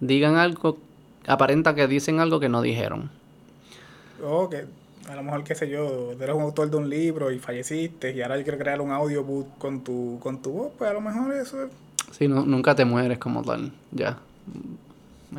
[0.00, 0.78] digan algo
[1.26, 3.10] aparenta que dicen algo que no dijeron.
[4.24, 4.64] O que
[5.10, 8.22] a lo mejor, qué sé yo, eres un autor de un libro y falleciste y
[8.22, 11.32] ahora yo quiero crear un audiobook con tu, con tu voz, pues a lo mejor
[11.34, 11.70] eso es...
[12.12, 14.18] Sí, no, nunca te mueres como tal, ya.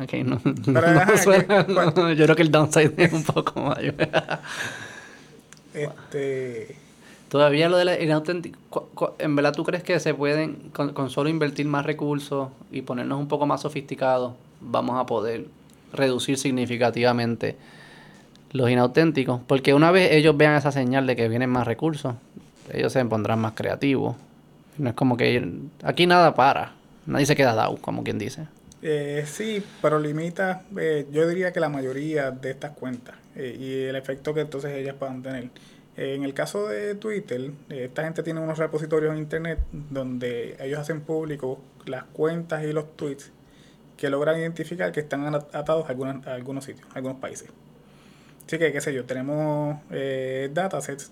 [0.00, 3.60] Ok, no, Pero, no ajá, suena- que- yo creo que el downside es un poco
[3.60, 3.94] mayor.
[5.74, 6.76] Este,
[7.28, 8.58] Todavía lo de la inauténtica,
[9.18, 13.18] ¿en verdad tú crees que se pueden, con, con solo invertir más recursos y ponernos
[13.18, 15.46] un poco más sofisticados, vamos a poder
[15.94, 17.56] reducir significativamente
[18.52, 19.40] los inauténticos?
[19.46, 22.14] Porque una vez ellos vean esa señal de que vienen más recursos,
[22.72, 24.16] ellos se pondrán más creativos.
[24.78, 25.50] No es como que
[25.82, 26.72] aquí nada para,
[27.06, 28.46] nadie se queda dado, como quien dice.
[28.82, 33.88] Eh, sí, pero limita, eh, yo diría que la mayoría de estas cuentas eh, y
[33.88, 35.44] el efecto que entonces ellas puedan tener.
[35.96, 39.58] Eh, en el caso de Twitter, eh, esta gente tiene unos repositorios en Internet
[39.90, 43.30] donde ellos hacen público las cuentas y los tweets
[43.96, 47.50] que logran identificar que están atados a, algunas- a algunos sitios, a algunos países.
[48.52, 51.10] Así que, qué sé yo, tenemos eh, datasets,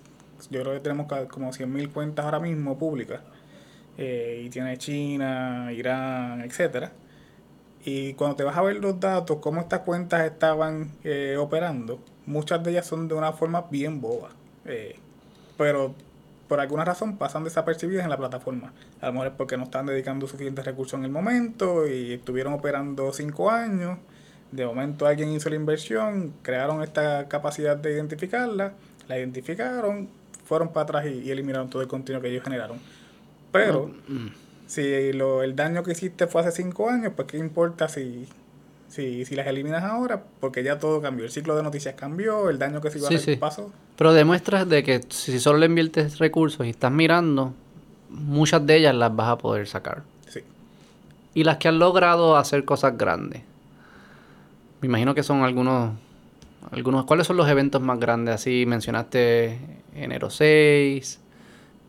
[0.51, 3.21] yo creo que tenemos como 100.000 cuentas ahora mismo públicas,
[3.97, 6.91] eh, y tiene China, Irán, etcétera.
[7.83, 12.63] Y cuando te vas a ver los datos, cómo estas cuentas estaban eh, operando, muchas
[12.63, 14.29] de ellas son de una forma bien boba.
[14.65, 14.97] eh,
[15.57, 15.95] pero
[16.47, 18.71] por alguna razón pasan desapercibidas en la plataforma.
[19.01, 22.53] A lo mejor es porque no están dedicando suficientes recursos en el momento y estuvieron
[22.53, 23.97] operando cinco años.
[24.51, 28.73] De momento alguien hizo la inversión, crearon esta capacidad de identificarla,
[29.07, 30.09] la identificaron,
[30.45, 32.77] fueron para atrás y, y eliminaron todo el contenido que ellos generaron.
[33.51, 33.91] Pero
[34.67, 38.27] si lo, el daño que hiciste fue hace cinco años, pues qué importa si,
[38.89, 41.25] si, si las eliminas ahora, porque ya todo cambió.
[41.25, 43.39] El ciclo de noticias cambió, el daño que se iba Sí, a hacer sí.
[43.39, 43.71] pasó.
[43.97, 47.53] Pero demuestras de que si solo le inviertes recursos y estás mirando,
[48.09, 50.03] muchas de ellas las vas a poder sacar.
[50.27, 50.41] Sí.
[51.33, 53.43] Y las que han logrado hacer cosas grandes.
[54.81, 55.91] Me imagino que son algunos.
[56.71, 58.35] algunos ¿Cuáles son los eventos más grandes?
[58.35, 59.57] Así mencionaste
[59.95, 61.19] enero 6,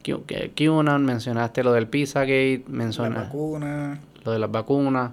[0.04, 5.12] Q- que- QAnon, mencionaste lo del Pizzagate, mencionaste vacunas, lo de las vacunas.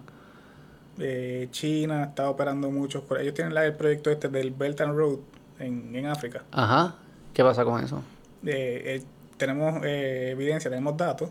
[1.02, 3.04] eh, China está operando muchos.
[3.20, 5.20] Ellos tienen el proyecto este del Belt and Road
[5.60, 6.44] en, en África.
[6.52, 6.96] Ajá.
[7.34, 8.02] ¿Qué pasa con eso?
[8.46, 9.04] Eh, eh,
[9.38, 11.30] tenemos eh, evidencia, tenemos datos.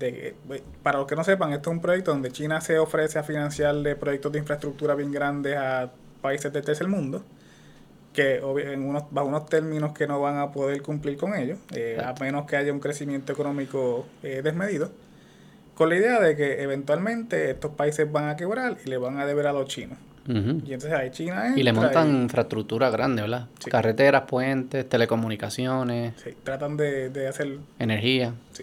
[0.00, 0.34] De
[0.82, 3.96] para los que no sepan, esto es un proyecto donde China se ofrece a financiarle
[3.96, 5.90] proyectos de infraestructura bien grandes a
[6.22, 7.22] países del tercer mundo,
[8.12, 12.00] que en unos, bajo unos términos que no van a poder cumplir con ellos, eh,
[12.02, 14.90] a menos que haya un crecimiento económico eh, desmedido,
[15.74, 19.26] con la idea de que eventualmente estos países van a quebrar y le van a
[19.26, 19.98] deber a los chinos.
[20.28, 23.48] Y entonces ahí China Y le entra montan infraestructura grande, ¿verdad?
[23.58, 23.68] Sí.
[23.68, 28.34] Carreteras, puentes, telecomunicaciones, sí, tratan de, de hacer energía.
[28.52, 28.62] Sí.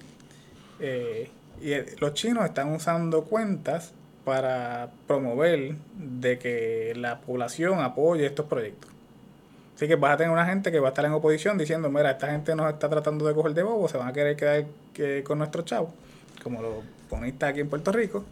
[0.79, 1.29] Eh,
[1.61, 3.93] y eh, los chinos están usando cuentas
[4.23, 8.91] para promover de que la población apoye estos proyectos.
[9.75, 12.11] Así que vas a tener una gente que va a estar en oposición diciendo, mira,
[12.11, 15.23] esta gente nos está tratando de coger de bobo, se van a querer quedar que-
[15.23, 15.91] con nuestros chavos,
[16.43, 16.73] como los
[17.09, 18.25] bonistas aquí en Puerto Rico.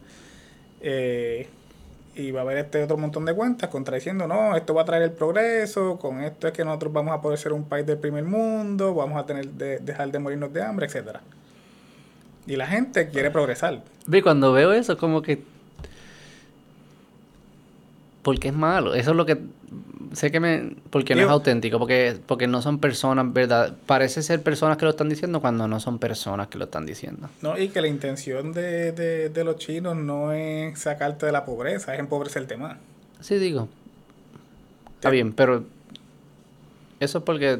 [0.80, 1.48] Eh,
[2.16, 5.02] y va a haber este otro montón de cuentas contradiciendo, no, esto va a traer
[5.04, 8.24] el progreso, con esto es que nosotros vamos a poder ser un país del primer
[8.24, 11.20] mundo, vamos a tener de, dejar de morirnos de hambre, etcétera.
[12.46, 13.82] Y la gente quiere progresar.
[14.06, 15.42] Ve, cuando veo eso, como que.
[18.22, 18.94] Porque es malo.
[18.94, 19.38] Eso es lo que.
[20.12, 20.76] Sé que me.
[20.90, 21.78] Porque no es Digo- auténtico.
[21.78, 23.76] Porque, porque no son personas, ¿verdad?
[23.86, 27.28] Parece ser personas que lo están diciendo cuando no son personas que lo están diciendo.
[27.42, 27.58] ¿no?
[27.58, 31.94] Y que la intención de, de, de los chinos no es sacarte de la pobreza,
[31.94, 32.78] es empobrecerte más.
[33.20, 33.68] Sí, digo.
[34.94, 35.64] Está bien, pero.
[36.98, 37.58] Eso es porque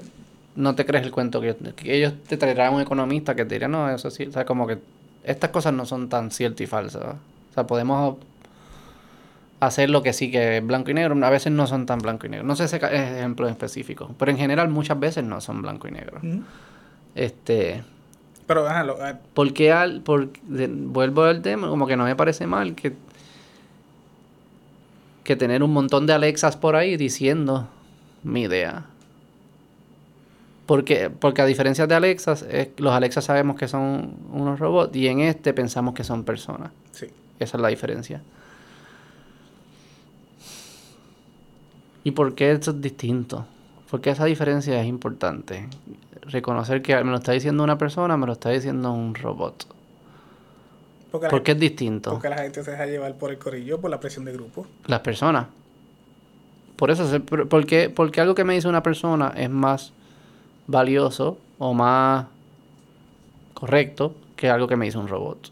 [0.56, 3.68] no te crees el cuento que, que ellos te traerán un economista que te dirá,
[3.68, 4.24] no, eso sí.
[4.26, 4.78] O sea, como que
[5.24, 7.02] estas cosas no son tan ciertas y falsas.
[7.04, 8.16] O sea, podemos
[9.60, 11.14] hacer lo que sí que es blanco y negro.
[11.24, 12.46] A veces no son tan blanco y negro.
[12.46, 15.92] No sé ese ejemplo en específico, pero en general muchas veces no son blanco y
[15.92, 16.20] negro.
[17.14, 17.82] Este.
[18.46, 22.04] Pero, ajá, lo- ah, ¿Por qué al, por, de- vuelvo al tema, como que no
[22.04, 22.92] me parece mal que,
[25.24, 27.68] que tener un montón de Alexas por ahí diciendo
[28.22, 28.84] mi idea?
[30.66, 35.06] Porque, porque a diferencia de Alexas, es- los Alexas sabemos que son unos robots y
[35.08, 36.70] en este pensamos que son personas.
[36.92, 37.06] sí.
[37.38, 38.22] Esa es la diferencia.
[42.04, 43.46] ¿Y por qué esto es distinto?
[43.90, 45.68] Porque esa diferencia es importante.
[46.22, 49.66] Reconocer que me lo está diciendo una persona, me lo está diciendo un robot.
[51.10, 52.10] Porque, la ¿Por qué gente, es distinto?
[52.12, 54.66] porque la gente se deja llevar por el corillo, por la presión de grupo.
[54.86, 55.46] Las personas.
[56.76, 59.92] Por eso, porque, porque algo que me dice una persona es más
[60.66, 62.26] valioso o más
[63.54, 65.50] correcto que algo que me dice un robot.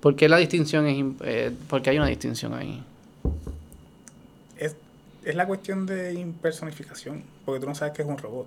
[0.00, 1.04] ¿Por qué la distinción es...
[1.22, 2.82] eh, porque hay una distinción ahí?
[5.24, 8.46] es la cuestión de impersonificación, porque tú no sabes que es un robot.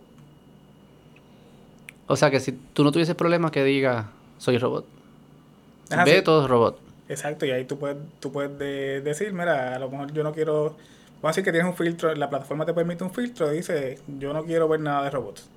[2.07, 4.85] O sea que si tú no tuvieses problemas que diga soy robot.
[5.89, 6.23] Ajá, Ve sí.
[6.23, 6.79] todo es robot.
[7.07, 10.33] Exacto, y ahí tú puedes, tú puedes de- decir, mira, a lo mejor yo no
[10.33, 10.75] quiero,
[11.21, 14.33] vamos a decir que tienes un filtro, la plataforma te permite un filtro, dice, yo
[14.33, 15.49] no quiero ver nada de robots.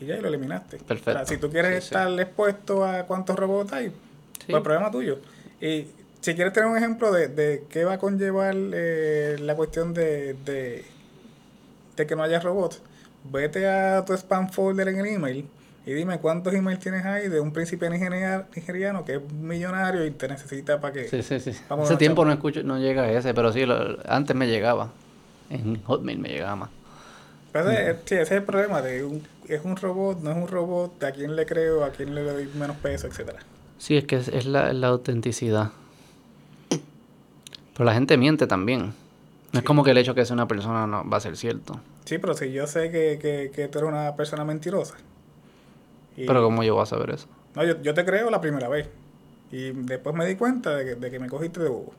[0.00, 0.78] Y ya y lo eliminaste.
[0.78, 1.10] Perfecto.
[1.10, 1.86] Ahora, si tú quieres Sí, sí.
[1.94, 4.50] estar expuesto a cuántos robots hay, Sí.
[4.52, 5.18] pues problema tuyo.
[5.60, 5.86] Y
[6.20, 10.34] si quieres tener un ejemplo de, de qué va a conllevar eh, la cuestión de,
[10.44, 10.84] de,
[11.96, 12.82] de que no haya robots,
[13.24, 15.48] vete a tu spam folder en el email
[15.86, 20.10] y dime cuántos emails tienes ahí de un príncipe nigeria- nigeriano que es millonario y
[20.10, 21.08] te necesita para que...
[21.08, 21.52] Sí, sí, sí.
[21.70, 24.90] A tiempo no escucho, no llega ese, pero sí, lo- antes me llegaba.
[25.48, 26.70] En Hotmail me llegaba más.
[27.52, 30.48] Pero ese, sí, ese es el problema de un, es un robot, no es un
[30.48, 33.38] robot, a quién le creo, a quién le doy menos peso, etcétera.
[33.78, 35.70] Sí, es que es, es la, la autenticidad.
[37.72, 38.92] Pero la gente miente también.
[39.52, 41.78] No es como que el hecho que sea una persona no va a ser cierto.
[42.04, 44.96] Sí, pero si yo sé que, que, que tú eres una persona mentirosa.
[46.16, 47.26] Y- Pero ¿cómo yo voy a saber eso?
[47.54, 48.88] No, yo, yo te creo la primera vez.
[49.52, 51.92] Y después me di cuenta de que, de que me cogiste de bobo.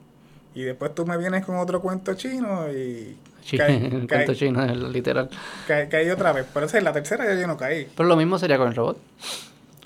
[0.53, 4.34] Y después tú me vienes con otro cuento chino y Sí, caí, el caí- cuento
[4.34, 5.30] chino es literal.
[5.68, 6.45] caí- caí otra vez.
[6.53, 7.88] Pero esa es la tercera ya yo no caí.
[7.95, 8.98] Pero lo mismo sería con el robot.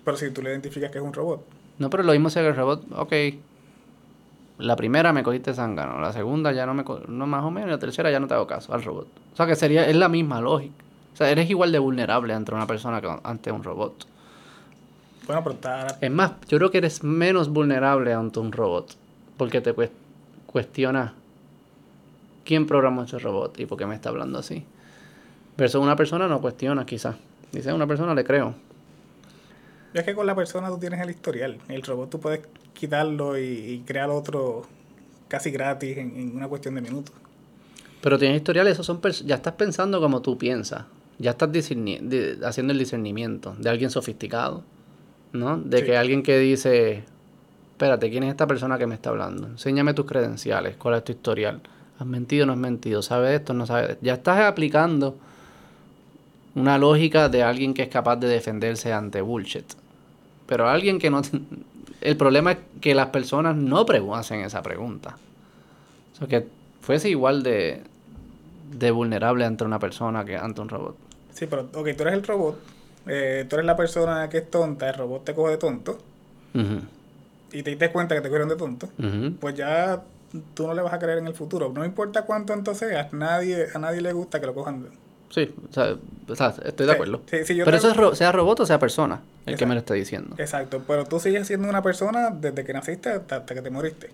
[0.04, 1.46] Pero si tú le identificas que es un robot.
[1.78, 2.86] No, pero lo mismo sería con el robot.
[2.98, 3.14] Ok.
[4.60, 6.00] La primera me cogiste zángano.
[6.00, 6.84] La segunda ya no me...
[7.08, 7.70] No, más o menos.
[7.70, 9.08] La tercera ya no te hago caso al robot.
[9.34, 9.88] O sea que sería...
[9.88, 10.74] Es la misma lógica.
[11.14, 14.06] O sea, eres igual de vulnerable ante una persona que ante un robot.
[15.32, 15.98] Bueno, pero está...
[16.02, 18.96] Es más, yo creo que eres menos vulnerable ante un robot.
[19.38, 19.92] Porque te cues-
[20.46, 21.14] cuestiona
[22.44, 24.66] quién programó ese robot y por qué me está hablando así.
[25.58, 27.16] Versus una persona no cuestiona, quizás.
[27.54, 28.56] Dice, a una persona le creo.
[29.94, 31.58] Es que con la persona tú tienes el historial.
[31.70, 32.42] El robot tú puedes
[32.74, 34.64] quitarlo y, y crear otro
[35.30, 37.16] casi gratis en, en una cuestión de minutos.
[38.02, 40.84] Pero tienes historiales, esos son ya estás pensando como tú piensas.
[41.20, 44.64] Ya estás haciendo el discernimiento de alguien sofisticado,
[45.34, 45.58] ¿no?
[45.58, 45.86] De Sí.
[45.86, 47.04] que alguien que dice,
[47.72, 49.48] espérate, ¿quién es esta persona que me está hablando?
[49.48, 51.62] Enséñame tus credenciales, cuál es tu historial.
[52.00, 53.02] ¿Has mentido o no has mentido?
[53.02, 54.06] ¿Sabe de esto o no sabe de esto?
[54.06, 55.16] Ya estás aplicando
[56.56, 59.66] una lógica de alguien que es capaz de defenderse ante bullshit.
[60.48, 61.22] Pero alguien que no...
[62.02, 63.86] El problema es que las personas no
[64.16, 65.18] hacen esa pregunta.
[66.14, 66.48] O sea, que
[66.82, 67.84] fuese igual de,
[68.76, 70.96] de vulnerable ante una persona que ante un robot.
[71.32, 72.58] Sí, pero, ok, tú eres el robot.
[73.08, 74.90] Eh, tú eres la persona que es tonta.
[74.90, 75.98] El robot te coge de tonto.
[77.54, 78.90] Y te diste cuenta que te cogieron de tonto.
[79.40, 80.02] Pues ya
[80.54, 81.72] tú no le vas a creer en el futuro.
[81.74, 83.12] No importa cuánto entonces seas.
[83.14, 84.84] Nadie, a nadie le gusta que lo cojan.
[84.84, 84.90] de-
[85.30, 85.96] Sí, o sea,
[86.28, 87.22] o sea, estoy de acuerdo.
[87.26, 89.66] sí, sí, yo Pero te- eso es ro- sea robot o sea persona, el que
[89.66, 90.36] me lo está diciendo.
[90.38, 90.84] Exacto.
[90.86, 94.10] Pero tú sigues siendo una persona desde que naciste hasta, que te moriste.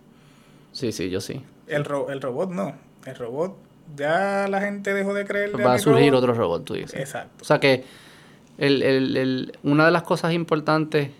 [0.74, 1.42] Sí, sí, yo sí.
[1.68, 2.76] El, ro- el robot no.
[3.06, 3.56] El robot,
[3.96, 6.24] ya la gente dejó de creerle Va a surgir robot.
[6.24, 7.00] otro robot, tú dices.
[7.00, 7.32] Exacto.
[7.42, 7.84] O sea que
[8.58, 11.12] el, el, el- una de las cosas importantes,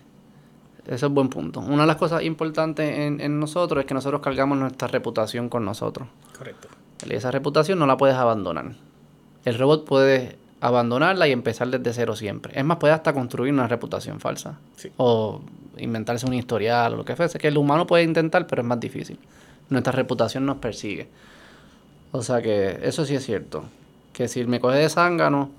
[0.86, 4.20] ese es buen punto, una de las cosas importantes en, en nosotros es que nosotros
[4.22, 6.08] cargamos nuestra reputación con nosotros.
[6.36, 6.68] Correcto.
[7.08, 8.72] Y esa reputación no la puedes abandonar.
[9.44, 12.58] El robot puede abandonarla y empezar desde cero siempre.
[12.58, 14.58] Es más, puede hasta construir una reputación falsa.
[14.76, 14.90] Sí.
[14.96, 15.40] O
[15.76, 17.38] inventarse un historial o lo que fuese.
[17.38, 19.16] Que el humano puede intentar, pero es más difícil.
[19.70, 21.06] Nuestra reputación nos persigue.
[22.10, 23.62] O sea que eso sí es cierto.
[24.12, 25.50] Que si me coge de zángano,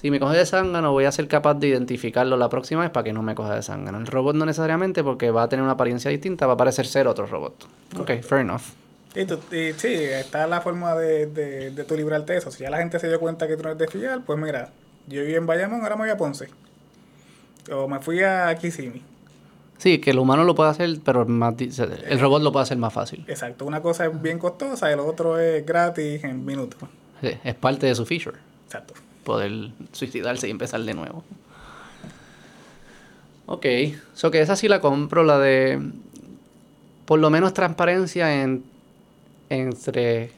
[0.00, 3.04] si me coge de zángano, voy a ser capaz de identificarlo la próxima vez para
[3.04, 3.98] que no me coja de zángano.
[3.98, 7.06] El robot no necesariamente porque va a tener una apariencia distinta, va a parecer ser
[7.08, 7.66] otro robot.
[7.98, 8.62] Ok, fair enough.
[9.14, 12.50] Y, tú- y sí, está la forma de, de, de tu librarte de eso.
[12.50, 14.70] Si ya la gente se dio cuenta que tú no eres de fiar, pues mira,
[15.06, 16.48] yo viví en Bayamón, ahora me voy a Ponce.
[17.72, 19.02] O me fui a Kissimmee.
[19.78, 22.92] Sí, que el humano lo puede hacer, pero más el robot lo puede hacer más
[22.92, 23.24] fácil.
[23.28, 26.78] Exacto, una cosa es bien costosa y lo otro es gratis en minutos.
[27.20, 28.36] Sí, es parte de su feature,
[28.66, 28.94] Exacto.
[29.26, 31.22] Poder suicidarse y empezar de nuevo.
[33.46, 33.66] Ok,
[34.14, 35.80] so que esa sí la compro, la de
[37.04, 38.64] por lo menos transparencia en,
[39.50, 40.30] entre...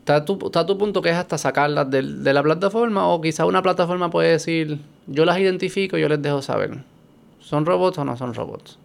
[0.00, 3.46] Está tu, está tu punto que es hasta sacarlas del- de, la plataforma o quizá
[3.46, 6.84] una plataforma puede decir, yo las identifico y yo les dejo saber.
[7.40, 8.78] ¿Son robots o no son robots?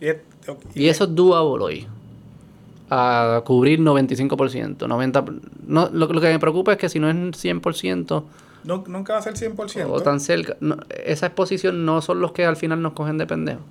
[0.00, 1.86] Y, es- ok, Y eso es doable hoy.
[2.90, 5.40] A cubrir 95%, 90%.
[5.66, 8.22] No, lo, lo que me preocupa es que si no es 100%
[8.64, 9.86] nu- nunca va a ser 100%.
[9.90, 13.26] o tan cerca, no, esa exposición no son los que al final nos cogen de
[13.26, 13.62] pendejos.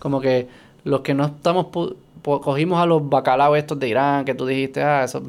[0.00, 0.48] Como que
[0.84, 1.66] los que no estamos,
[2.22, 5.22] cogimos a los bacalaos estos de Irán, que tú dijiste, ah, eso,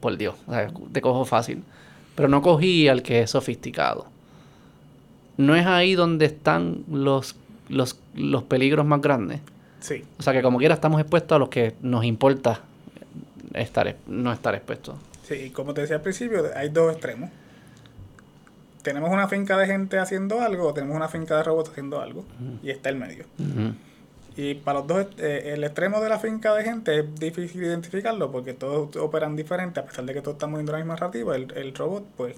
[0.00, 1.62] por Dios, o sea, te cojo fácil.
[2.16, 4.06] Pero no cogí al que es sofisticado.
[5.36, 7.34] No es ahí donde están los,
[7.68, 9.40] los, los peligros más grandes.
[9.80, 12.60] Sí, O sea que como quiera estamos expuestos a los que nos importa
[13.54, 14.98] estar, no estar expuesto.
[15.26, 17.30] Sí, y como te decía al principio, hay dos extremos.
[18.82, 22.24] Tenemos una finca de gente haciendo algo o tenemos una finca de robots haciendo algo.
[22.62, 23.24] Y está el medio.
[24.36, 28.30] Y para los dos, eh, el extremo de la finca de gente es difícil identificarlo
[28.32, 31.52] porque todos operan diferente, a pesar de que todos estamos viendo la misma narrativa, el,
[31.56, 32.36] el robot, pues,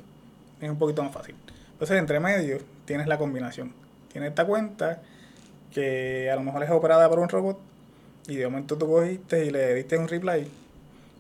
[0.60, 1.34] es un poquito más fácil.
[1.72, 3.72] Entonces, entre medio, tienes la combinación.
[4.10, 5.02] Tienes esta cuenta
[5.74, 7.58] que a lo mejor es operada por un robot
[8.28, 10.46] y de momento tú cogiste y le diste un reply.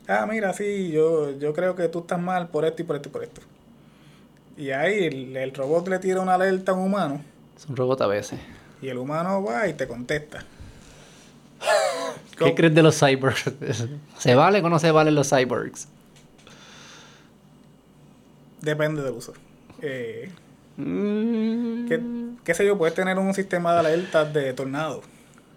[0.08, 3.08] Ah, mira, sí, yo, yo creo que tú estás mal por esto y por esto
[3.08, 3.40] y por esto.
[4.56, 7.22] Y ahí el, el robot le tira una alerta a un humano
[7.56, 8.38] Es un robot a veces.
[8.82, 10.44] y el humano va y te contesta.
[12.32, 12.54] ¿Qué ¿Cómo?
[12.54, 13.44] crees de los cyborgs?
[14.18, 15.86] ¿Se valen o no se valen los cyborgs?
[18.60, 19.32] Depende del uso.
[19.80, 20.30] Eh,
[20.84, 22.00] Mm, ¿qué,
[22.44, 22.76] qué sé yo?
[22.78, 25.02] Puedes tener un sistema de alertas de tornado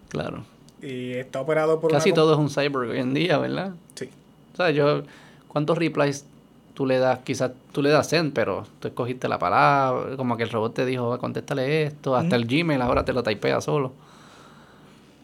[0.10, 0.44] Claro.
[0.82, 2.16] y está operado por Casi una...
[2.16, 3.72] todo es un cyborg hoy en día, ¿verdad?
[3.96, 4.10] Sí.
[4.54, 5.04] O sea, yo...
[5.48, 6.26] ¿Cuántos replies
[6.74, 7.20] tú le das?
[7.20, 10.86] Quizás tú le das send, pero tú escogiste la palabra, como que el robot te
[10.86, 13.94] dijo, contéstale esto, hasta el Gmail ahora te lo typea solo.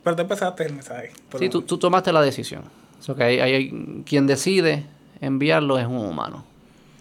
[0.06, 1.12] Pero tú empezaste el mensaje.
[1.38, 2.64] Sí, tú, tú tomaste la decisión.
[3.02, 4.86] So que hay, hay- quien decide
[5.20, 6.46] enviarlo es un humano.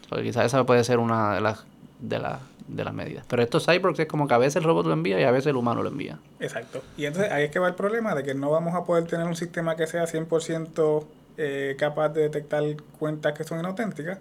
[0.09, 1.65] So quizás esa puede ser una de las,
[2.01, 2.41] de, las
[2.71, 3.25] de las medidas.
[3.29, 5.49] Pero estos cyborgs es como que a veces el robot lo envía y a veces
[5.49, 6.19] el humano lo envía.
[6.39, 6.83] Exacto.
[6.97, 9.27] Y entonces ahí es que va el problema de que no vamos a poder tener
[9.27, 11.05] un sistema que sea 100%
[11.37, 12.63] eh, capaz de detectar
[12.99, 14.19] cuentas que son inauténticas,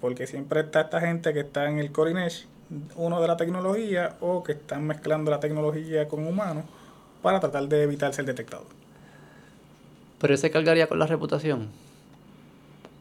[0.00, 2.46] porque siempre está esta gente que está en el cutting edge,
[2.96, 6.64] uno de la tecnología, o que están mezclando la tecnología con humanos
[7.22, 8.64] para tratar de evitar ser detectado.
[10.18, 11.68] Pero ese cargaría con la reputación.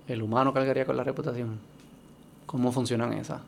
[0.08, 1.60] El humano cargaría con la reputación.
[2.46, 3.42] ¿Cómo funcionan esas?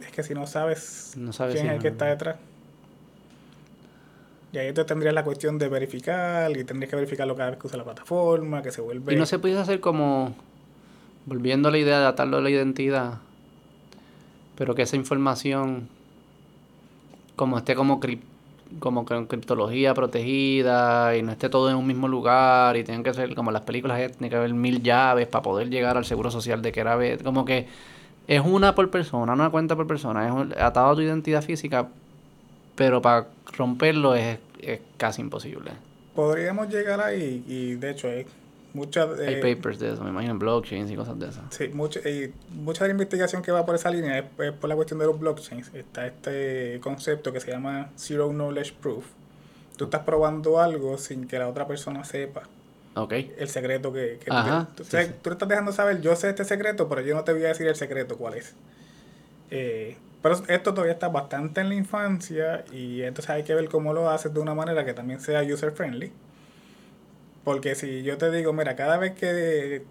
[0.00, 2.36] Es que si no sabes No sabes quién si es el no- que está detrás.
[4.52, 7.68] Y ahí tú tendrías la cuestión de verificar, y tendrías que verificarlo cada vez que
[7.68, 9.12] usa la plataforma, que se vuelve...
[9.12, 10.34] Y no se pudiese hacer como,
[11.24, 13.18] volviendo a la idea de atarlo a la identidad,
[14.56, 15.88] pero que esa información
[17.36, 18.22] como esté como crip-
[18.80, 23.12] como con criptología protegida y no esté todo en un mismo lugar y tienen que
[23.14, 26.70] ser como las películas étnicas, haber mil llaves para poder llegar al seguro social de
[26.72, 27.66] que era ve- como que
[28.26, 31.88] es una por persona, una cuenta por persona, es un- atado a tu identidad física,
[32.76, 33.26] pero para
[33.56, 35.72] romperlo es, es casi imposible.
[36.14, 38.26] Podríamos llegar ahí, y de hecho hay
[38.72, 39.18] muchas...
[39.18, 41.44] Hay eh, papers de eso, me imagino, blockchains y cosas de esas.
[41.50, 44.68] Sí, mucho, y mucha de la investigación que va por esa línea es, es por
[44.68, 45.74] la cuestión de los blockchains.
[45.74, 49.04] Está este concepto que se llama Zero Knowledge Proof.
[49.76, 52.42] Tú estás probando algo sin que la otra persona sepa
[53.02, 53.12] Ok.
[53.12, 54.68] el secreto que, que Ajá.
[54.76, 57.44] Tú, sí, tú estás dejando saber, yo sé este secreto, pero yo no te voy
[57.44, 58.54] a decir el secreto cuál es.
[59.50, 63.94] Eh, pero esto todavía está bastante en la infancia y entonces hay que ver cómo
[63.94, 66.12] lo haces de una manera que también sea user friendly.
[67.42, 69.82] Porque si yo te digo, mira, cada vez que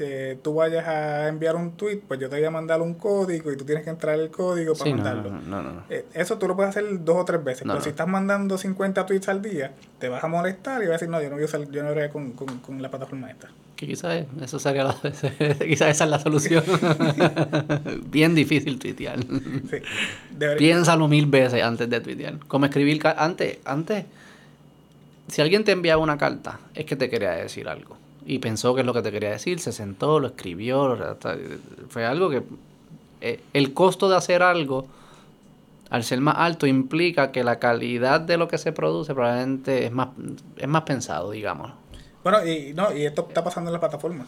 [0.00, 3.52] eh, tú vayas a enviar un tweet, pues yo te voy a mandar un código
[3.52, 5.30] y tú tienes que entrar el código para Sí, mandarlo.
[5.30, 5.82] no, no, no, no.
[5.90, 9.04] Eh, Eso tú lo puedes hacer dos o tres veces, pero si estás mandando 50
[9.06, 11.42] tweets al día, te vas a molestar y vas a decir, no, yo no voy
[11.42, 13.48] a usar, yo no voy a con, con, con la plataforma esta.
[13.76, 14.94] Que quizás eso sería la,
[15.58, 16.64] quizás esa es la solución.
[18.10, 19.18] Bien difícil tuitear.
[19.20, 19.76] Sí.
[20.58, 22.38] Piénsalo mil veces antes de tuitear.
[22.48, 24.04] Como escribir antes, antes,
[25.28, 27.96] si alguien te enviaba una carta, es que te quería decir algo.
[28.28, 31.16] Y pensó que es lo que te quería decir, se sentó, lo escribió, lo
[31.88, 32.42] fue algo que
[33.22, 34.86] eh, el costo de hacer algo
[35.88, 39.92] al ser más alto implica que la calidad de lo que se produce probablemente es
[39.92, 40.08] más
[40.58, 41.72] es más pensado, digamos.
[42.22, 44.26] Bueno, y, no, y esto está pasando en la plataforma.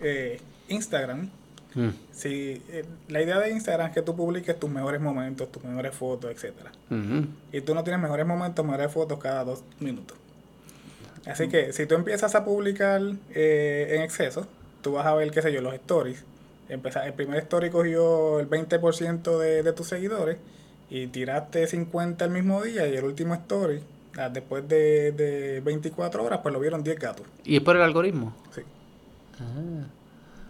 [0.00, 1.30] Eh, Instagram,
[1.76, 1.90] Mm.
[2.10, 5.94] si, eh, la idea de Instagram es que tú publiques tus mejores momentos, tus mejores
[5.94, 7.26] fotos, etcétera Ujú.
[7.52, 10.16] Y tú no tienes mejores momentos, mejores fotos cada dos minutos.
[11.26, 13.00] Así que si tú empiezas a publicar
[13.34, 14.46] eh, en exceso,
[14.82, 16.24] tú vas a ver, qué sé yo, los stories.
[16.68, 20.36] Empeza- el primer story cogió el 20% de, de tus seguidores
[20.90, 23.80] y tiraste 50 el mismo día y el último story,
[24.18, 27.26] ah, después de, de 24 horas, pues lo vieron 10 gatos.
[27.44, 28.34] Y es por el algoritmo.
[28.54, 28.62] Sí.
[29.40, 29.44] Ah.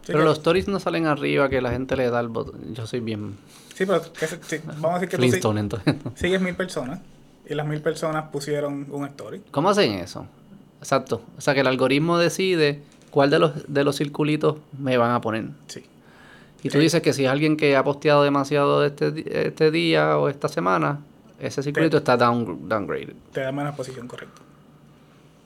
[0.02, 2.74] Sí, Pero que- los stories no salen arriba que la gente le da el botón.
[2.74, 3.36] Yo soy bien
[3.74, 5.94] Sí, pero que se- sí, vamos a decir que tú entonces.
[6.14, 7.00] sigues mil personas
[7.48, 9.42] y las mil personas pusieron un story.
[9.50, 10.26] ¿Cómo hacen eso?
[10.80, 11.22] Exacto.
[11.36, 12.80] O sea que el algoritmo decide
[13.10, 15.44] cuál de los, de los circulitos me van a poner.
[15.68, 15.84] Sí.
[16.62, 16.84] Y tú Sí.
[16.84, 21.00] dices que si es alguien que ha posteado demasiado este, este día o esta semana,
[21.40, 23.14] ese circulito está down, downgraded.
[23.32, 24.42] Te da menos posición, correcto.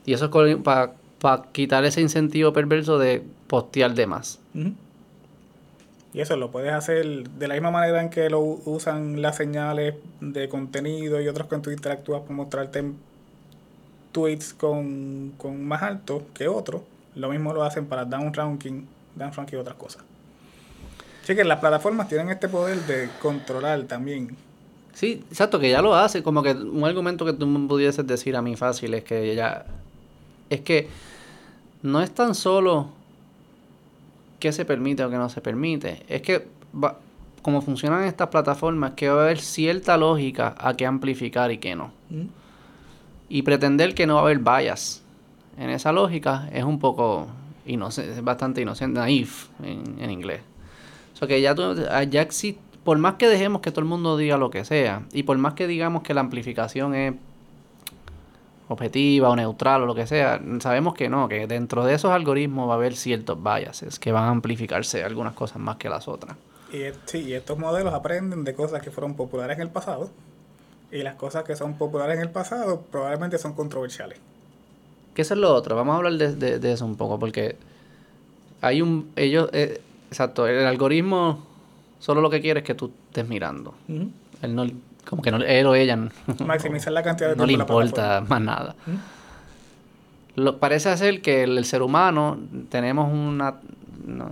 [0.07, 4.39] Y eso es para quitar ese incentivo perverso de postear de más.
[6.13, 9.95] Y eso lo puedes hacer de la misma manera en que lo usan las señales
[10.21, 12.83] de contenido y otros cuando tú interactúas por mostrarte
[14.13, 16.85] tweets con, con más alto que otro.
[17.15, 18.85] Lo mismo lo hacen para down ranking,
[19.15, 20.03] down ranking y otras cosas.
[21.23, 24.37] Así que las plataformas tienen este poder de controlar también.
[24.95, 26.23] Sí, exacto, que ya lo hace.
[26.23, 29.67] Como que un argumento que tú me pudieses decir a mí fácil es que ya.
[30.49, 30.89] Es que
[31.83, 32.89] no es tan solo
[34.41, 36.03] qué se permite o qué no se permite.
[36.09, 36.99] Es que va,
[37.43, 41.77] como funcionan estas plataformas, que va a haber cierta lógica a qué amplificar y qué
[41.77, 41.93] no.
[43.31, 45.03] Y pretender que no va a haber bias
[45.57, 47.29] en esa lógica es un poco
[47.65, 50.43] inocente, es bastante inocente, naif en, inglés.
[51.15, 51.55] O sea que ya,
[52.05, 52.29] ya
[52.85, 55.55] por más que dejemos que todo el mundo diga lo que sea, y por más
[55.55, 57.15] que digamos que la amplificación es
[58.69, 62.69] objetiva o neutral o lo que sea, sabemos que no, que dentro de esos algoritmos
[62.69, 66.37] va a haber ciertos biases que van a amplificarse algunas cosas más que las otras.
[66.73, 70.11] Y, sí, y estos modelos aprenden de cosas que fueron populares en el pasado,
[70.93, 74.19] y las cosas que son populares en el pasado probablemente son controversiales.
[75.17, 77.57] Eso es lo otro, vamos a hablar de, de, de eso un poco, porque
[78.63, 81.45] hay un, ellos, eh, exacto, el algoritmo
[81.99, 83.75] solo lo que quiere es que tú estés mirando.
[84.41, 84.67] Él no,
[85.09, 86.09] como que no, él o ella
[86.45, 88.75] Maximizar la cantidad de no le importa más nada.
[90.37, 92.39] Lo, parece ser que el, el ser humano
[92.71, 93.57] tenemos una,
[94.07, 94.29] no,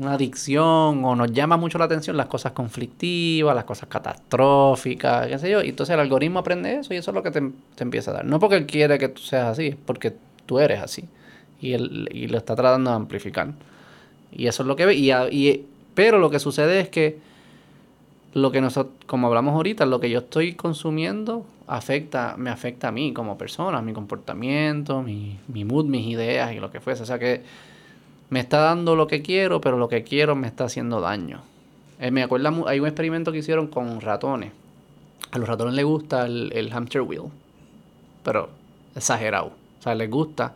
[0.00, 5.38] una adicción o nos llama mucho la atención las cosas conflictivas, las cosas catastróficas, qué
[5.38, 5.62] sé yo.
[5.62, 7.40] Y entonces el algoritmo aprende eso y eso es lo que te,
[7.74, 8.24] te empieza a dar.
[8.24, 10.14] No porque él quiere que tú seas así, es porque
[10.46, 11.04] tú eres así.
[11.60, 13.52] Y, él, y lo está tratando de amplificar.
[14.32, 14.94] Y eso es lo que ve.
[14.94, 17.18] Y, y- pero lo que sucede es que
[18.34, 22.92] lo que nosotros, como hablamos ahorita, lo que yo estoy consumiendo afecta, me afecta a
[22.92, 27.04] mí como persona, mi comportamiento, mi, mi mood, mis ideas y lo que fuese.
[27.04, 27.42] O sea que
[28.34, 31.42] me está dando lo que quiero, pero lo que quiero me está haciendo daño.
[32.00, 34.50] Eh, me acuerda, hay un experimento que hicieron con ratones.
[35.30, 37.30] A los ratones les gusta el, el hamster wheel,
[38.24, 38.48] pero
[38.96, 39.52] exagerado.
[39.78, 40.54] O sea, les gusta.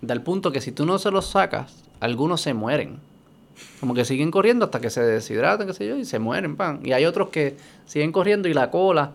[0.00, 3.00] Del punto que si tú no se los sacas, algunos se mueren.
[3.80, 6.82] Como que siguen corriendo hasta que se deshidratan, qué sé yo, y se mueren, pan.
[6.84, 9.10] Y hay otros que siguen corriendo y la cola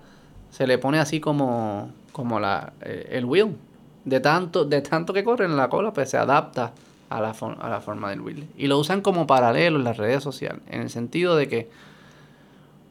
[0.51, 3.55] se le pone así como, como la, eh, el wheel.
[4.03, 6.73] De tanto, de tanto que corren la cola, pues se adapta
[7.09, 8.47] a la, a la forma del wheel.
[8.57, 10.61] Y lo usan como paralelo en las redes sociales.
[10.69, 11.69] En el sentido de que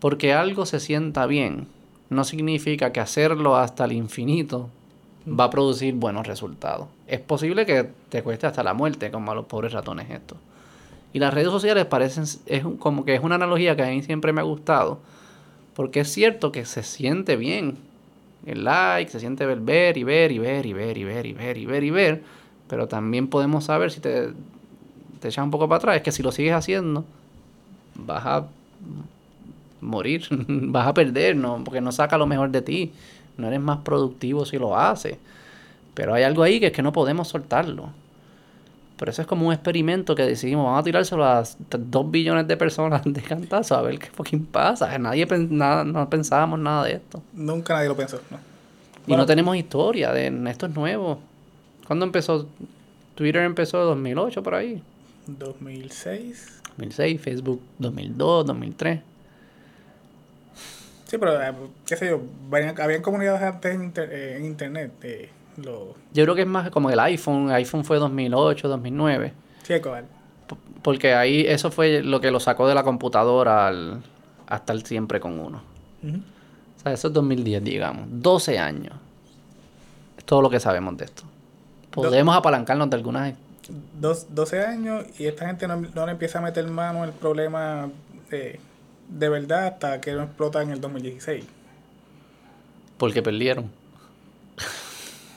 [0.00, 1.68] porque algo se sienta bien,
[2.10, 4.68] no significa que hacerlo hasta el infinito
[5.28, 6.88] va a producir buenos resultados.
[7.06, 10.38] Es posible que te cueste hasta la muerte, como a los pobres ratones estos.
[11.12, 14.32] Y las redes sociales parecen, es como que es una analogía que a mí siempre
[14.32, 15.00] me ha gustado,
[15.74, 17.78] porque es cierto que se siente bien
[18.44, 21.58] el like, se siente ver y ver y ver y ver y ver y ver
[21.58, 22.22] y ver y ver,
[22.68, 24.28] pero también podemos saber si te,
[25.20, 27.04] te echas un poco para atrás, es que si lo sigues haciendo,
[27.94, 28.46] vas a
[29.80, 31.62] morir, vas a perder, ¿no?
[31.64, 32.92] porque no saca lo mejor de ti,
[33.36, 35.18] no eres más productivo si lo haces.
[35.94, 37.88] Pero hay algo ahí que es que no podemos soltarlo.
[38.98, 41.42] Pero eso es como un experimento que decidimos, vamos a tirárselo a
[41.78, 44.98] dos billones de personas de cantazo a ver qué fucking pasa.
[44.98, 47.22] Nadie nada, no pensábamos nada de esto.
[47.34, 48.36] Nunca nadie lo pensó, ¿no?
[48.36, 49.22] Y Bueno.
[49.22, 51.20] no tenemos historia de esto es nuevo.
[51.86, 52.46] ¿Cuándo empezó?
[53.14, 54.82] Twitter empezó en 2008 por ahí.
[55.26, 56.60] 2006.
[56.76, 59.00] 2006, Facebook 2002, 2003.
[61.06, 61.52] Sí, pero, eh,
[61.86, 62.20] qué sé yo,
[62.82, 64.92] habían comunidades antes en, inter- eh, en internet.
[65.02, 65.30] eh,
[65.64, 67.48] lo, Yo creo que es más como el iPhone.
[67.48, 69.32] El iPhone fue 2008, 2009.
[69.62, 69.74] sí.
[70.48, 74.02] P- Porque ahí eso fue lo que lo sacó de la computadora al,
[74.48, 75.62] a estar siempre con uno.
[76.02, 76.16] Ujú.
[76.16, 78.06] O sea, eso es 2010, digamos.
[78.10, 78.92] 12 años.
[80.18, 81.22] Es todo lo que sabemos de esto.
[82.02, 83.34] Podemos apalancarnos de algunas...
[84.00, 87.88] Dos, 12 años y esta gente no, no le empieza a meter mano el problema
[88.30, 88.60] eh,
[89.08, 91.44] de verdad hasta que no explota en el 2016.
[92.96, 93.70] Porque perdieron.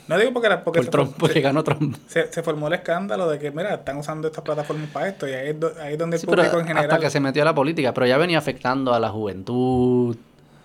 [0.07, 1.95] No digo porque, era- porque Por se, Trump, porque ganó Trump.
[2.07, 5.34] se, se formó el escándalo de que, mira, están usando estas plataformas para esto y
[5.34, 6.90] ahí es, do- ahí es donde el Sí, pero público en general...
[6.90, 7.94] hasta que se metió a la política.
[7.94, 10.15] Pero ya venía afectando a la juventud,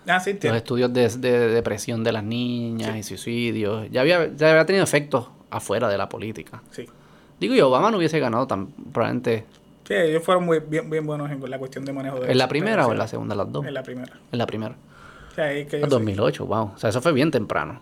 [0.07, 3.87] Ah, sí, los estudios de, de depresión de las niñas y suicidios.
[3.91, 5.27] Ya había, ya había tenido efectos
[5.57, 6.61] afuera de la política.
[6.71, 6.87] sí.
[7.37, 9.45] Digo yo, Obama no hubiese ganado tan probablemente...
[9.85, 12.47] Sí, ellos fueron muy bien, bien buenos en la cuestión de manejo de ¿En la
[12.47, 13.35] primera o en la segunda?
[13.35, 13.65] Las dos.
[13.65, 14.13] En la primera.
[14.31, 14.75] En la primera.
[15.31, 16.71] O sea, ahí que En ellos- 2008, wow.
[16.73, 17.81] O sea, eso fue bien temprano.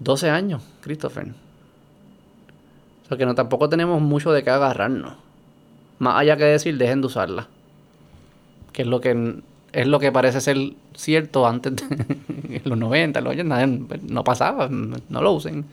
[0.00, 1.28] 12 años, Christopher.
[3.04, 5.14] O sea, que no tampoco tenemos mucho de qué agarrarnos.
[6.00, 7.46] Más allá que decir, dejen de usarla.
[8.72, 9.40] Que es lo que
[9.72, 10.56] es lo que parece ser
[10.94, 11.84] cierto antes de
[12.56, 13.66] en los 90, en los 80,
[14.02, 15.64] no pasaba, no lo usen.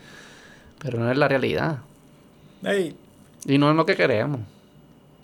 [0.81, 1.79] Pero no es la realidad.
[3.45, 4.39] Y no es lo que queremos.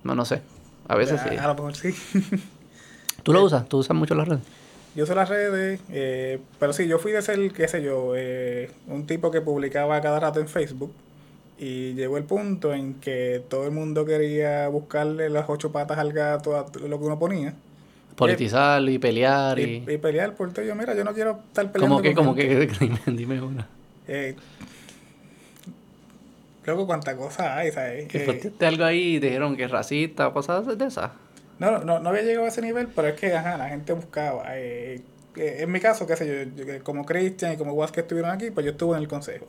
[0.03, 0.41] No, no sé.
[0.88, 1.35] A veces sí.
[1.35, 1.93] a, a lo mejor sí.
[3.23, 3.68] ¿Tú lo usas?
[3.68, 4.43] ¿Tú usas mucho las redes?
[4.95, 8.72] Yo uso las redes, eh, pero sí, yo fui de ser, qué sé yo, eh,
[8.88, 10.93] un tipo que publicaba cada rato en Facebook
[11.57, 16.14] Y llegó el punto en que todo el mundo quería buscarle las ocho patas al
[16.14, 17.56] gato a lo que uno ponía.
[18.16, 19.84] Politizar y pelear y...
[19.88, 20.64] Y, y pelear por todo.
[20.66, 23.68] Yo, mira, yo no quiero estar peleando ¿Cómo que, como que, dime, dime una.
[24.08, 24.36] Eh,
[26.66, 28.08] luego cuánta cosa hay, ¿sabes?
[28.08, 31.12] Que Eh, algo ahí y dijeron que es racista o cosas de esas.
[31.60, 34.44] no, no, no había llegado a ese nivel, pero es que ajá, la gente buscaba.
[34.58, 35.02] eh,
[35.36, 38.00] eh, en mi caso, qué sé yo, yo, que como Cristian y como Guas que
[38.02, 39.46] estuvieron aquí, pues yo estuve en el consejo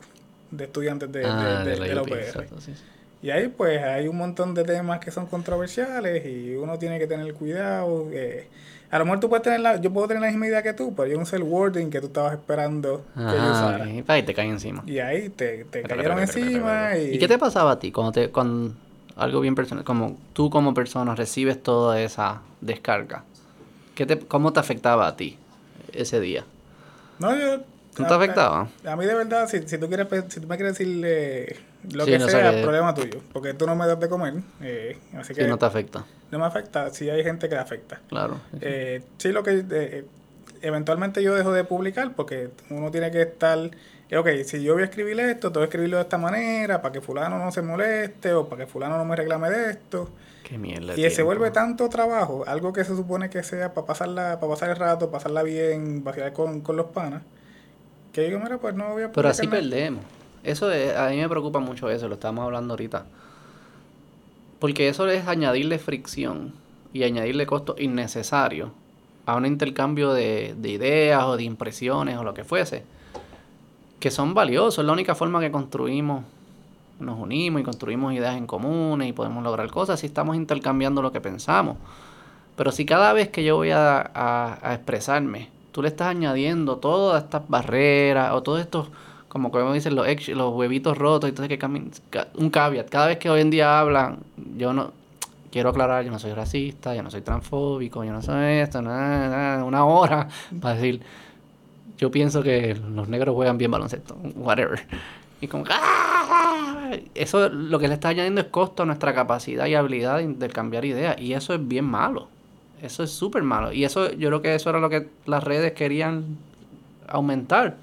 [0.51, 2.19] de estudiantes de, de- ah, de- de, de la UPR.
[2.19, 2.73] exacto, sí.
[3.21, 7.07] Y ahí pues hay un montón de temas que son controversiales y uno tiene que
[7.07, 8.07] tener cuidado.
[8.11, 8.47] eh,
[8.89, 10.93] a lo mejor tú puedes tener la, yo puedo tener la misma idea que tú,
[10.95, 13.85] pero yo no sé el wording que tú estabas esperando que yo usara.
[13.85, 14.05] ok.
[14.05, 14.83] Pa, y te caen encima.
[14.85, 17.15] Y ahí te, te cayeron encima y...
[17.15, 18.73] ¿Y qué te pasaba a ti cuando te cuando
[19.17, 23.23] algo bien personal, como tú como persona recibes toda esa descarga?
[23.95, 25.37] ¿Qué te, ¿Cómo te afectaba a ti
[25.91, 26.45] ese día?
[27.19, 27.57] No, yo...
[27.97, 28.69] ¿No te afectaba?
[28.85, 31.57] A, a mí de verdad, si, si tú quieres, si tú me quieres decir eh,
[31.93, 33.19] lo Sí, que no sé sea, qué- problema tuyo.
[33.33, 36.45] Porque tú no me das de comer, eh, así que no te afecta, no me
[36.45, 36.89] afecta.
[36.91, 38.01] Sí hay gente que le afecta.
[38.09, 38.39] claro.
[38.61, 40.05] Eh, sí, lo que eh,
[40.61, 43.57] eventualmente yo dejo de publicar porque uno tiene que estar,
[44.09, 46.91] eh, ok, si yo voy a escribir esto, tengo que escribirlo de esta manera para
[46.91, 50.09] que fulano no se moleste o para que fulano no me reclame de esto.
[50.43, 50.95] Qué mierda.
[50.97, 54.69] Y se vuelve tanto trabajo, algo que se supone que sea para pasarla, para pasar
[54.69, 57.21] el rato, pasarla bien, vacilar con, con los panas,
[58.13, 59.59] que digo, mira, pues no voy a Pero así nada.
[59.59, 60.03] perdemos.
[60.43, 63.05] Eso es- a mí me preocupa mucho eso, lo estamos hablando ahorita.
[64.59, 66.53] Porque eso es añadirle fricción
[66.93, 68.69] y añadirle costos innecesarios
[69.25, 72.83] a un intercambio de, de ideas o de impresiones o lo que fuese,
[73.99, 74.79] que son valiosos.
[74.79, 76.23] Es la única forma que construimos,
[76.99, 81.11] nos unimos y construimos ideas en comunes y podemos lograr cosas si estamos intercambiando lo
[81.11, 81.77] que pensamos.
[82.55, 86.77] Pero si cada vez que yo voy a, a- a expresarme, tú le estás añadiendo
[86.77, 88.87] todas estas barreras o todos estos,
[89.27, 92.89] como como dicen los, egg- los huevitos rotos, entonces que cami- ca- un caveat.
[92.89, 94.19] Cada vez que hoy en día hablan,
[94.57, 94.91] yo no
[95.51, 99.29] quiero aclarar, yo no soy racista, yo no soy transfóbico, yo no soy esto, nada,
[99.29, 100.27] nada, una hora
[100.61, 101.01] para decir,
[101.97, 104.85] yo pienso que los negros juegan bien baloncesto, whatever.
[105.41, 106.91] Y como, ¡ah!
[107.13, 110.83] eso lo que le está añadiendo es costo a nuestra capacidad y habilidad de intercambiar
[110.85, 111.19] ideas.
[111.19, 112.27] Y eso es bien malo.
[112.81, 113.71] Eso es súper malo.
[113.71, 116.37] Y eso, yo creo que eso era lo que las redes querían
[117.07, 117.77] aumentar.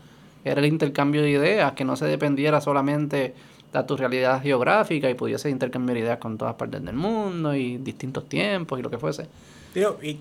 [0.44, 3.34] Era el intercambio de ideas, que no se dependiera solamente
[3.72, 8.28] de tu realidad geográfica y pudiese intercambiar ideas con todas partes del mundo y distintos
[8.28, 9.26] tiempos y lo que fuese.
[9.72, 10.20] Tío, y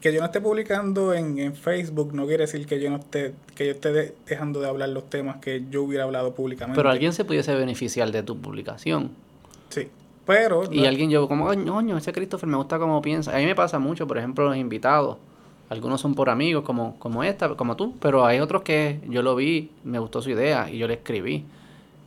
[0.00, 3.34] que yo no esté publicando en, en Facebook no quiere decir que yo no esté,
[3.54, 6.76] que yo esté de- dejando de hablar los temas que yo hubiera hablado públicamente.
[6.76, 9.12] Pero alguien se pudiese beneficiar de tu publicación.
[9.70, 9.88] Sí.
[10.26, 13.34] Pero Y no- alguien yo como, "Ay, ñoño, ese Christopher me gusta cómo piensa.
[13.34, 15.16] A mí me pasa mucho, por ejemplo, los invitados.
[15.74, 19.34] Algunos son por amigos, como, como esta, como tú, pero hay otros que yo lo
[19.34, 21.44] vi, me gustó su idea y yo le escribí.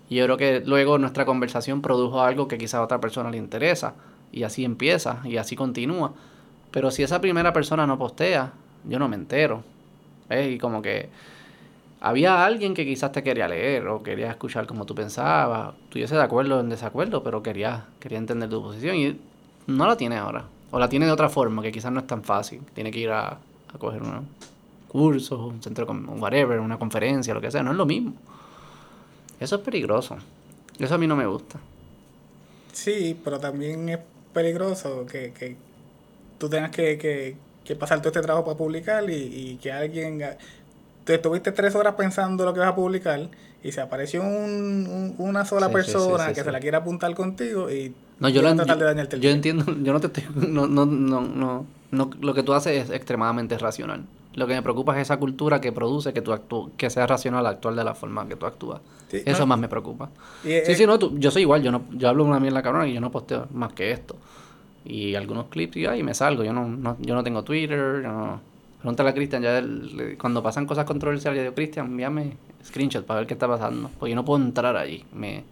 [0.10, 3.38] Y yo creo que luego nuestra conversación produjo algo que quizá a otra persona le
[3.38, 3.95] interesa.
[4.31, 6.14] Y así empieza y así continúa.
[6.72, 8.53] Pero si esa primera persona no postea,
[8.88, 9.64] yo no me entero.
[10.30, 10.49] ¿Ves?
[10.49, 11.10] Y como que
[11.99, 16.23] había alguien que quizás te quería leer o quería escuchar como tú pensabas, estuviese de
[16.23, 19.19] acuerdo o en desacuerdo, pero quería, quería entender tu posición y
[19.68, 20.45] no la tiene ahora.
[20.72, 22.61] O la tiene de otra forma, que quizás no es tan fácil.
[22.73, 23.38] Tiene que ir a,
[23.73, 24.27] a coger un
[24.88, 27.64] curso, un centro, con- whatever, una conferencia, lo que sea.
[27.64, 28.14] No es lo mismo.
[29.39, 30.18] Eso es peligroso.
[30.80, 31.60] Eso a mí no me gusta.
[32.73, 33.99] Sí, pero también es
[34.34, 35.56] peligroso que, que
[36.38, 40.23] tú tengas que, que, que pasar todo este trabajo para publicar y, y que alguien...
[41.03, 43.30] Te estuviste tres horas pensando lo que vas a publicar
[43.64, 46.60] y se apareció un- un- una sola Sí, sí, sí, persona sí, que se la
[46.60, 49.65] quiere apuntar contigo y No, yo, lo a tratar enti- de dañarte el yo entiendo,
[49.84, 53.57] yo no te estoy, no, no, no, no, no, lo que tú haces es extremadamente
[53.57, 54.05] racional.
[54.34, 57.45] Lo que me preocupa es esa cultura que produce que tú actúes, que sea racional
[57.47, 58.81] actuar de la forma que tú actúas.
[59.09, 59.47] Sí, Eso no.
[59.47, 60.09] más me preocupa.
[60.43, 62.61] Y, eh, Sí, sí, no, tú- yo soy igual, yo no, yo hablo una mierda
[62.61, 64.15] cabrona y yo no posteo más que esto.
[64.85, 68.11] Y algunos clips y ahí me salgo, yo no, no, yo no tengo Twitter, yo
[68.11, 68.41] no.
[68.80, 73.22] Pregúntale a Cristian, ya le- cuando pasan cosas controversiales, yo digo, Cristian, envíame screenshot para
[73.22, 73.89] ver qué está pasando.
[73.97, 75.03] Porque yo no puedo entrar allí.
[75.14, 75.43] Me,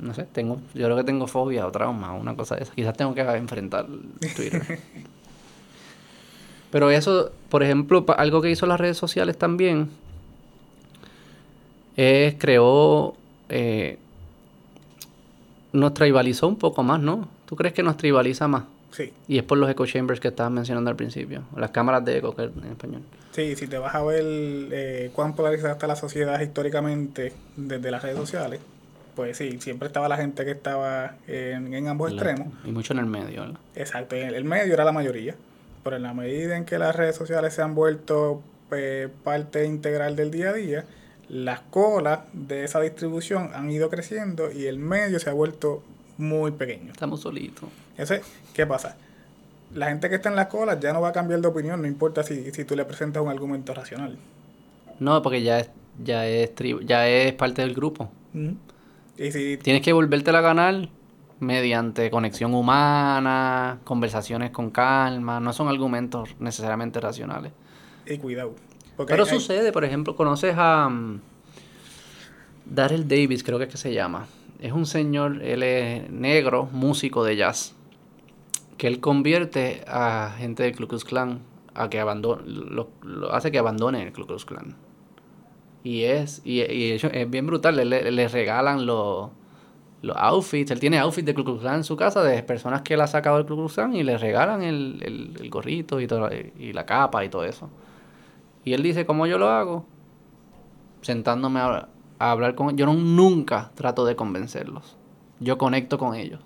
[0.00, 2.74] no sé, tengo, yo creo que tengo fobia o trauma, una cosa de esa.
[2.74, 3.86] Quizás tengo que enfrentar
[4.34, 4.80] Twitter.
[6.70, 9.88] Pero eso, por ejemplo, algo que hizo las redes sociales también
[11.96, 13.14] es creó,
[13.48, 13.98] eh,
[15.72, 17.28] nos tribalizó un poco más, ¿no?
[17.46, 18.64] ¿Tú crees que nos tribaliza más?
[18.90, 22.18] Sí, Y es por los echo chambers que estabas mencionando al principio, las cámaras de
[22.18, 23.02] eco que en español.
[23.32, 28.02] sí, si te vas a ver eh, cuán polarizada está la sociedad históricamente desde las
[28.02, 28.60] redes sociales,
[29.14, 32.48] pues sí, siempre estaba la gente que estaba en, en ambos extremos.
[32.64, 33.58] Y mucho en el medio, ¿verdad?
[33.76, 35.34] Exacto, en el, el medio era la mayoría,
[35.82, 38.42] pero en la medida en que las redes sociales se han vuelto
[38.72, 40.84] eh, parte integral del día a día,
[41.28, 45.82] las colas de esa distribución han ido creciendo y el medio se ha vuelto
[46.16, 46.92] muy pequeño.
[46.92, 47.68] Estamos solitos.
[48.54, 48.96] ¿Qué pasa?
[49.74, 51.86] La gente que está en las colas ya no va a cambiar de opinión, no
[51.88, 54.16] importa si, si tú le presentas un argumento racional.
[54.98, 55.70] No, porque ya es,
[56.02, 58.10] ya es, tri- ya es parte del grupo.
[59.16, 60.88] Y si Tienes que volverte a ganar
[61.40, 65.40] mediante conexión humana, conversaciones con calma.
[65.40, 67.52] No son argumentos necesariamente racionales.
[68.06, 68.54] y cuidado.
[68.96, 70.90] Pero hay- hay- sucede, por ejemplo, conoces a
[72.64, 74.26] Darrell Davis, creo que es que se llama.
[74.60, 77.74] Es un señor, él es negro, músico de jazz,
[78.76, 81.40] que él convierte a gente del Ku Klux Klan
[81.74, 84.74] a que abandone, lo, lo hace que abandone el Ku Klux Klan.
[85.84, 89.30] Y es, y, y eso es bien brutal, le, le- le regalan los,
[90.02, 92.94] los outfits, él tiene outfits de Ku Klux Klan en su casa de personas que
[92.94, 96.06] él ha sacado del Ku Klux Klan y le regalan el, el, el gorrito y,
[96.06, 97.68] todo, y la capa y todo eso.
[98.64, 99.86] Y él dice, ¿cómo yo lo hago?
[101.02, 101.88] Sentándome a,
[102.18, 104.96] a hablar con Yo no, nunca trato de convencerlos.
[105.40, 106.40] Yo conecto con ellos.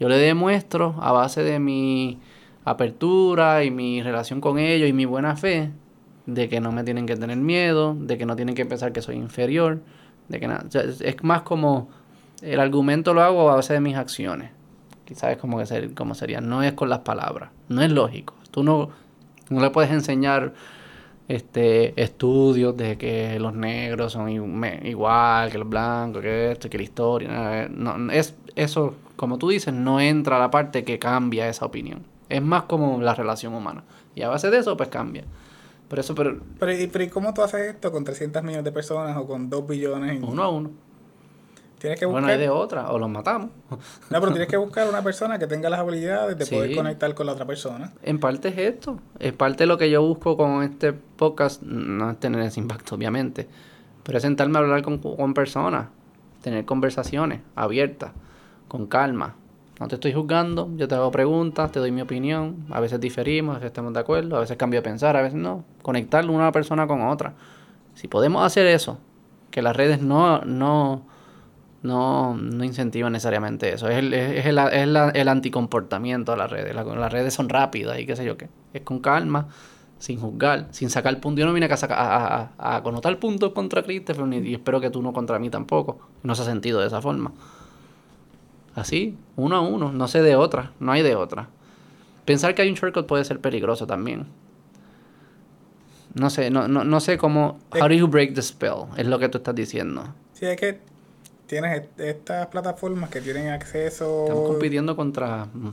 [0.00, 2.18] Yo le demuestro a base de mi
[2.64, 5.70] apertura y mi relación con ellos y mi buena fe
[6.26, 9.02] de que no me tienen que tener miedo, de que no tienen que pensar que
[9.02, 9.80] soy inferior,
[10.28, 10.64] de que nada.
[10.72, 11.88] Es más como
[12.44, 14.50] el argumento lo hago a base de mis acciones.
[15.04, 18.34] Quizás es como que ser, como sería, no es con las palabras, no es lógico.
[18.50, 18.90] Tú no,
[19.50, 20.54] no le puedes enseñar
[21.26, 26.84] este estudios de que los negros son igual que los blancos, que esto, que la
[26.84, 27.28] historia.
[27.28, 31.64] nada, No, es, eso, como tú dices, no entra a la parte que cambia esa
[31.66, 32.04] opinión.
[32.28, 33.84] Es más como la relación humana.
[34.14, 35.24] Y a base de eso, pues cambia.
[35.88, 38.72] Por eso, pero Pero, ¿y, pero ¿y cómo tú haces esto con 300 millones de
[38.72, 40.22] personas o con 2 billones?
[40.22, 40.70] uno a uno.
[41.84, 43.50] Tienes que Bueno, hay de otra, o los matamos.
[43.68, 43.78] no,
[44.08, 47.32] pero tienes que buscar una persona que tenga las habilidades de poder conectar con la
[47.32, 47.92] otra persona.
[48.02, 49.00] En parte es esto.
[49.18, 51.60] Es parte lo que yo busco con este podcast.
[51.60, 53.46] No es tener ese impacto, obviamente.
[54.02, 55.88] Pero es sentarme a hablar con, con personas.
[56.40, 58.12] Tener conversaciones abiertas,
[58.66, 59.36] con calma.
[59.78, 62.64] No te estoy juzgando, yo te hago preguntas, te doy mi opinión.
[62.70, 65.36] A veces diferimos, a veces estamos de acuerdo, a veces cambio de pensar, a veces
[65.38, 65.66] no.
[65.82, 67.34] Conectar una persona con otra.
[67.92, 68.96] Si podemos hacer eso,
[69.50, 71.12] que las redes no, no,
[71.84, 73.88] no, no incentivan necesariamente eso.
[73.88, 76.74] Es el, es el, es la- el anticomportamiento de las redes.
[76.74, 78.48] La- las redes son rápidas y qué sé yo qué.
[78.72, 79.46] Es con calma,
[79.98, 81.40] sin juzgar, sin sacar punto.
[81.40, 84.54] Yo no vine acá a, sacar- a, a- a connotar puntos contra Christopher ni- y
[84.54, 85.98] espero que tú no contra mí tampoco.
[86.24, 87.32] No se ha sentido de esa forma.
[88.74, 91.48] Así, uno a uno, no sé de otra, no hay de otra.
[92.24, 94.26] Pensar que hay un shortcut puede ser peligroso también.
[96.14, 97.58] No sé, no, no, no sé cómo...
[97.72, 98.86] How do you break the spell?
[98.96, 100.14] Es lo que tú estás diciendo.
[100.32, 100.80] Sí, es que
[101.54, 105.70] tienes est- estas plataformas que tienen acceso Estamos compitiendo contra mm,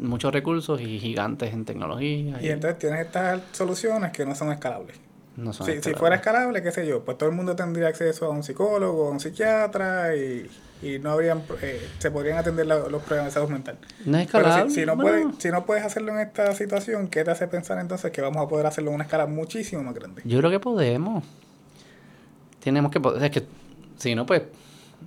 [0.00, 2.40] muchos recursos y gigantes en tecnología.
[2.42, 4.96] y entonces tienes estas soluciones que no son escalables.
[5.36, 8.30] no son Si, fuera escalable, qué sé yo, pues todo el mundo tendría acceso a
[8.30, 10.50] un psicólogo, a un psiquiatra y,
[10.82, 13.76] y no habrían, eh, se podrían atender la- los problemas de salud mental.
[14.06, 14.70] No es Pero escalable.
[14.70, 17.46] si, si no bueno, puedes, si no puedes hacerlo en esta situación, ¿qué te hace
[17.46, 20.22] pensar entonces que vamos a poder hacerlo en una escala muchísimo más grande?
[20.24, 21.22] Yo creo que podemos.
[22.64, 23.22] Tenemos que poder.
[23.24, 23.42] Es que
[23.98, 24.42] si no, pues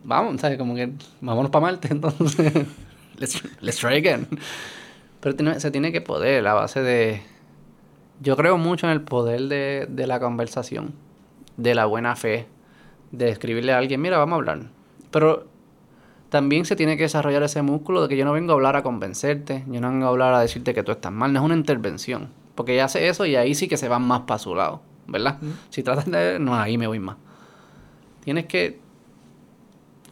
[0.03, 0.57] vamos, ¿sabes?
[0.57, 0.91] Como que
[1.21, 2.53] vámonos para Marte, entonces.
[3.17, 4.27] let's, let's try again.
[5.19, 7.21] Pero tiene- se tiene que poder a base de.
[8.21, 10.93] Yo creo mucho en el poder de, de la conversación,
[11.57, 12.47] de la buena fe,
[13.11, 14.59] de escribirle a alguien, mira, vamos a hablar.
[15.11, 15.47] Pero
[16.29, 18.83] también se tiene que desarrollar ese músculo de que yo no vengo a hablar a
[18.83, 21.55] convencerte, yo no vengo a hablar a decirte que tú estás mal, no es una
[21.55, 22.29] intervención.
[22.55, 25.37] Porque ella hace eso y ahí sí que se van más para su lado, ¿verdad?
[25.69, 26.39] Si tratas de...
[26.39, 27.17] No, ahí me voy más.
[28.23, 28.79] Tienes que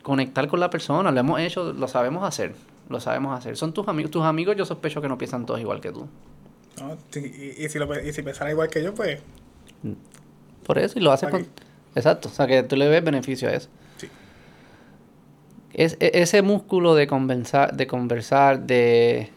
[0.03, 2.53] conectar con la persona, lo hemos hecho, lo sabemos hacer,
[2.89, 3.57] lo sabemos hacer.
[3.57, 6.07] Son tus amigos, tus amigos yo sospecho que no piensan todos igual que tú.
[6.79, 6.97] ¿no?
[7.19, 9.21] Y, y si lo, y si igual que yo, pues
[10.65, 11.47] Por eso, y lo haces con...
[11.95, 13.69] Exacto, o sea que tú le ves beneficio a eso.
[13.97, 14.09] Sí.
[15.73, 19.31] Es, e- ese músculo de conversar, de conversar, de...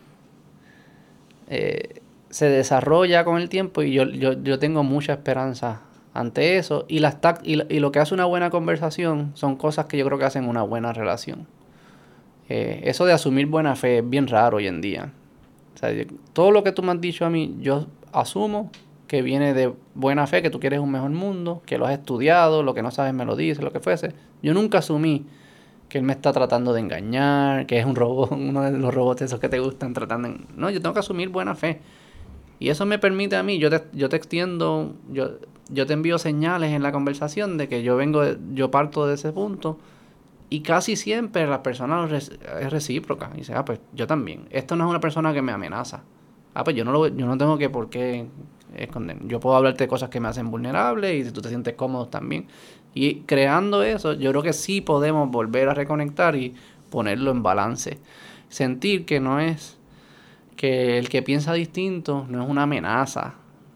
[1.49, 5.83] eh, se desarrolla con el tiempo y yo, yo, yo tengo mucha esperanza
[6.21, 6.85] ante eso.
[6.89, 10.05] Y, las y, lo- y lo que hace una buena conversación son cosas que yo
[10.07, 11.47] creo que hacen una buena relación.
[12.49, 15.13] Eh, eso de asumir buena fe es bien raro hoy en día.
[16.33, 18.71] Todo lo que tú me has dicho a mí, yo asumo
[19.09, 22.63] que viene de buena fe, que tú quieres un mejor mundo, que lo has estudiado,
[22.63, 24.13] lo que no sabes me lo dices, lo que fuese.
[24.43, 25.27] Yo nunca asumí
[25.89, 29.23] que él me está tratando de engañar, que es un robot, uno de los robots
[29.23, 30.37] esos que te gustan tratando de...
[30.57, 31.81] No, yo tengo que asumir buena fe.
[32.59, 35.33] Y eso me permite a mí, yo te, yo te extiendo, yo,
[35.69, 39.15] yo te envío señales en la conversación de que yo vengo, de- yo parto de
[39.15, 39.79] ese punto.
[40.49, 42.31] Y casi siempre la persona es
[42.71, 43.31] recíproca.
[43.35, 44.47] Y dice, ah, pues yo también.
[44.51, 46.05] Esto no es una persona que me amenaza.
[46.55, 48.27] Ah, pues yo no, lo, yo no tengo que por qué
[48.77, 49.19] esconder.
[49.27, 52.07] Yo puedo hablarte de cosas que me hacen vulnerable y si tú te sientes cómodo
[52.09, 52.47] también.
[52.95, 56.55] Y creando eso, yo creo que sí podemos volver a reconectar y
[56.91, 57.99] ponerlo en balance.
[58.49, 59.79] Sentir que no es
[60.57, 63.35] que el que piensa distinto no es una amenaza,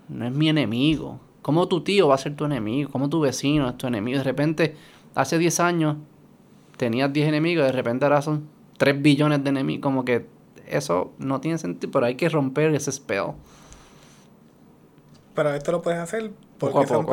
[0.08, 1.20] no es mi enemigo.
[1.42, 2.90] ¿Cómo tu tío va a ser tu enemigo?
[2.90, 4.18] ¿Cómo tu vecino es tu enemigo?
[4.18, 4.76] De repente,
[5.14, 5.96] hace 10 años
[6.76, 8.46] tenías 10 enemigos, de repente ahora son
[8.76, 9.82] 3 billones de enemigos.
[9.82, 10.26] Como que
[10.68, 13.32] eso no tiene sentido, pero hay que romper ese spell.
[15.34, 17.06] Pero esto lo puedes hacer porque Poco a son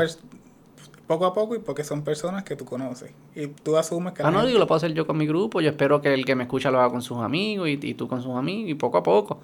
[1.07, 1.25] poco.
[1.25, 3.11] a poco y porque son personas que tú conoces.
[3.35, 5.61] Y tú asumes que Ah, no, gente- digo, lo puedo hacer yo con mi grupo.
[5.61, 8.07] Yo espero que el que me escucha lo haga con sus amigos y, y tú
[8.07, 9.39] con sus amigos y poco a poco.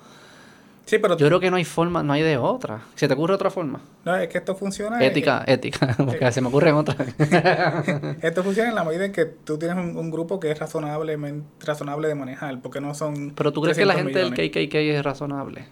[0.86, 2.82] Sí, pero Yo creo que no hay forma, no hay de otra.
[2.96, 3.80] ¿Se te ocurre otra forma?
[4.04, 5.02] no, es que esto funciona.
[5.02, 7.08] eh, Ética, ética, porque se me ocurren otras.
[8.22, 11.18] Esto funciona en la medida en que tú tienes un, un grupo que es razonable,
[11.62, 13.32] razonable de manejar, porque no son.
[13.36, 14.54] Pero tú crees que la 300 gente millones.
[14.54, 15.66] del KKK es razonable.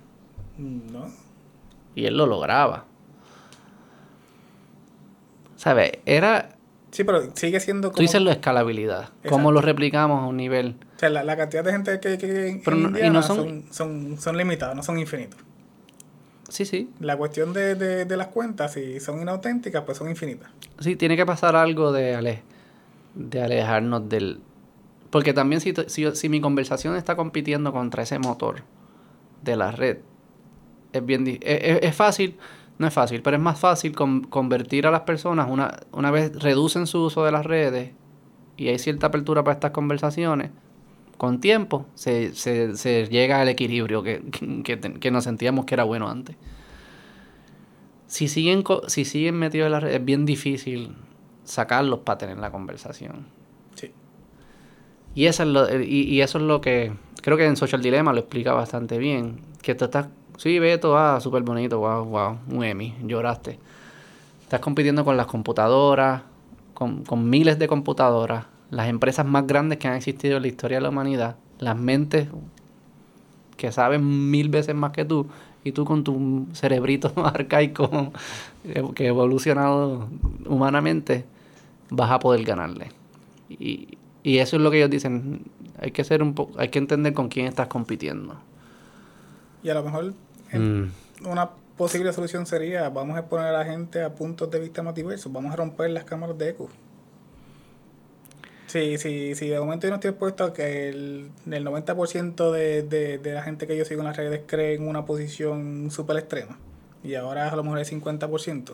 [0.57, 1.07] No.
[1.93, 2.85] Y él lo lograba.
[5.57, 5.91] ¿Sabes?
[6.05, 6.55] Era.
[6.91, 7.97] Sí, pero sigue siendo como.
[7.97, 9.09] Tú dices la escalabilidad.
[9.29, 10.75] ¿Cómo lo replicamos a un nivel?
[11.01, 13.37] O sea, la, la cantidad de gente que, que en Pero no- y no son-
[13.37, 15.39] son, son, son limitadas, no son infinitos.
[16.47, 16.91] Sí, sí.
[16.99, 20.51] La cuestión de, de, de las cuentas, si son inauténticas, pues son infinitas.
[20.79, 22.43] Sí, tiene que pasar algo de, ale-
[23.15, 24.41] de alejarnos del...
[25.09, 28.61] Porque también si, si, si mi conversación está compitiendo contra ese motor
[29.41, 29.97] de la red,
[30.93, 31.25] es bien...
[31.27, 32.37] Es, es- es fácil,
[32.77, 36.31] no es fácil, pero es más fácil con- convertir a las personas, una, una vez
[36.43, 37.89] reducen su uso de las redes
[38.55, 40.51] y hay cierta apertura para estas conversaciones,
[41.21, 44.23] con tiempo se, se, se llega al equilibrio que,
[44.63, 46.35] que, nos sentíamos que era bueno antes.
[48.07, 50.95] Si siguen, si siguen metidos en la red, es bien difícil
[51.43, 53.27] sacarlos para tener la conversación.
[53.75, 53.91] Sí.
[55.13, 56.91] Y eso, es lo, y, y eso es lo que
[57.21, 59.41] creo que en Social Dilemma lo explica bastante bien.
[59.61, 60.07] Que tú estás,
[60.37, 63.59] sí, Beto, ah, súper bonito, wow, wow, un Emmy, lloraste.
[64.41, 66.23] Estás compitiendo con las computadoras,
[66.73, 70.77] con, con miles de computadoras, las empresas más grandes que han existido en la historia
[70.77, 72.27] de la humanidad, las mentes
[73.57, 75.27] que saben mil veces más que tú,
[75.63, 78.11] y tú con tu cerebrito arcaico
[78.63, 80.07] eh, que ha evolucionado
[80.47, 81.25] humanamente,
[81.91, 82.89] vas a poder ganarle.
[83.49, 85.43] Y, y eso es lo que ellos dicen.
[85.79, 88.35] Hay que ser un po hay que entender con quién estás compitiendo.
[89.63, 90.13] Y a lo mejor
[90.51, 90.91] en- Mm.
[91.27, 94.95] una posible solución sería, vamos a exponer a la gente a puntos de vista más
[94.95, 96.69] diversos, vamos a romper las cámaras de eco.
[98.71, 102.83] Sí, sí, sí, de momento yo no estoy expuesto a que el, el 90% de,
[102.83, 106.15] de, de la gente que yo sigo en las redes cree en una posición súper
[106.15, 106.57] extrema.
[107.03, 108.71] Y ahora a lo mejor es 50%.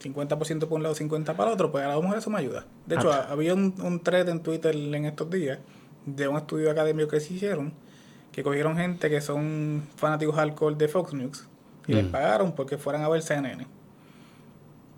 [0.00, 2.66] 50% por un lado, 50% para el otro, pues a lo mejor eso me ayuda.
[2.86, 3.26] De hecho, Ah.
[3.28, 5.58] ha- había un, un thread en Twitter en estos días
[6.04, 7.72] de un estudio académico que se hicieron,
[8.30, 11.48] que cogieron gente que son fanáticos hardcore de Fox News
[11.88, 12.10] y les Mm.
[12.12, 13.66] pagaron porque fueran a ver CNN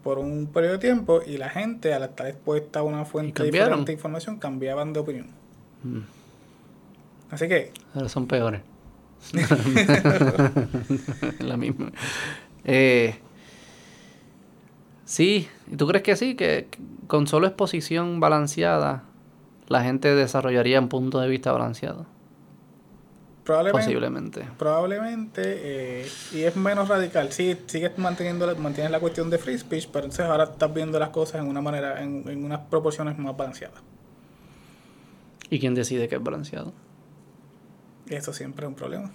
[0.09, 3.89] por un periodo de tiempo y la gente al estar expuesta a una fuente diferente
[3.89, 5.27] de información cambiaban de opinión.
[5.83, 5.99] Mm.
[7.31, 7.73] Así que
[8.07, 8.63] son peores.
[11.41, 11.93] La misma.
[12.65, 13.17] Eh,
[15.05, 16.37] sí, ¿y tú crees que sí?
[16.37, 16.69] Que
[17.07, 19.05] con solo exposición balanceada
[19.67, 22.07] la gente desarrollaría un punto de vista balanceado.
[23.49, 24.45] Probablemente Posiblemente.
[24.59, 25.41] probablemente
[26.03, 27.33] eh, y es menos radical.
[27.33, 30.99] Sí, sigues manteniendo la, mantienes la cuestión de free speech, pero entonces ahora estás viendo
[30.99, 33.81] las cosas en una manera en, en unas proporciones más balanceadas.
[35.49, 36.75] ¿Y quién decide que es balanceado?
[38.11, 39.11] Eso siempre es un problema.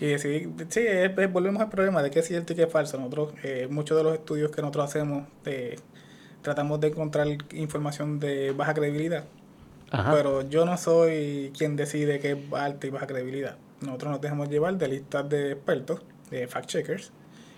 [0.00, 2.72] Y decidir, sí, es- es- volvemos al problema de qué es cierto y qué es
[2.72, 2.96] falso.
[2.96, 5.76] Nosotros, eh, muchos de los estudios que nosotros hacemos, eh,
[6.40, 9.24] tratamos de encontrar información de baja credibilidad.
[9.92, 10.12] Ajá.
[10.14, 13.58] Pero yo no soy quien decide qué es alta y baja credibilidad.
[13.82, 16.00] Nosotros nos dejamos llevar de listas de expertos,
[16.30, 17.10] de fact-checkers,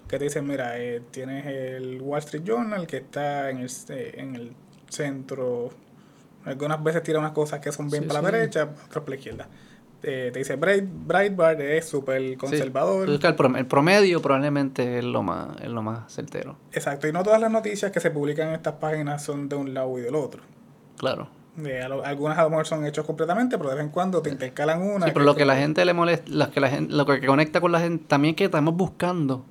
[0.08, 4.14] que te dicen, mira, eh, tienes el Wall Street Journal que está en el, eh,
[4.16, 4.52] en el
[4.88, 5.70] centro.
[6.44, 9.16] Algunas veces tira unas cosas que son bien Sí, para la derecha, otras para la
[9.16, 9.48] izquierda.
[10.02, 13.08] Eh, te dice Bright, Breitbart es súper conservador.
[13.08, 16.58] El promedio probablemente es lo más, es lo más certero.
[16.72, 19.72] Exacto, y no todas las noticias que se publican en estas páginas son de un
[19.72, 20.42] lado y del otro.
[20.98, 21.28] Claro.
[21.64, 24.20] Eh, a lo- algunas a lo mejor son hechos completamente, pero de vez en cuando
[24.22, 25.06] te intercalan una.
[25.06, 27.60] Sí, pero lo que la gente le molesta, lo que la gente, lo que conecta
[27.60, 29.44] con la gente, también es que estamos buscando,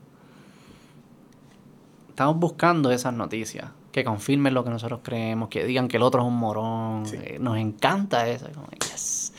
[2.09, 6.21] estamos buscando esas noticias, que confirmen lo que nosotros creemos, que digan que el otro
[6.21, 7.17] es un morón, Sí.
[7.21, 9.33] eh, nos encanta eso, como, yes.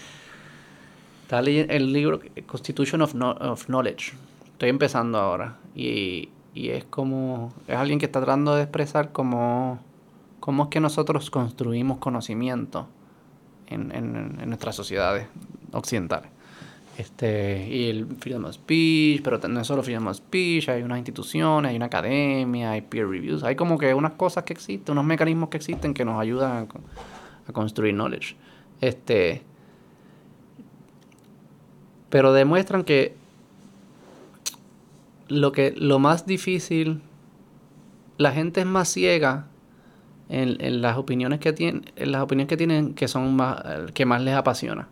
[1.22, 4.12] Está leyendo el libro Constitution of, Kno- of Knowledge,
[4.52, 9.78] estoy empezando ahora, y, y es como, es alguien que está tratando de expresar cómo,
[10.44, 12.86] cómo es que nosotros construimos conocimiento
[13.66, 15.26] en, nuestras sociedades
[15.72, 16.30] occidentales.
[16.98, 20.98] Este, y el freedom of speech, pero no es solo freedom of speech, hay unas
[20.98, 25.06] instituciones, hay una academia, hay peer reviews, hay como que unas cosas que existen, unos
[25.06, 28.36] mecanismos que existen que nos ayudan a, a construir knowledge.
[28.82, 29.40] Este,
[32.10, 33.16] pero demuestran que
[35.28, 37.00] lo que lo más difícil
[38.18, 39.46] la gente es más ciega
[40.28, 44.06] en, en las opiniones que tienen en las opiniones que tienen que son más que
[44.06, 44.88] más les apasiona.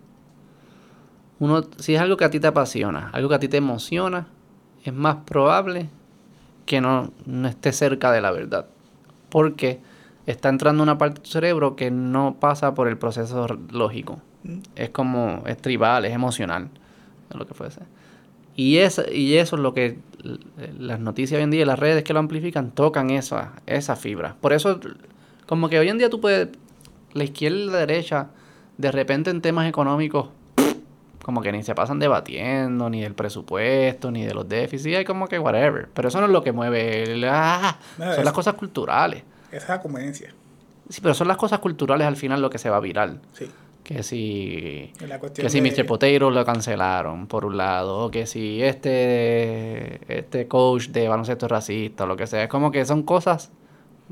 [1.38, 4.26] Uno si es algo que a ti te apasiona algo que a ti te emociona
[4.84, 5.88] es más probable
[6.66, 8.66] que no, no esté cerca de la verdad.
[9.28, 9.80] Porque
[10.26, 14.20] está entrando una parte de tu cerebro que no pasa por el proceso lógico.
[14.76, 16.68] Es como es tribal es emocional
[17.32, 17.80] lo que fuese
[18.54, 19.98] y, es, y eso es lo que
[20.78, 24.36] las noticias hoy en día, las redes que lo amplifican, tocan esa, esa fibra.
[24.40, 24.78] Por eso,
[25.53, 26.49] como que hoy en día tú puedes,
[27.12, 28.29] la izquierda y la derecha,
[28.79, 30.31] de repente en temas económicos,
[31.23, 35.29] como que ni se pasan debatiendo, ni del presupuesto, ni de los déficits, hay como
[35.29, 35.91] que whatever.
[35.93, 39.24] Pero eso no es lo que mueve, el, ah, son las cosas culturales.
[39.51, 40.35] Esa es la conveniencia.
[40.89, 43.20] Sí, pero son las cosas culturales al final lo que se va a viral.
[43.35, 43.51] Sí.
[43.85, 44.91] Que si,
[45.35, 45.85] que si de- Mr.
[45.85, 51.53] Potato lo cancelaron, por un lado, o que si este, este coach de baloncesto es
[51.53, 52.45] racista, o lo que sea.
[52.45, 53.53] Es como que son cosas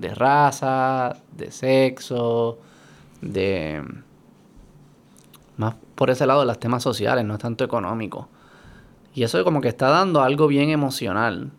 [0.01, 2.59] de raza, de sexo,
[3.21, 3.83] de...
[5.57, 8.29] Más por ese lado de los temas sociales, no es tanto económico.
[9.15, 11.51] Y eso como que está dando algo bien emocional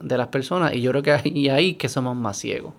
[0.00, 2.72] de las personas, y yo creo que ahí, ahí que somos más ciegos.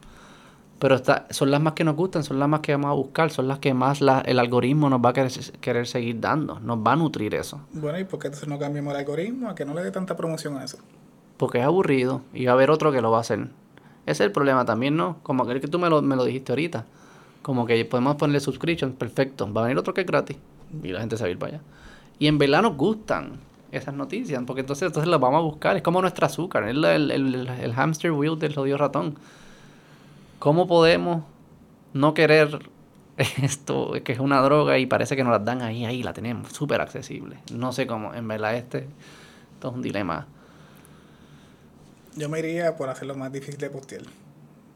[0.79, 3.29] Pero está, son las más que nos gustan, son las más que vamos a buscar,
[3.29, 5.31] son las que más la- el algoritmo nos va a querer,
[5.61, 7.61] querer seguir dando, nos va a nutrir eso.
[7.73, 9.47] Bueno, ¿y por qué entonces no cambiamos el algoritmo?
[9.49, 10.79] A que no le dé tanta promoción a eso.
[11.37, 13.49] Porque es aburrido y va a haber otro que lo va a hacer.
[14.05, 15.17] Ese es el problema también, ¿no?
[15.23, 16.85] Como que tú me lo, me lo dijiste ahorita.
[17.41, 19.51] Como que podemos ponerle subscription, perfecto.
[19.51, 20.37] Va a venir otro que es gratis.
[20.83, 21.63] Y la gente se va a ir para allá.
[22.19, 23.33] Y en verdad nos gustan
[23.71, 25.77] esas noticias, porque entonces, entonces las vamos a buscar.
[25.77, 29.15] Es como nuestro azúcar, es la- el, el, el hamster wheel del jodido ratón.
[30.39, 31.23] ¿Cómo podemos
[31.93, 32.59] no querer
[33.17, 36.51] esto, que es una droga y parece que nos las dan ahí, ahí la tenemos,
[36.53, 37.37] súper accesible?
[37.53, 38.87] No sé cómo, en verdad este,
[39.53, 40.27] esto es un dilema.
[42.15, 44.01] Yo me iría por hacerlo más difícil de postear.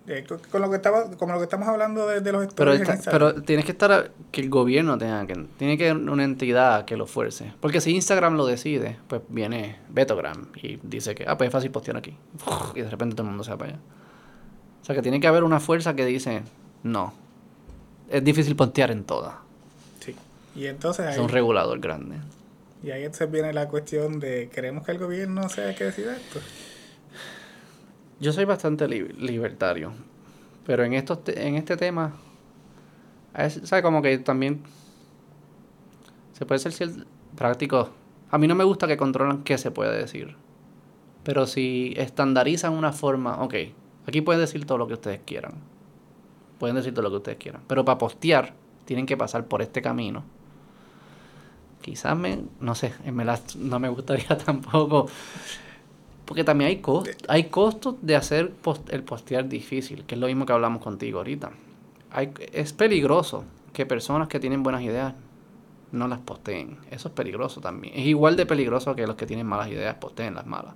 [0.07, 2.73] Eh, co- con lo que estaba, como lo que estamos hablando de, de los Pero,
[2.73, 6.23] está- pero tienes que estar a- que el gobierno tenga que tiene que haber una
[6.23, 7.51] entidad que lo fuerce.
[7.59, 11.71] Porque si Instagram lo decide, pues viene Betogram y dice que ah, pues es fácil
[11.71, 12.15] postear aquí.
[12.75, 13.79] Y de repente todo el mundo se va para allá.
[14.81, 16.43] O sea que tiene que haber una fuerza que dice,
[16.83, 17.11] no.
[18.07, 19.33] Es difícil postear en todas.
[20.01, 20.15] Sí.
[20.55, 22.17] Y entonces Es ahí, un regulador grande.
[22.83, 26.15] y ahí entonces viene la cuestión de queremos que el gobierno sea el que decida
[26.15, 26.39] esto.
[28.19, 29.91] Yo soy bastante li- libertario,
[30.65, 32.13] pero en estos te- en este tema,
[33.33, 33.83] ¿sabes?
[33.83, 34.61] Como que también
[36.33, 37.05] se puede ser cier-
[37.35, 37.89] práctico.
[38.31, 40.35] A mí no me gusta que controlan qué se puede decir,
[41.23, 43.55] pero si estandarizan una forma, ok,
[44.07, 45.53] aquí pueden decir todo lo que ustedes quieran,
[46.59, 48.53] pueden decir todo lo que ustedes quieran, pero para postear
[48.85, 50.23] tienen que pasar por este camino.
[51.81, 55.07] Quizás me, no sé, en verdad no me gustaría tampoco
[56.25, 60.27] porque también hay costos, hay costos de hacer post- el postear difícil, que es lo
[60.27, 61.51] mismo que hablamos contigo ahorita.
[62.11, 63.43] Hay, es peligroso
[63.73, 65.13] que personas que tienen buenas ideas
[65.91, 66.77] no las posteen.
[66.91, 67.93] Eso es peligroso también.
[67.95, 70.73] Es igual de peligroso que los que tienen malas ideas posteen las malas.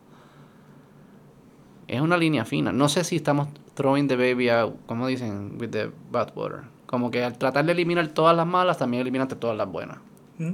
[1.87, 2.71] Es una línea fina.
[2.71, 6.61] No sé si estamos throwing the baby out, como dicen, with the bad water.
[6.85, 9.97] Como que al tratar de eliminar todas las malas, también eliminaste todas las buenas.
[10.37, 10.53] ¿Mm?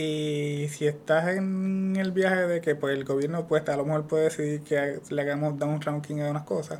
[0.00, 4.04] Y si estás en el viaje de que pues el gobierno pues a lo mejor
[4.06, 6.78] puede decidir que le hagamos down ranking a unas cosas,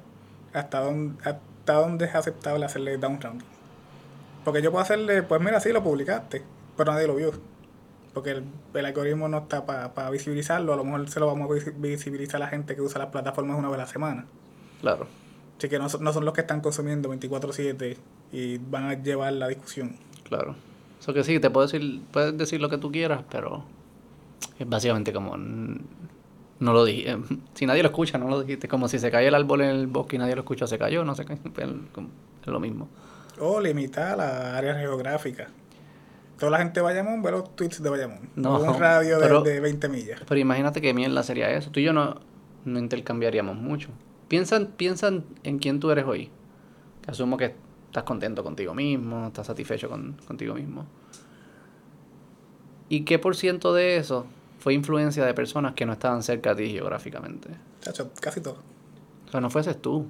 [0.52, 3.44] ¿hasta dónde, hasta dónde es aceptable hacerle down ranking?
[4.44, 6.42] Porque yo puedo hacerle, pues mira, sí lo publicaste,
[6.76, 7.32] pero nadie lo vio.
[8.14, 11.54] Porque el, el algoritmo no está para visibilizarlo, a lo mejor se lo vamos a
[11.54, 14.26] visi- visibilizar a la gente que usa las plataformas una vez a la semana.
[14.80, 15.08] Claro.
[15.58, 17.96] Así que no, son- no son los que están consumiendo 24/7
[18.30, 19.96] y van a llevar la discusión.
[20.22, 20.54] Claro.
[21.00, 23.64] Eso que sí, te puedo decir, puedes decir lo que tú quieras, pero
[24.58, 27.16] es básicamente como no lo dije.
[27.54, 28.68] Si nadie lo escucha, no lo dijiste.
[28.68, 31.04] Como si se cae el árbol en el bosque y nadie lo escucha, se cayó,
[31.04, 31.40] no se cayó.
[31.44, 32.08] Es como-
[32.42, 32.88] es lo mismo.
[33.40, 35.48] O limitar la área geográfica.
[36.38, 38.30] Toda la gente de Bayamón ve los tweets de Bayamón.
[38.36, 40.20] No, un radio de, pero- de 20 millas.
[40.26, 41.70] Pero imagínate que mierda sería eso.
[41.70, 42.20] Tú y yo no,
[42.64, 43.88] no intercambiaríamos mucho.
[44.28, 46.30] Piensa, piensa en- en quién tú eres hoy.
[47.02, 47.54] Que asumo que
[47.88, 50.86] estás contento contigo mismo, estás satisfecho con, contigo mismo.
[52.88, 54.26] ¿Y qué por ciento de eso
[54.60, 57.50] fue influencia de personas que no estaban cerca de ti geográficamente?
[57.82, 58.56] Chacho, casi todo.
[59.26, 60.06] O sea, no fueses tú.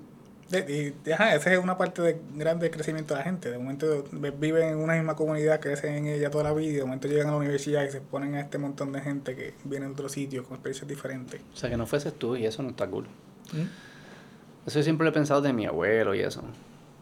[0.48, 3.50] De- y, ajá, esa es una parte de grande crecimiento de la gente.
[3.50, 6.76] De momento ve- viven en una misma comunidad, crecen en ella toda la vida y
[6.76, 9.54] de momento llegan a la universidad y se ponen a este montón de gente que
[9.64, 11.40] viene de otros sitios con experiencias diferentes.
[11.52, 13.04] O sea, que no fueses tú y eso no está cool.
[13.52, 14.66] ¿Mm?
[14.68, 16.42] Eso yo siempre lo he pensado de mi abuelo y eso.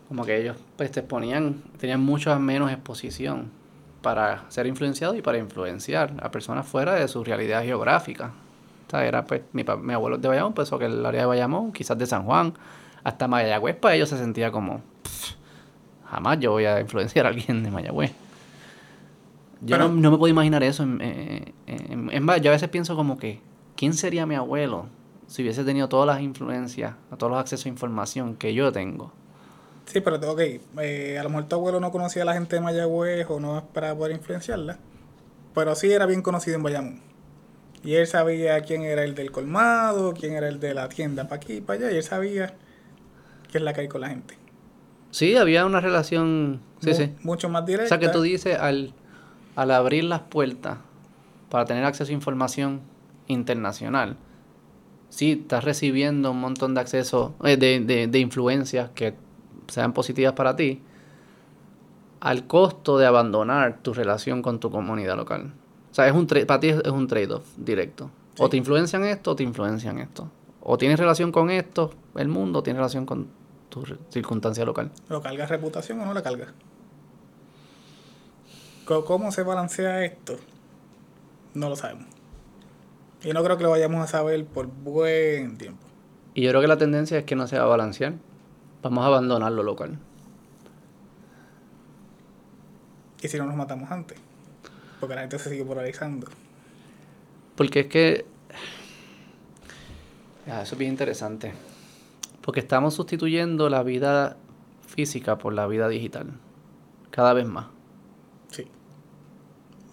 [0.09, 3.51] Como que ellos pues te exponían, tenían mucha menos exposición
[4.03, 8.33] para ser influenciados y para influenciar a personas fuera de su realidad geográfica.
[8.87, 11.27] O sea, era pues, mi, mi abuelo es de Bayamón, pensó que el área de
[11.27, 12.55] Bayamón, quizás de San Juan,
[13.03, 15.33] hasta Mayagüez, para ellos se sentía como, "Pff,
[16.09, 18.13] jamás yo voy a influenciar a alguien de Mayagüez.
[19.61, 20.83] Yo Pero- no, no me puedo imaginar eso.
[20.85, 23.41] En- en más, yo a veces pienso como que,
[23.77, 24.87] ¿quién sería mi abuelo
[25.27, 29.11] si hubiese tenido todas las influencias, todos los accesos a información que yo tengo?
[29.87, 30.41] Sí, pero ok,
[30.81, 33.59] eh, a lo mejor tu abuelo no conocía a la gente de Mayagüez o no
[33.59, 34.79] es para poder influenciarla,
[35.55, 37.01] pero sí era bien conocido en Bayamón.
[37.85, 41.37] Y él sabía quién era el del colmado, quién era el de la tienda para
[41.37, 42.55] aquí y para allá, y él sabía
[43.51, 44.37] qué es la que hay con la gente.
[45.13, 47.13] Sí, había una relación, sí, Mu- sí.
[47.23, 47.89] Mucho más O directa.
[47.89, 48.93] sea, que tú dices, al,
[49.55, 50.79] al abrir las puertas
[51.49, 52.81] para tener acceso a información
[53.29, 54.17] internacional,
[55.11, 59.15] sí, estás recibiendo un montón de acceso, eh, de, de, de influencias que
[59.69, 60.83] sean positivas para ti,
[62.21, 65.53] al costo de abandonar tu relación con tu comunidad local.
[65.91, 68.11] O sea, es un para ti es, un trade-off directo.
[68.39, 70.31] O te influencian esto o te influencian esto.
[70.63, 73.29] O tienes relación con esto, el mundo, o tienes relación con
[73.69, 74.91] tu circunstancia local.
[75.09, 76.53] ¿Lo carga reputación o no la carga?
[78.85, 80.37] Co- ¿Cómo se balancea esto?
[81.55, 82.07] No lo sabemos.
[83.25, 85.87] Y no creo que lo vayamos a saber por buen tiempo.
[86.35, 88.15] Y yo creo que la tendencia es que no se va a balancear.
[88.87, 89.99] Vamos a abandonar lo local.
[93.21, 94.17] Y si no nos matamos antes.
[95.01, 96.29] Porque la gente se sigue polarizando.
[97.57, 98.27] Porque es que...
[100.47, 101.53] Ya, eso es bien interesante.
[102.43, 104.37] Porque estamos sustituyendo la vida
[104.87, 106.35] física por la vida digital.
[107.11, 107.67] Cada vez más.
[108.53, 108.69] Sí.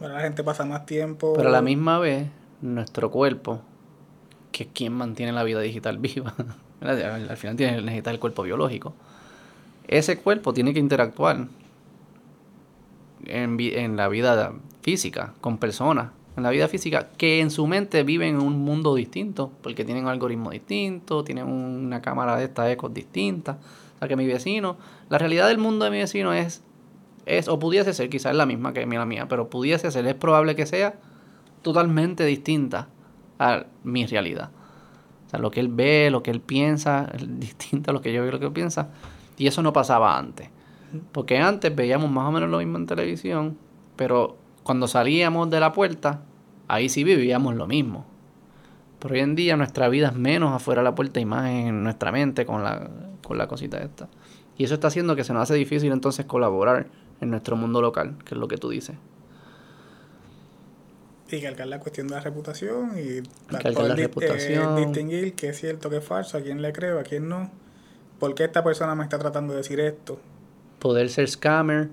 [0.02, 1.34] Ahora la gente pasa más tiempo.
[1.36, 2.28] Pero a la misma vez,
[2.62, 3.60] nuestro cuerpo,
[4.52, 6.36] que es quien mantiene la vida digital viva.
[6.90, 8.94] Al al final tiene necesita el cuerpo biológico.
[9.88, 11.48] Ese cuerpo tiene que interactuar
[13.26, 18.04] en, en la vida física, con personas, en la vida física, que en su mente
[18.04, 22.70] viven en un mundo distinto, porque tienen un algoritmo distinto, tienen una cámara de estas
[22.72, 23.58] ecos distinta.
[23.96, 24.78] O sea que mi vecino,
[25.10, 26.64] la realidad del mundo de mi vecino es,
[27.26, 30.56] es o pudiese ser, quizás la misma que la mía, pero pudiese ser, es probable
[30.56, 30.96] que sea
[31.62, 32.90] totalmente distinta
[33.40, 34.50] a mi realidad.
[35.40, 38.30] Lo que él ve, lo que él piensa, es distinto a lo que yo veo
[38.30, 38.90] y lo que él piensa.
[39.38, 40.50] Y eso no pasaba antes.
[41.12, 43.58] Porque antes veíamos más o menos lo mismo en televisión,
[43.96, 46.22] pero cuando salíamos de la puerta,
[46.68, 48.06] ahí sí vivíamos lo mismo.
[49.00, 51.84] Pero hoy en día nuestra vida es menos afuera de la puerta y más en
[51.84, 52.90] nuestra mente con la,
[53.24, 54.08] con la cosita esta.
[54.58, 56.88] Y eso está haciendo que se nos hace difícil entonces colaborar
[57.20, 58.96] en nuestro mundo local, que es lo que tú dices.
[61.36, 64.76] Y cargar la cuestión de la reputación y poder la eh, reputación.
[64.76, 67.50] distinguir qué es cierto, qué es falso, a quién le creo, a quién no.
[68.20, 70.20] ¿Por qué esta persona me está tratando de decir esto?
[70.80, 71.88] poder ser scammer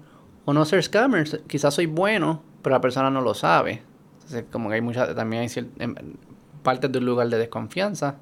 [0.45, 1.43] o no ser scammer.
[1.47, 3.83] Quizás soy bueno, pero la persona no lo sabe.
[4.15, 5.95] Entonces, como que hay muchas, también hay em,
[6.65, 8.17] partes de un lugar de desconfianza.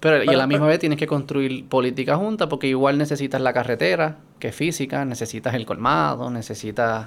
[0.00, 2.98] Pero, y a Pero- la misma pero- vez tienes que construir política junta porque igual
[2.98, 7.06] necesitas la carretera, que es física, necesitas el colmado, necesitas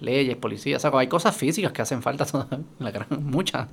[0.00, 0.84] leyes, policías.
[0.84, 2.46] O sea, hay cosas físicas que hacen falta, todas,
[2.78, 3.68] la gran- muchas.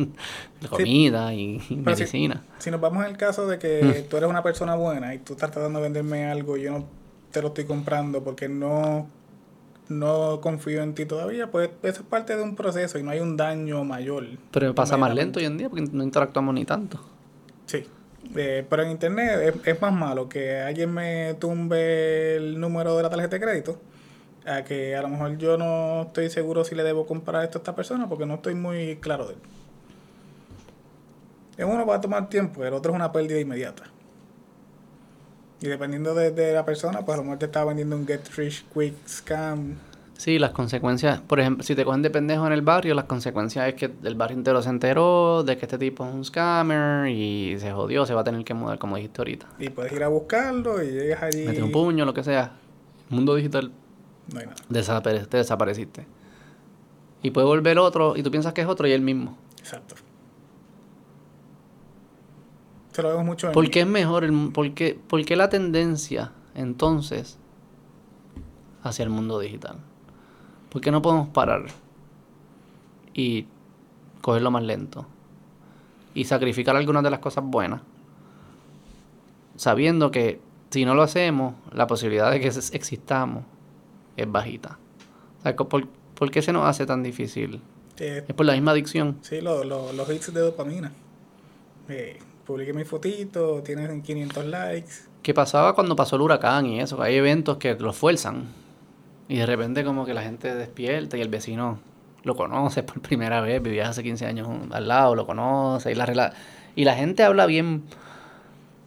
[0.69, 2.43] Comida y, y Pero si- medicina.
[2.59, 5.51] Si nos vamos al caso de que tú eres una persona buena y tú estás
[5.51, 6.85] tratando de venderme algo y yo no
[7.31, 9.07] te lo estoy comprando porque no,
[9.89, 13.19] no confío en ti todavía, pues eso es parte de un proceso y no hay
[13.19, 14.25] un daño mayor.
[14.51, 16.99] Pero pasa más lento hoy en día porque no interactuamos ni tanto.
[17.65, 17.85] Sí.
[18.35, 23.03] Eh, pero en internet es, es más malo que alguien me tumbe el número de
[23.03, 23.79] la tarjeta de crédito
[24.45, 27.61] a que a lo mejor yo no estoy seguro si le debo comprar esto a
[27.61, 29.39] esta persona porque no estoy muy claro de él.
[31.57, 33.83] En uno va a tomar tiempo, el otro es una pérdida inmediata.
[35.61, 38.27] Y dependiendo de, de la persona, pues a lo mejor te está vendiendo un get
[38.35, 39.75] rich quick scam.
[40.17, 43.67] Sí, las consecuencias, por ejemplo, si te cogen de pendejo en el barrio, las consecuencias
[43.67, 47.57] es que el barrio entero se enteró de que este tipo es un scammer y
[47.59, 49.47] se jodió, se va a tener que mudar, como dijiste ahorita.
[49.59, 51.45] Y puedes ir a buscarlo y llegas allí.
[51.45, 52.51] Meter un puño, lo que sea.
[53.09, 53.71] Mundo digital,
[54.33, 54.55] No hay nada.
[54.69, 56.05] desapare- te desapareciste.
[57.21, 59.37] Y puede volver otro y tú piensas que es otro y el mismo.
[59.59, 59.95] Exacto.
[62.91, 64.23] Se lo vemos mucho en ¿Por qué es mejor?
[64.23, 67.37] El, por, qué, por qué la tendencia entonces
[68.83, 69.77] hacia el mundo digital?
[70.69, 71.65] ¿Por qué no podemos parar
[73.13, 73.47] y
[74.21, 75.05] cogerlo más lento?
[76.13, 77.81] Y sacrificar algunas de las cosas buenas
[79.57, 80.39] sabiendo que
[80.69, 83.43] si no lo hacemos, la posibilidad de que existamos
[84.17, 84.77] es bajita.
[85.39, 87.61] O sea, ¿por, por qué se nos hace tan difícil?
[87.99, 89.17] Eh, Es por la misma adicción.
[89.21, 90.91] sí, lo- lo- los hits de dopamina.
[91.89, 94.91] Eh, publiqué mi fotito, tienen 500 likes.
[95.21, 97.01] ¿Qué pasaba cuando pasó el huracán y eso?
[97.01, 98.45] Hay eventos que los fuerzan.
[99.27, 101.79] Y de repente como que la gente despierta y el vecino
[102.23, 105.91] lo conoce por primera vez, vivía hace 15 años al lado, lo conoce.
[105.91, 106.33] Y la, rela-
[106.75, 107.83] y la gente habla bien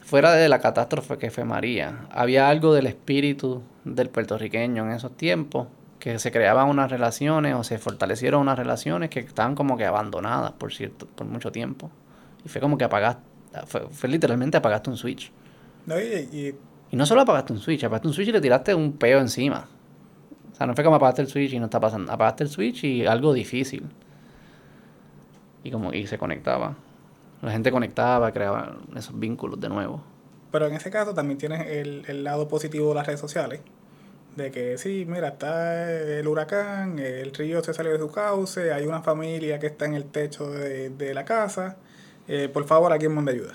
[0.08, 2.06] fuera de la catástrofe que fue María.
[2.10, 5.68] Había algo del espíritu del puertorriqueño en esos tiempos,
[5.98, 10.52] que se creaban unas relaciones o se fortalecieron unas relaciones que estaban como que abandonadas
[10.52, 11.90] por cierto, por mucho tiempo.
[12.42, 13.20] Y fue como que apagaste,
[13.66, 15.30] fue, fue literalmente apagaste un switch.
[15.84, 16.00] ¿no?
[16.00, 16.54] Y, y
[16.90, 19.68] Y no solo apagaste un switch, apagaste un switch y le tiraste un peo encima.
[20.52, 22.10] O sea, no fue como apagaste el switch y no está pasando.
[22.10, 23.84] Apagaste el switch y algo difícil.
[25.64, 26.76] Y como y se conectaba.
[27.42, 30.02] La gente conectaba, creaba esos vínculos de nuevo.
[30.50, 33.60] Pero en ese caso también tienes el, el lado positivo de las redes sociales.
[34.36, 38.86] De que sí, mira, está el huracán, el río se salió de su cauce, hay
[38.86, 41.76] una familia que está en el techo de, de la casa.
[42.28, 43.54] eh, por favor, alguien mande ayuda.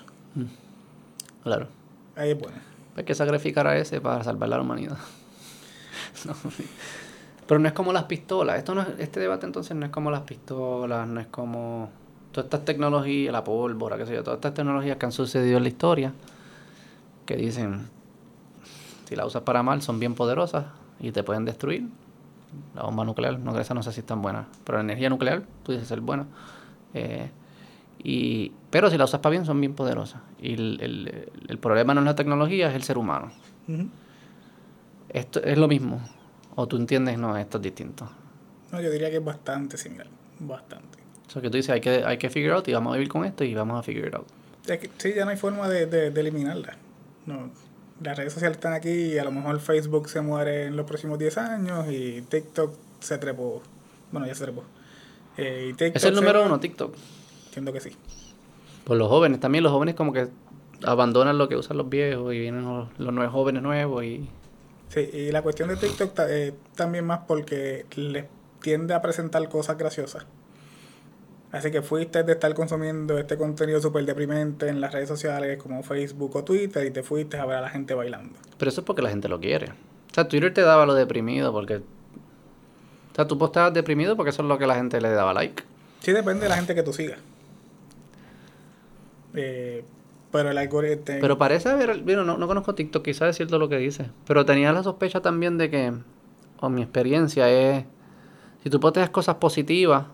[1.44, 1.68] Claro.
[2.16, 2.58] Ahí es bueno.
[2.96, 4.98] Hay que sacrificar a ese para salvar la humanidad.
[6.26, 6.34] No.
[7.48, 8.58] Pero no es como las pistolas.
[8.58, 11.90] Esto no es- este debate entonces no es como las pistolas, no es como
[12.34, 15.64] todas estas tecnologías, la pólvora, qué sé yo, todas estas tecnologías que han sucedido en
[15.64, 16.14] la historia,
[17.26, 17.88] que dicen,
[19.08, 20.66] si la usas para mal, son bien poderosas
[21.00, 21.88] y te pueden destruir.
[22.76, 25.44] La bomba nuclear, no, esa no sé si es tan buena, pero la energía nuclear,
[25.68, 26.26] dices ser buena.
[26.94, 27.30] Eh,
[28.04, 30.22] y, pero si la usas para bien, son bien poderosas.
[30.42, 33.32] Y el, el- el problema no es la tecnología, es el ser humano.
[35.10, 36.02] Esto es lo mismo.
[36.56, 38.10] O tú entiendes, no, esto es distinto.
[38.72, 40.08] No, yo diría que es bastante similar.
[40.40, 40.93] Bastante.
[41.28, 43.26] Sea, que tú dices, hay que, hay que figure out y vamos a vivir con
[43.26, 44.28] esto y vamos a figure it out.
[44.98, 46.78] Sí, ya no hay forma de, de, de eliminarla.
[47.26, 47.50] No,
[48.02, 51.18] las redes sociales están aquí y a lo mejor Facebook se muere en los próximos
[51.20, 53.62] 10 años y TikTok se trepó.
[54.12, 54.64] Bueno, ya se trepó.
[55.38, 56.96] Eh, y TikTok Es el se número va- uno, TikTok.
[57.48, 57.92] Entiendo que sí.
[58.84, 60.28] Por los jóvenes, también los jóvenes como que
[60.86, 64.30] abandonan lo que usan los viejos y vienen los, los nuevos jóvenes nuevos y...
[64.90, 68.26] Sí, y la cuestión de TikTok eh, también más porque les
[68.62, 70.26] tiende a presentar cosas graciosas.
[71.54, 75.84] Así que fuiste de estar consumiendo este contenido súper deprimente en las redes sociales como
[75.84, 78.34] Facebook o Twitter y te fuiste a ver a la gente bailando.
[78.58, 79.68] Pero eso es porque la gente lo quiere.
[79.68, 81.76] O sea, Twitter te daba lo deprimido porque...
[81.76, 85.64] O sea, tú postabas deprimido porque eso es lo que la gente le daba like.
[86.00, 87.20] Sí, depende de la gente que tú sigas.
[89.36, 89.86] Eh,
[90.32, 91.18] pero el algoritmo...
[91.22, 94.44] Pero parece haber, bueno, no, no conozco TikTok, quizás es cierto lo que dice, pero
[94.44, 95.94] tenía la sospecha también de que,
[96.62, 97.86] o mi experiencia es,
[98.64, 100.06] si tú posteas cosas positivas,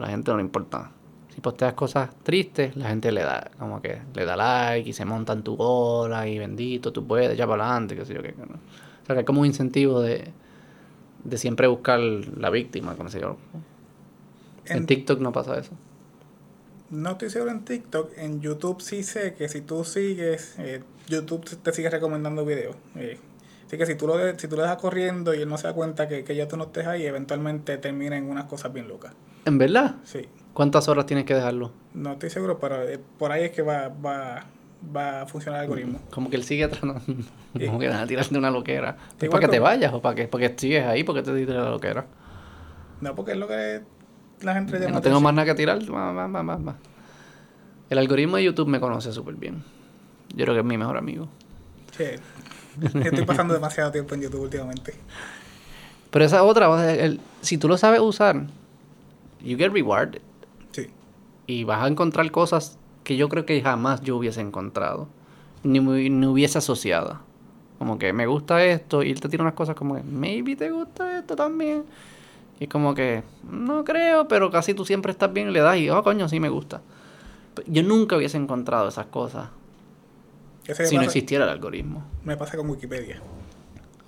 [0.00, 0.90] la gente no le importa.
[1.34, 5.04] Si posteas cosas tristes, la gente le da, como que le da like y se
[5.04, 8.34] monta en tu ola y bendito, tú puedes, ya para adelante, qué sé yo qué.
[8.36, 8.44] ¿no?
[8.44, 10.32] O sea, que hay como un incentivo de,
[11.24, 13.36] de siempre buscar la víctima, como sé yo.
[14.72, 15.72] En, en- TikTok no pasa eso.
[16.90, 21.44] No estoy seguro en TikTok, en YouTube sí sé que si tú sigues, eh, YouTube
[21.62, 22.76] te sigue recomendando videos.
[22.96, 23.18] eh.
[23.66, 25.68] así que si tú, lo de- si tú lo dejas corriendo y él no se
[25.68, 28.88] da cuenta que, que ya tú no estés ahí, eventualmente termina en unas cosas bien
[28.88, 29.14] locas.
[29.44, 29.96] ¿En verdad?
[30.04, 31.72] Sí, ¿Cuántas horas tienes que dejarlo?
[31.94, 34.44] no estoy seguro, pero eh, por ahí es que va, va,
[34.94, 35.98] va a funcionar el algoritmo.
[36.10, 37.00] Como que él sigue tratando.
[37.58, 37.66] Sí.
[37.66, 38.96] Como que a tirarte una loquera.
[39.16, 40.28] ¿Es Igual para que te vayas o para qué?
[40.28, 42.06] Porque sigues ahí, porque te tiras la loquera.
[43.00, 43.80] No, porque es lo que
[44.42, 45.22] la gente Que llama no tengo atención.
[45.24, 45.78] más nada que tirar.
[45.92, 46.76] Va, va, va, va, va.
[47.88, 49.64] El algoritmo de YouTube me conoce súper bien.
[50.28, 51.26] Yo creo que es mi mejor amigo.
[51.96, 52.04] Sí.
[53.02, 54.94] Estoy pasando demasiado tiempo en YouTube últimamente.
[56.12, 58.44] Pero esa otra, el- si tú lo sabes usar,
[59.42, 60.22] you get rewarded.
[60.72, 60.88] Sí.
[61.46, 65.08] Y vas a encontrar cosas que yo creo que jamás yo hubiese encontrado.
[65.62, 67.20] Ni, ni hubiese asociado.
[67.78, 70.70] Como que me gusta esto y él te tira unas cosas como que, maybe te
[70.70, 71.84] gusta esto también.
[72.58, 75.88] Y como que, no creo, pero casi tú siempre estás bien y le das y,
[75.88, 76.82] oh, coño, sí me gusta.
[77.66, 79.48] Yo nunca hubiese encontrado esas cosas
[80.64, 82.04] si me no pasa- existiera el algoritmo.
[82.24, 83.20] Me pasa con Wikipedia.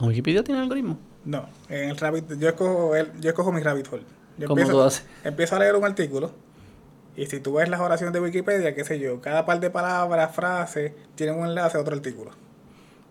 [0.01, 0.99] ¿Wikipedia tiene algoritmo?
[1.25, 4.03] No, en el rabbit, yo escojo, el, yo escojo mi rabbit hole.
[4.39, 5.05] Yo ¿Cómo empiezo, tú haces?
[5.25, 6.33] empiezo a leer un artículo
[7.17, 10.35] y si tú ves las oraciones de Wikipedia, qué sé yo, cada par de palabras,
[10.35, 12.31] frases, tienen un enlace a otro artículo.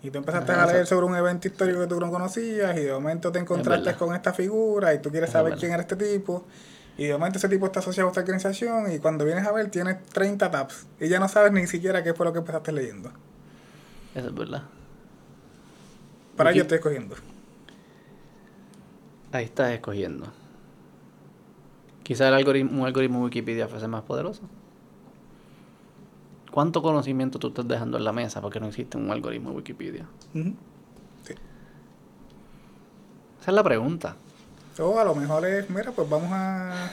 [0.03, 2.91] Y tú empezaste a leer sobre un evento histórico que tú no conocías y de
[2.91, 6.43] momento te encontraste con esta figura y tú quieres Es saber quién era este tipo.
[6.98, 9.69] Y de momento ese tipo está asociado a esta organización y cuando vienes a ver
[9.69, 13.11] tienes 30 tabs y ya no sabes ni siquiera qué fue lo que empezaste leyendo.
[14.15, 14.64] Eso es verdad.
[16.35, 17.15] Para yo estoy escogiendo.
[19.31, 20.40] Ahí estás escogiendo.
[22.12, 24.42] Quizá el algoritmo, un algoritmo Wikipedia fuese más poderoso.
[26.52, 30.06] ¿Cuánto conocimiento tú estás dejando en la mesa porque no existe un algoritmo de Wikipedia?
[30.34, 30.54] Sí.
[33.40, 34.18] Esa es la pregunta.
[34.78, 36.92] O a lo mejor es, mira, pues vamos a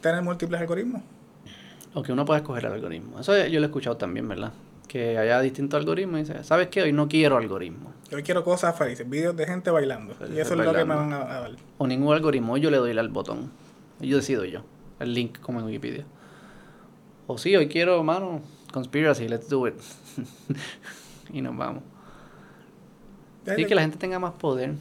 [0.00, 1.02] tener múltiples algoritmos.
[1.94, 3.18] O que uno pueda escoger el algoritmo.
[3.18, 4.52] Eso yo lo he escuchado también, ¿verdad?
[4.86, 6.82] Que haya distintos algoritmos y dice, ¿sabes qué?
[6.82, 7.92] Hoy no quiero algoritmo.
[8.12, 10.14] Yo quiero cosas felices, vídeos de gente bailando.
[10.32, 11.50] Y eso es lo que me van a, a dar.
[11.78, 12.52] O ningún algoritmo.
[12.52, 13.65] Hoy yo le doy al botón.
[14.00, 14.60] Yo decido yo.
[15.00, 16.04] El link como en Wikipedia.
[17.26, 18.40] O sí, hoy quiero, mano,
[18.72, 19.74] conspiracy, let's do it.
[21.32, 21.82] y nos vamos.
[23.56, 24.74] Sí, que la gente tenga más poder.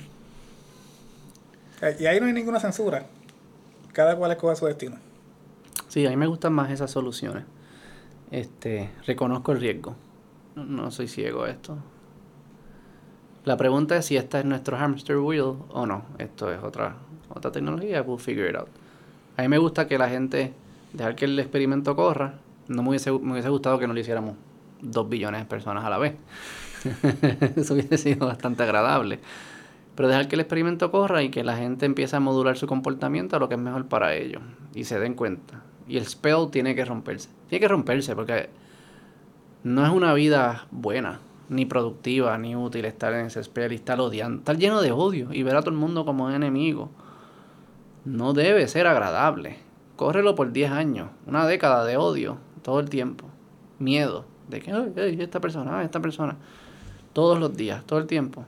[1.81, 3.05] Eh, Y ahí no hay ninguna censura.
[3.93, 4.97] Cada cual escoge su destino.
[5.87, 7.45] Sí, a mí me gustan más esas soluciones.
[8.31, 9.95] Este, reconozco el riesgo.
[10.55, 11.77] No, no soy ciego a esto.
[13.45, 16.05] La pregunta es si esta es nuestro hamster wheel o no.
[16.17, 16.95] Esto es otra,
[17.29, 18.01] otra tecnología.
[18.01, 18.67] We'll figure it out.
[19.37, 20.53] A mí me gusta que la gente,
[20.93, 22.35] dejar que el experimento corra.
[22.67, 24.35] No me hubiese, gustado que no lo hiciéramos
[24.81, 26.15] dos billones de personas a la vez.
[27.55, 29.19] Eso hubiese sido bastante agradable.
[29.95, 33.35] Pero dejar que el experimento corra y que la gente empiece a modular su comportamiento
[33.35, 34.41] a lo que es mejor para ellos.
[34.73, 35.61] Y se den cuenta.
[35.87, 37.29] Y el spell tiene que romperse.
[37.49, 38.49] Tiene que romperse porque
[39.63, 43.99] no es una vida buena, ni productiva, ni útil estar en ese spell y estar
[43.99, 44.39] odiando.
[44.39, 46.89] Estar lleno de odio y ver a todo el mundo como enemigo.
[48.05, 49.57] No debe ser agradable.
[49.95, 53.25] Córrelo por 10 años, una década de odio, todo el tiempo.
[53.79, 56.37] Miedo de que, ay, ay, esta persona, ay, esta persona.
[57.13, 58.45] Todos los días, todo el tiempo.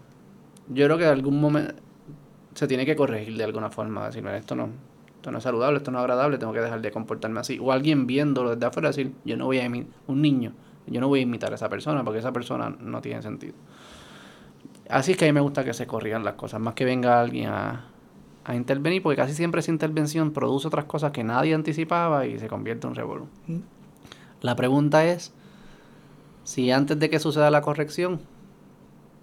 [0.70, 1.74] Yo creo que en algún momento
[2.54, 4.06] se tiene que corregir de alguna forma.
[4.08, 4.70] Decir, "Mira, esto no,
[5.16, 7.58] esto no es saludable, esto no es agradable, tengo que dejar de comportarme así.
[7.62, 10.54] O alguien viéndolo desde afuera decir, yo no voy a imitar, un niño,
[10.86, 13.54] yo no voy a imitar a esa persona porque esa persona no tiene sentido.
[14.90, 17.20] Así es que a mí me gusta que se corrijan las cosas, más que venga
[17.20, 17.87] alguien a,
[18.48, 22.48] a intervenir, porque casi siempre esa intervención produce otras cosas que nadie anticipaba y se
[22.48, 23.28] convierte en un revolú.
[23.48, 23.58] Mm.
[24.42, 25.34] La pregunta es
[26.46, 28.22] si antes de que suceda la corrección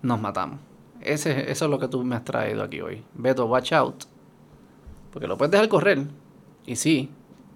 [0.03, 0.61] nos matamos.
[1.01, 3.03] Ese, eso es lo que tú me has traído aquí hoy.
[3.15, 4.05] Beto, watch out.
[5.11, 6.07] Porque lo puedes dejar correr.
[6.67, 7.09] Y sí,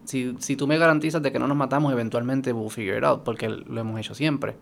[0.04, 3.24] si, si tú me garantizas de que no nos matamos, eventualmente we'll figure it out,
[3.24, 4.56] porque lo hemos hecho siempre.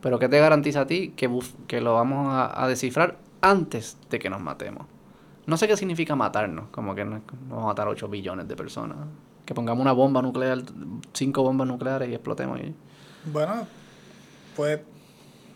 [0.00, 1.30] Pero ¿qué te garantiza a ti que,
[1.68, 4.86] que lo vamos a, a descifrar antes de que nos matemos?
[5.46, 8.56] No sé qué significa matarnos, como que no, vamos a matar a 8 billones de
[8.56, 8.98] personas.
[9.44, 10.58] Que pongamos una bomba nuclear,
[11.12, 12.58] cinco bombas nucleares y explotemos.
[12.60, 12.74] Y,
[13.26, 13.66] Bueno,
[14.56, 14.80] pues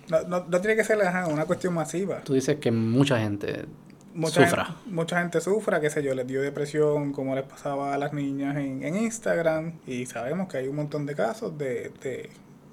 [0.08, 0.98] no, no, no tiene que ser
[1.28, 2.20] una cuestión masiva.
[2.20, 3.66] tú dices que mucha gente
[4.14, 4.64] Mucha sufra.
[4.64, 8.12] Gente, mucha gente sufra, qué sé yo, les dio depresión, como les pasaba a las
[8.12, 9.74] niñas en, en Instagram.
[9.86, 12.30] Y sabemos que hay un montón de casos de, de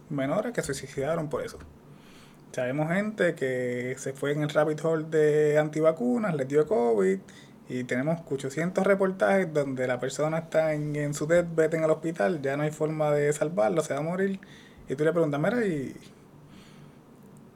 [0.09, 1.59] menores que se suicidaron por eso.
[2.57, 7.19] Sabemos gente que se fue en el rabbit hole de antivacunas, les dio COVID.
[7.69, 12.41] Y tenemos 800 reportajes donde la persona está en, en su deathbed en el hospital,
[12.41, 14.39] ya no hay forma de salvarlo, se va a morir.
[14.89, 15.95] Y tú le preguntas, mira, ¿y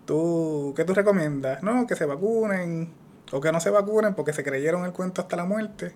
[0.05, 1.63] tú qué tú recomiendas?
[1.63, 2.93] No, que se vacunen
[3.31, 5.93] o que no se vacunen porque se creyeron el cuento hasta la muerte.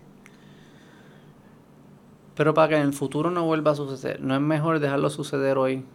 [2.36, 5.60] Pero para que en el futuro no vuelva a suceder, no es mejor dejarlo suceder
[5.60, 5.86] hoy.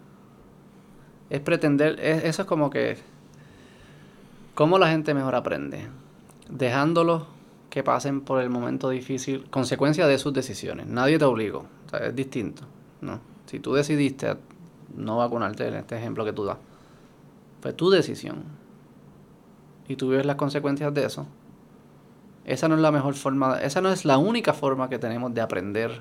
[1.30, 2.98] Es pretender, es- eso es como que,
[4.54, 5.86] ¿cómo la gente mejor aprende?
[6.48, 7.24] Dejándolos
[7.70, 10.86] que pasen por el momento difícil, consecuencia de sus decisiones.
[10.86, 11.66] Nadie te obligó,
[12.00, 12.64] es distinto,
[13.00, 13.20] ¿no?
[13.46, 14.36] Si tú decidiste
[14.96, 16.56] no vacunarte, en este ejemplo que tú das,
[17.62, 18.42] fue tu decisión.
[19.86, 21.26] Y tú vives las consecuencias de eso.
[22.44, 25.40] Esa no es la mejor forma, esa no es la única forma que tenemos de
[25.40, 26.00] aprender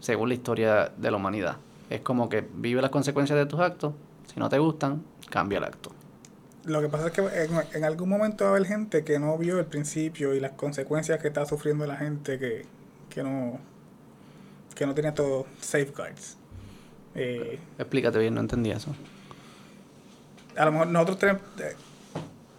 [0.00, 1.56] según la historia de la humanidad.
[1.88, 3.94] Es como que vive las consecuencias de tus actos,
[4.32, 5.90] si no te gustan, cambia el acto.
[6.64, 9.36] Lo que pasa es que en, en algún momento va a haber gente que no
[9.36, 12.64] vio el principio y las consecuencias que está sufriendo la gente que,
[13.10, 13.58] que no
[14.74, 16.36] que no tiene estos safeguards.
[17.14, 18.94] Eh, Explícate bien, no entendí eso.
[20.56, 21.76] a lo mejor nosotros tenemos eh,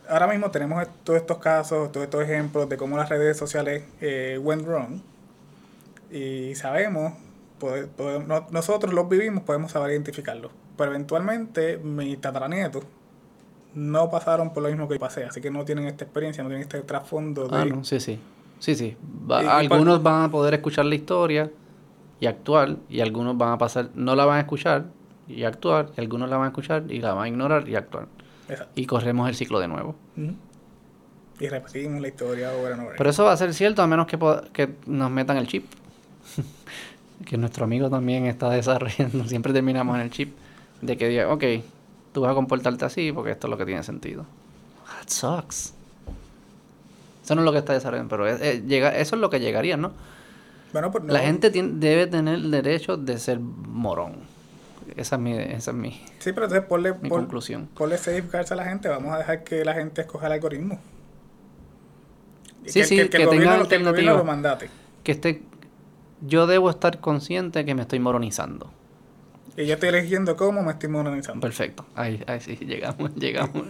[0.08, 4.40] ahora mismo tenemos todos estos casos, todos estos ejemplos de cómo las redes sociales eh,
[4.42, 5.02] went wrong
[6.12, 7.14] y sabemos,
[8.28, 12.84] no- nosotros los vivimos, podemos saber identificarlos, pero eventualmente mis tataranietos
[13.74, 16.50] no pasaron por lo mismo que yo pasé, así que no tienen esta experiencia, no
[16.50, 17.58] tienen este trasfondo de...
[17.58, 18.20] Ah, no, sí, sí.
[18.60, 18.96] Sí, sí.
[19.30, 21.52] Va- Y- y algunos van a poder escuchar la historia
[22.20, 24.86] y actuar, y algunos van a pasar, no la van a escuchar
[25.28, 28.08] y actuar, y algunos la van a escuchar y la van a ignorar y actuar.
[28.48, 28.72] Exacto.
[28.80, 29.96] Y corremos el ciclo de nuevo.
[31.38, 32.96] Y repetimos la historia and over.
[32.98, 34.18] Pero eso va a ser cierto a menos que,
[34.54, 35.66] que nos metan el chip.
[37.26, 39.24] que nuestro amigo también está desarrollando.
[39.28, 40.34] Siempre terminamos en el chip.
[40.82, 41.44] De que diga, ok,
[42.14, 44.26] tú vas a comportarte así porque esto es lo que tiene sentido.
[44.86, 45.74] That sucks.
[47.24, 49.40] Eso no es lo que está desarrollando, pero es- es- llega, eso es lo que
[49.40, 49.92] llegaría, ¿no?
[50.74, 54.18] bueno, pues no- La gente tien- debe tener el derecho de ser morón.
[54.98, 57.70] Esa es mi, esa es mi, Sí, pero entonces ponle, mi pon- conclusión.
[57.76, 58.90] ponle safeguards a la gente.
[58.90, 60.78] Vamos a dejar que la gente escoja el algoritmo.
[62.66, 64.18] Y Sí, sí, el que el gobierno, tenga lo- que el gobierno alternativa.
[64.18, 64.70] lo mandate.
[65.04, 65.42] Que esté,
[66.28, 68.70] yo debo estar consciente que me estoy moronizando.
[69.58, 71.40] Y yo estoy eligiendo cómo me estoy monetizando.
[71.42, 71.86] Perfecto.
[71.96, 73.64] Ahí, ahí sí, llegamos, llegamos.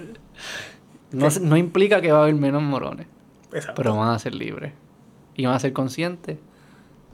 [1.11, 3.07] No, no implica que va a haber menos morones,
[3.53, 3.75] Exacto.
[3.75, 4.73] pero van a ser libres.
[5.35, 6.37] Y van a ser conscientes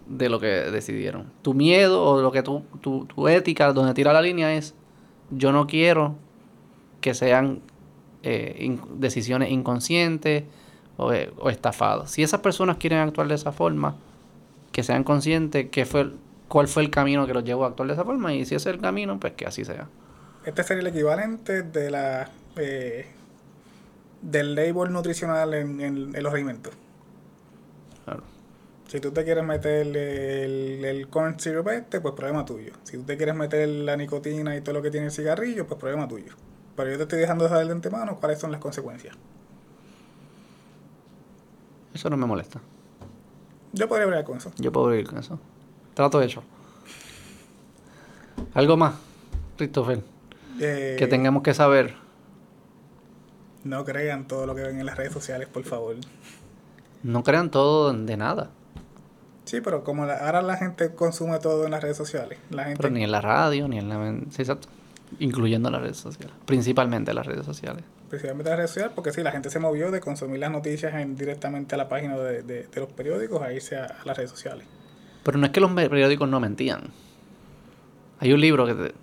[0.08, 1.32] de lo que decidieron.
[1.42, 4.74] Tu miedo o lo que tu, tu, tu ética, donde tira la línea es,
[5.32, 6.16] yo no quiero
[7.02, 7.62] que sean
[8.24, 10.44] eh, in- decisiones inconscientes
[10.98, 12.12] o, eh, o estafados.
[12.12, 13.96] Si esas personas quieren actuar de esa forma,
[14.72, 16.12] que sean conscientes que fue,
[16.52, 18.70] cuál fue el camino que los llevó a actuar de esa forma y si ese
[18.70, 19.88] es el camino, pues que así sea.
[20.46, 23.06] Este sería el equivalente de la eh,
[24.22, 26.74] del label nutricional en, en- en los alimentos.
[28.04, 28.24] Claro.
[28.90, 32.74] Si tú te quieres meter el, el corn syrup este, pues problema tuyo.
[32.84, 35.80] Si tú te quieres meter la nicotina y todo lo que tiene el cigarrillo, pues
[35.80, 36.34] problema tuyo.
[36.76, 39.16] Pero yo te estoy dejando saber de antemano cuáles son las consecuencias.
[41.94, 42.60] Eso no me molesta.
[43.74, 44.52] Yo podría hablar con eso.
[44.58, 45.40] Yo puedo vivir con eso.
[46.02, 46.42] Trato hecho.
[48.56, 48.96] Algo más,
[49.56, 50.02] Christopher,
[50.60, 51.94] Eh, que tengamos que saber.
[53.64, 55.98] No crean todo lo que ven en las redes sociales, por favor.
[57.04, 58.50] No crean todo de nada.
[59.46, 62.82] Sí, pero como la- ahora la gente consume todo en las redes sociales, la gente
[62.82, 64.12] Pero ni en la radio, ni en la...
[64.32, 64.70] Sí, exacto.
[65.20, 66.34] Incluyendo las redes sociales.
[66.48, 67.84] Principalmente las redes sociales.
[68.10, 71.16] principalmente las redes sociales, porque sí, la gente se movió de consumir las noticias en,
[71.16, 74.32] directamente a la página de, de- de los periódicos a irse a, a las redes
[74.32, 74.66] sociales.
[75.24, 76.90] Pero no es que los periódicos no mentían.
[78.20, 78.94] Hay un libro que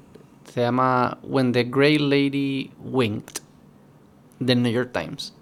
[0.52, 3.42] se llama When the Grey Lady Winked,
[4.38, 5.34] del New York Times.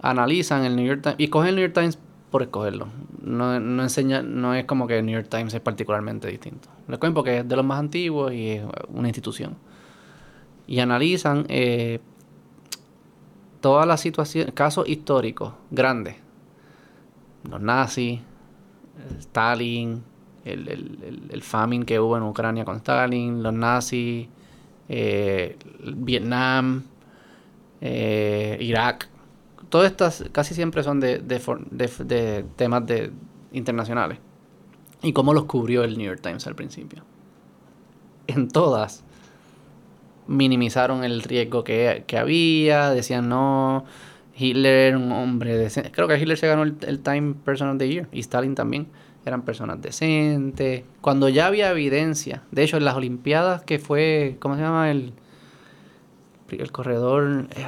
[0.00, 1.98] Analizan el New York Times y cogen el New York Times
[2.30, 2.88] por escogerlo.
[3.22, 6.68] No, no enseña, no es como que el New York Times es particularmente distinto.
[6.86, 9.56] Lo escogen porque es de los más antiguos y es una institución.
[10.66, 12.00] Y analizan eh,
[13.60, 16.16] todas las situaciones, casos históricos grandes.
[17.48, 18.20] Los nazis,
[19.20, 20.02] Stalin,
[20.44, 24.28] el, el, el, famine que hubo en Ucrania con Stalin, los nazis,
[24.88, 25.56] eh,
[25.96, 26.84] Vietnam,
[27.80, 29.08] eh, Irak.
[29.68, 32.84] Todas estas casi siempre son de, de, de- de temas
[33.52, 34.18] internacionales.
[35.02, 37.04] Y cómo los cubrió el New York Times al principio.
[38.26, 39.04] En todas
[40.26, 43.84] minimizaron el riesgo que, que había, decían no,
[44.38, 45.90] Hitler, un hombre decente.
[45.90, 48.88] Creo que Hitler se ganó el, el Time Person of the Year y Stalin también.
[49.26, 50.84] Eran personas decentes.
[51.00, 54.90] Cuando ya había evidencia, de hecho en las Olimpiadas que fue, ¿cómo se llama?
[54.90, 55.12] El,
[56.50, 57.66] el corredor, eh,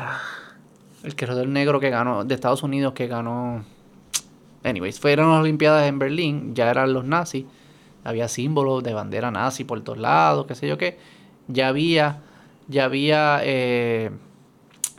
[1.02, 3.64] el corredor negro que ganó, de Estados Unidos que ganó.
[4.64, 7.46] Anyways, fueron las Olimpiadas en Berlín, ya eran los nazis,
[8.04, 10.98] había símbolos de bandera nazi por todos lados, qué sé yo qué.
[11.48, 12.22] Ya había,
[12.68, 14.10] ya había, eh,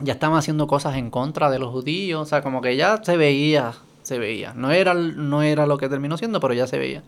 [0.02, 3.16] ya estaban haciendo cosas en contra de los judíos, o sea, como que ya se
[3.16, 4.52] veía, se veía.
[4.54, 7.02] No era, no era lo que terminó siendo, pero ya se veía.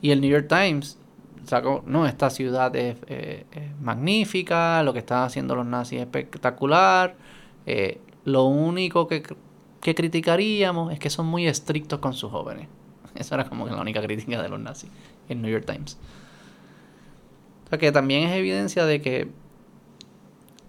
[0.00, 0.98] Y el New York Times
[1.44, 3.44] sacó, no, esta ciudad es, eh,
[3.80, 7.16] magnífica, lo que están haciendo los nazis es espectacular.
[7.66, 9.22] eh, lo único que,
[9.80, 12.68] que criticaríamos es que son muy estrictos con sus jóvenes.
[13.14, 14.90] Esa era como que la única crítica de los nazis,
[15.28, 15.98] el New York Times.
[17.66, 19.28] O sea que también es evidencia de que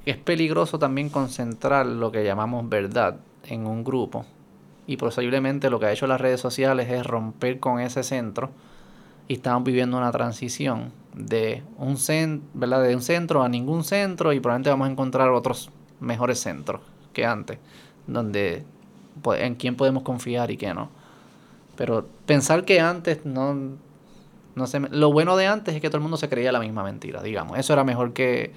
[0.06, 3.18] es peligroso también concentrar lo que llamamos verdad
[3.48, 4.26] en un grupo.
[4.88, 8.52] Y posiblemente lo que ha hecho las redes sociales es romper con ese centro.
[9.28, 11.98] Y estamos viviendo una transición de un,
[12.54, 12.84] ¿verdad?
[12.84, 16.82] de un centro a ningún centro y probablemente vamos a encontrar otros mejores centros
[17.14, 17.58] que antes,
[18.06, 18.64] donde
[19.24, 20.90] po- en quién podemos confiar y qué no.
[21.76, 23.56] Pero pensar que antes no,
[24.56, 26.84] no se, lo bueno de antes es que todo el mundo se creía la misma
[26.84, 27.58] mentira, digamos.
[27.58, 28.54] Eso era mejor que,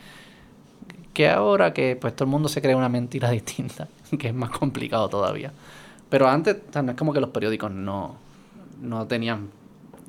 [1.12, 4.50] que ahora que pues todo el mundo se cree una mentira distinta, que es más
[4.50, 5.52] complicado todavía.
[6.08, 8.16] Pero antes, o sea, no es como que los periódicos no,
[8.80, 9.50] no tenían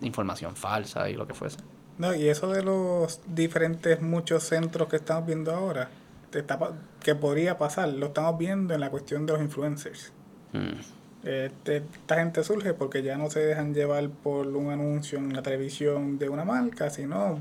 [0.02, 1.58] información falsa y lo que fuese.
[1.98, 5.90] No, y eso de los diferentes muchos centros que estamos viendo ahora,
[6.30, 6.72] te está pa-
[7.04, 10.14] que podría pasar, lo estamos viendo en la cuestión de los influencers.
[10.54, 10.80] Mm.
[11.28, 15.42] Este, esta gente surge porque ya no se dejan llevar por un anuncio en la
[15.42, 17.40] televisión de una marca, sino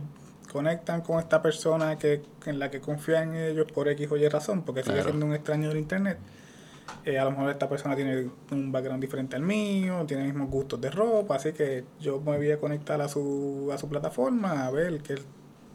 [0.52, 4.62] conectan con esta persona que en la que confían ellos por X o Y razón,
[4.62, 5.10] porque sigue Claro.
[5.10, 6.18] siendo un extraño del internet.
[7.04, 10.80] Eh, a lo mejor esta persona tiene un background diferente al mío, tiene mismos gustos
[10.80, 14.70] de ropa, así que yo me voy a conectar a su, a su plataforma a
[14.70, 15.16] ver qué,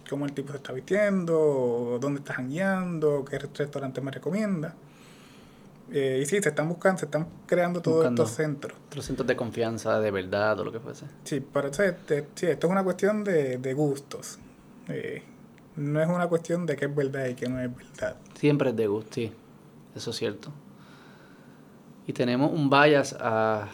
[0.10, 4.74] cómo el tipo se está vistiendo, dónde está jangueando, qué restaurante me recomienda.
[5.92, 8.76] Eh, y sí, se están buscando, se están creando todos estos centros.
[8.88, 11.06] Otros centros de confianza, de verdad o lo que fuese.
[11.24, 14.40] Sí, pero este, sí, esto es una cuestión de, de gustos.
[14.90, 15.24] Eh,
[15.76, 18.18] no es una cuestión de qué es verdad y qué no es verdad.
[18.36, 19.32] Siempre es de gusto, sí.
[19.96, 20.52] Eso es cierto.
[22.06, 23.70] Y tenemos un bias a,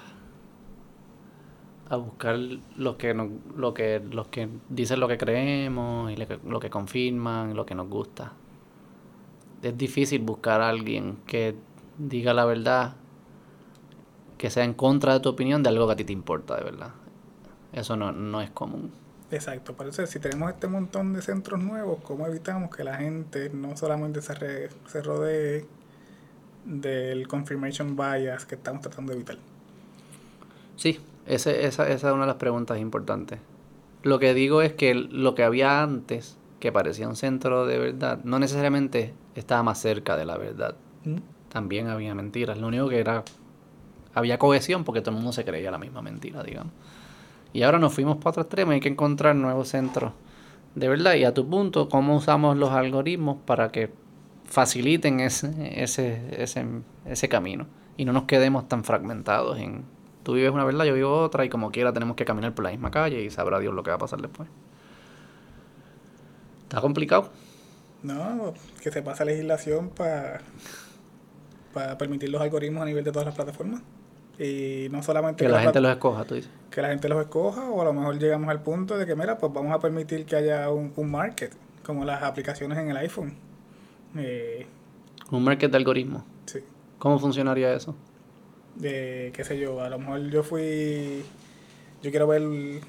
[1.89, 2.37] a buscar
[2.77, 6.59] lo que nos, lo que, los que dicen lo que creemos y lo que, lo
[6.59, 8.33] que confirman, lo que nos gusta.
[9.63, 11.55] Es difícil buscar a alguien que
[11.97, 12.95] diga la verdad,
[14.37, 16.63] que sea en contra de tu opinión de algo que a ti te importa de
[16.63, 16.91] verdad.
[17.73, 18.91] Eso no, no es común.
[19.31, 23.49] Exacto, por eso si tenemos este montón de centros nuevos, ¿cómo evitamos que la gente
[23.51, 25.67] no solamente se, re- se rodee
[26.65, 29.37] del confirmation bias que estamos tratando de evitar?
[30.75, 33.39] Sí, ese, esa, esa es una de las preguntas importantes.
[34.03, 38.19] Lo que digo es que lo que había antes, que parecía un centro de verdad,
[38.23, 40.75] no necesariamente estaba más cerca de la verdad.
[41.03, 41.17] ¿Mm?
[41.49, 42.57] También había mentiras.
[42.57, 43.23] Lo único que era,
[44.13, 46.73] había cohesión porque todo el mundo se creía la misma mentira, digamos.
[47.53, 50.13] Y ahora nos fuimos para otro extremo y hay que encontrar nuevos centros
[50.75, 51.15] de verdad.
[51.15, 53.91] Y a tu punto, ¿cómo usamos los algoritmos para que
[54.45, 55.51] faciliten ese,
[55.83, 56.65] ese, ese,
[57.05, 57.67] ese camino?
[57.97, 59.83] Y no nos quedemos tan fragmentados en
[60.23, 62.71] tú vives una verdad, yo vivo otra, y como quiera tenemos que caminar por la
[62.71, 64.47] misma calle y sabrá Dios lo que va a pasar después.
[66.63, 67.31] Está complicado.
[68.03, 70.41] No, que se pasa legislación para
[71.97, 73.81] permitir los algoritmos a nivel de todas las plataformas.
[74.39, 76.49] Y no solamente Que la gente los escoja, tú dices.
[76.71, 79.37] que la gente los escoja o a lo mejor llegamos al punto de que, mira,
[79.37, 81.51] pues vamos a permitir que haya un, un market,
[81.83, 83.33] como las aplicaciones en el iPhone.
[84.15, 84.65] Eh,
[85.31, 86.23] Un market de algoritmos.
[86.45, 86.59] sí.
[86.99, 87.95] ¿Cómo funcionaría eso?
[88.75, 91.23] De, qué sé yo, a lo mejor yo fui,
[92.01, 92.79] yo quiero ver un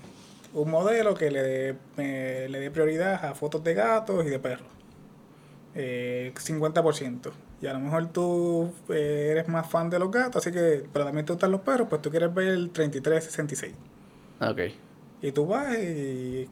[0.70, 4.66] modelo que le dé, me- le dé prioridad a fotos de gatos y de perros.
[5.74, 7.30] Eh, 50%.
[7.62, 11.04] Y a lo mejor tú eh, eres más fan de los gatos, así que, pero
[11.04, 13.74] también te gustan los perros, pues tú quieres ver el 3366.
[14.40, 14.60] Ok.
[15.22, 16.48] Y tú vas y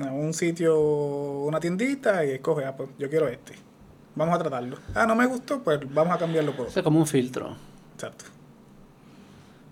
[0.00, 3.54] a un sitio, una tiendita y escoges, ah, pues yo quiero este.
[4.14, 4.76] Vamos a tratarlo.
[4.94, 6.78] Ah, no me gustó, pues vamos a cambiarlo por otro.
[6.80, 7.56] es como un filtro.
[7.94, 8.26] Exacto.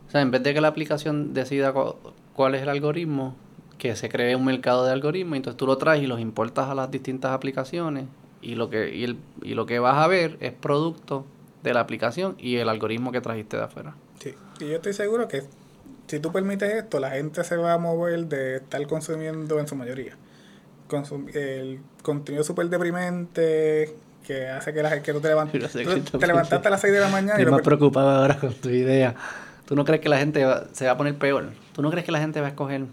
[0.09, 1.95] O sea, en vez de que la aplicación decida cu-
[2.35, 3.37] cuál es el algoritmo,
[3.79, 6.75] que se cree un mercado de algoritmos, entonces tú lo traes y los importas a
[6.75, 8.07] las distintas aplicaciones
[8.43, 11.27] y lo que y, el- y lo que vas a ver es producto
[11.63, 13.95] de la aplicación y el algoritmo que trajiste de afuera.
[14.23, 14.35] Sí.
[14.61, 15.43] Y yo estoy seguro que
[16.07, 19.77] si tú permites esto, la gente se va a mover de estar consumiendo en su
[19.77, 20.17] mayoría.
[20.89, 23.95] Consum- el contenido súper deprimente
[24.27, 26.67] que hace que, la, que tú te, levant- Yo sé tú que tú te levantaste
[26.67, 28.69] a las 6 de la mañana y Estoy lo más que- preocupado ahora con tu
[28.71, 29.15] idea.
[29.67, 31.51] ¿Tú no crees que la gente va- se va a poner peor?
[31.75, 32.87] ¿Tú no crees que la gente va a escoger?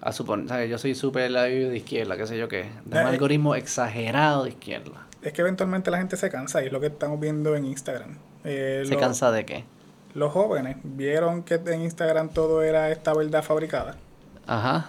[0.00, 0.70] A suponer, ¿sabes?
[0.70, 2.64] Yo soy súper de izquierda, qué sé yo qué.
[2.84, 5.06] De un Eh, algoritmo exagerado de izquierda.
[5.22, 8.16] es que eventualmente la gente se cansa y es lo que estamos viendo en Instagram.
[8.44, 9.64] Eh, ¿Se lo- cansa de qué?
[10.14, 13.96] Los jóvenes vieron que en Instagram todo era esta verdad fabricada
[14.46, 14.86] Ajá.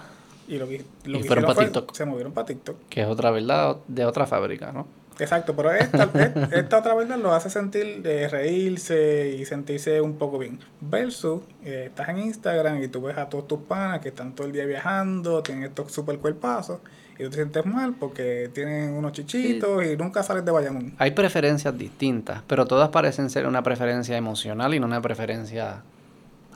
[0.48, 1.94] y lo que, lo Y que fueron hicieron pa' fue- TikTok.
[1.96, 2.76] se movieron para TikTok.
[2.90, 4.88] Que es otra verdad de otra fábrica, ¿no?
[5.20, 10.14] Exacto, pero esta, es- esta otra verdad lo hace sentir, eh, reírse y sentirse un
[10.18, 10.60] poco bien.
[10.82, 14.48] Versus, eh, estás en Instagram y tú ves a todos tus panas que están todo
[14.48, 16.80] el día viajando, tienen estos super cuerpazos
[17.18, 20.94] y tú te sientes mal porque tienen unos chichitos y nunca sales de Bayamón.
[20.98, 25.84] Hay preferencias distintas, pero todas parecen ser una preferencia emocional y no una preferencia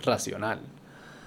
[0.03, 0.59] racional.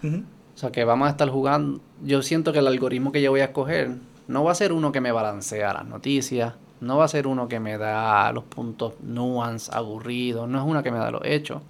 [0.02, 1.80] O sea, que vamos a estar jugando.
[2.02, 3.90] Yo siento que el algoritmo que yo voy a escoger
[4.28, 7.48] no va a ser uno que me balancea las noticias, no va a ser uno
[7.48, 11.62] que me da los puntos nuance, aburridos, no es una que me da los hechos.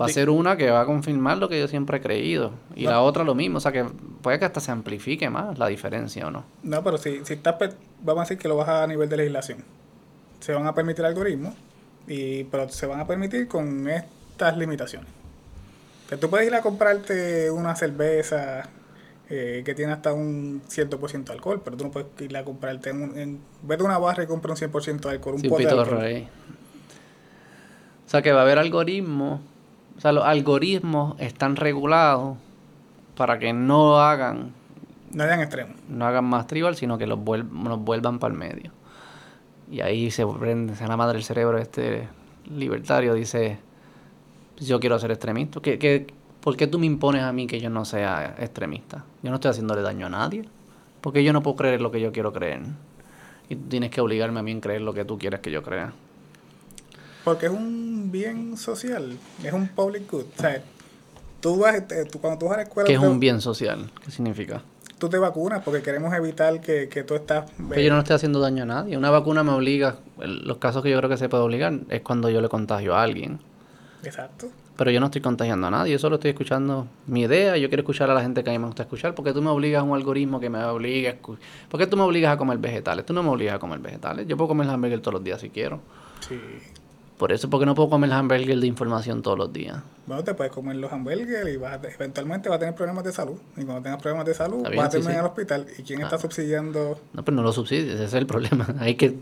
[0.00, 2.52] Va a ser una que va a confirmar lo que yo siempre he creído.
[2.74, 2.92] Y No.
[2.92, 3.58] la otra lo mismo.
[3.58, 3.84] O sea, que
[4.22, 6.44] puede que hasta se amplifique más la diferencia o no.
[6.62, 7.56] No, pero si, si estás,
[8.00, 9.58] vamos a decir que lo vas a nivel de legislación.
[10.40, 11.54] Se van a permitir algoritmos,
[12.06, 15.08] y, pero se van a permitir con estas limitaciones.
[16.08, 18.68] Que tú puedes ir a comprarte una cerveza
[19.34, 22.36] eh, que tiene hasta un cierto por ciento de alcohol, pero tú no puedes ir
[22.36, 25.36] a comprarte en, un- en vete a una barra y compra un 100% de alcohol,
[25.36, 26.00] un Sí, pote de alcohol.
[26.02, 26.28] ahí.
[28.06, 29.40] O sea, que va a haber algoritmos.
[29.96, 32.36] O sea, los algoritmos están regulados
[33.16, 34.52] para que no hagan
[35.12, 35.76] No hayan extremos.
[35.88, 38.70] no hagan más tribal, sino que los, vuel- nos vuelvan para el medio.
[39.70, 42.06] Y ahí se prende, se la madre el cerebro este
[42.54, 43.58] libertario, dice,
[44.58, 45.60] yo quiero ser extremista.
[45.60, 46.06] ¿Qué, qué,
[46.42, 49.04] por qué tú me impones a mí que yo no sea extremista?
[49.22, 50.44] Yo no estoy haciéndole daño a nadie.
[51.00, 52.60] Porque yo no puedo creer lo que yo quiero creer.
[53.48, 55.62] Y tú tienes que obligarme a mí en creer lo que tú quieres que yo
[55.62, 55.92] crea.
[57.24, 60.24] Porque es un bien social, es un public good.
[60.36, 60.62] O sea,
[61.40, 63.40] tú vas, te- tú- cuando tú vas a la escuela, ¿Qué es te- un bien
[63.40, 63.90] social?
[64.04, 64.62] ¿Qué significa?
[64.98, 67.50] tú te vacunas porque queremos evitar que, que tú estás...
[67.74, 68.96] Que yo no estoy haciendo daño a nadie.
[68.96, 72.30] Una vacuna me obliga, los casos que yo creo que se puede obligar es cuando
[72.30, 73.40] yo le contagio a alguien.
[74.04, 74.46] Exacto.
[74.82, 77.56] Pero yo no estoy contagiando a nadie, yo solo estoy escuchando mi idea.
[77.56, 79.14] Yo quiero escuchar a la gente que a mí me gusta escuchar.
[79.14, 81.44] porque tú me obligas a un algoritmo que me obliga a escuchar?
[81.68, 83.06] ¿Por qué tú me obligas a comer vegetales?
[83.06, 84.26] Tú no me obligas a comer vegetales.
[84.26, 85.78] Yo puedo comer hamburger todos los días si quiero.
[86.28, 86.36] Sí.
[87.16, 89.78] Por eso, porque no puedo comer hamburger de información todos los días.
[90.08, 93.12] Bueno, te puedes comer los hamburgues y vas a- eventualmente vas a tener problemas de
[93.12, 93.36] salud.
[93.56, 95.18] Y cuando tengas problemas de salud, Está vas bien, a terminar sí.
[95.18, 95.66] en el hospital.
[95.78, 96.98] ¿Y quién está subsidiando?
[97.12, 98.66] No, pero no lo subsidies, ese es el problema.
[98.80, 99.14] Hay que.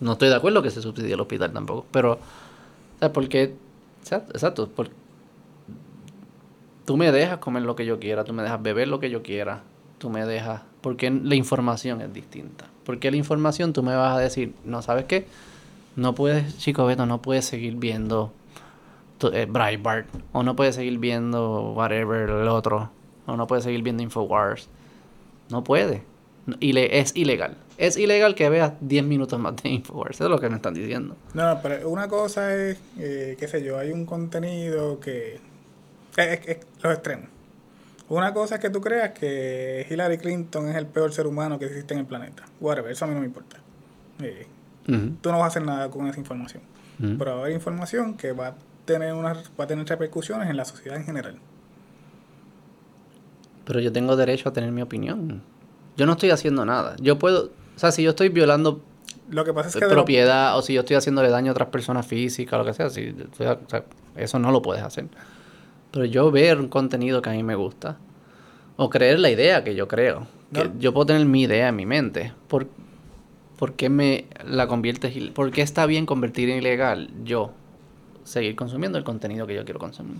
[0.00, 1.86] No estoy de acuerdo que se subsidie el hospital tampoco.
[1.92, 2.18] Pero,
[2.98, 3.54] ¿sabes por qué?
[4.00, 4.68] Exacto, exacto.
[4.68, 4.90] por-
[6.84, 9.22] Tú me dejas comer lo que yo quiera, tú me dejas beber lo que yo
[9.22, 9.62] quiera,
[9.98, 10.62] tú me dejas.
[10.80, 12.66] Porque la información es distinta.
[12.84, 15.26] Porque la información tú me vas a decir, no, ¿sabes qué?
[15.94, 18.32] No puedes, chico Beto, no puedes seguir viendo
[19.32, 22.90] eh, Breitbart, o no puedes seguir viendo whatever el otro,
[23.26, 24.68] o no puedes seguir viendo Infowars.
[25.50, 26.02] No puede.
[26.60, 27.56] Es ilegal.
[27.78, 30.16] Es ilegal que veas 10 minutos más de Infowars.
[30.16, 31.16] Eso es lo que me están diciendo.
[31.34, 35.40] No, no, pero una cosa es, eh, qué sé yo, hay un contenido que...
[36.16, 37.28] Es, es- los extremos.
[38.08, 41.66] Una cosa es que tú creas que Hillary Clinton es el peor ser humano que
[41.66, 42.44] existe en el planeta.
[42.60, 43.56] Whatever, eso a mí no me importa.
[44.20, 44.46] Eh,
[45.20, 46.62] tú no vas a hacer nada con esa información.
[46.98, 48.54] Pero va a haber información que va a
[48.84, 51.36] tener una, va a tener repercusiones en la sociedad en general.
[53.64, 55.42] Pero yo tengo derecho a tener mi opinión.
[56.00, 56.96] Yo no estoy haciendo nada.
[56.98, 57.50] Yo puedo...
[57.76, 58.80] O sea, si yo estoy violando
[59.28, 59.80] Lo que pasa es que...
[59.80, 62.64] de lo- propiedad o si yo estoy haciéndole daño a otras personas físicas o lo
[62.64, 63.36] que sea, si, o
[63.68, 63.84] sea,
[64.16, 65.08] eso no lo puedes hacer.
[65.90, 67.98] Pero yo ver un contenido que a mí me gusta
[68.76, 71.84] o creer la idea que yo creo, que yo puedo tener mi idea en mi
[71.84, 72.66] mente, ¿por,
[73.58, 75.12] por qué me la conviertes?
[75.34, 77.50] ¿Por qué está bien convertir en ilegal yo
[78.24, 80.16] seguir consumiendo el contenido que yo quiero consumir?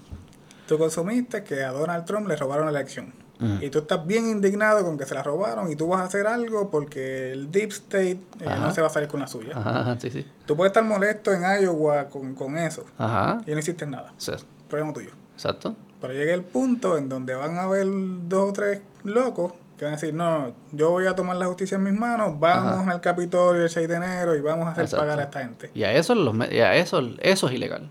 [0.69, 3.15] Tú consumiste que a Donald Trump le robaron la elección.
[3.61, 6.27] Y tú estás bien indignado con que se la robaron y tú vas a hacer
[6.27, 9.53] algo porque el Deep State eh, no se va a salir con la suya.
[9.57, 10.27] Ajá, sí, sí.
[10.47, 13.41] Tú puedes estar molesto en Iowa con, con eso Ajá.
[13.47, 14.13] y no hiciste nada.
[14.19, 14.33] Sí,
[14.69, 15.11] Problema tuyo.
[15.35, 15.75] Exacto.
[16.01, 19.95] Pero llega el punto en donde van a haber dos o tres locos que van
[19.95, 22.91] a decir, no, yo voy a tomar la justicia en mis manos, vamos Ajá.
[22.91, 25.03] al Capitolio el 6 de enero y vamos a hacer Exacto.
[25.07, 25.71] pagar a esta gente.
[25.73, 27.89] Y a eso, los, y a eso, eso es ilegal.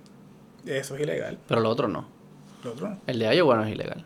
[0.67, 1.39] Eso es ilegal.
[1.47, 2.05] Pero lo otro no.
[2.63, 2.99] Lo otro no.
[3.07, 4.05] El de Iowa no es ilegal.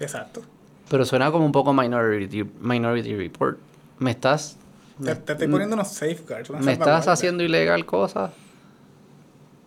[0.00, 0.42] Exacto.
[0.88, 3.58] Pero suena como un poco Minority, minority Report.
[3.98, 4.58] Me estás...
[4.98, 6.50] Te, Me, te estoy poniendo unos safeguards.
[6.50, 8.30] me estás haciendo ilegal cosas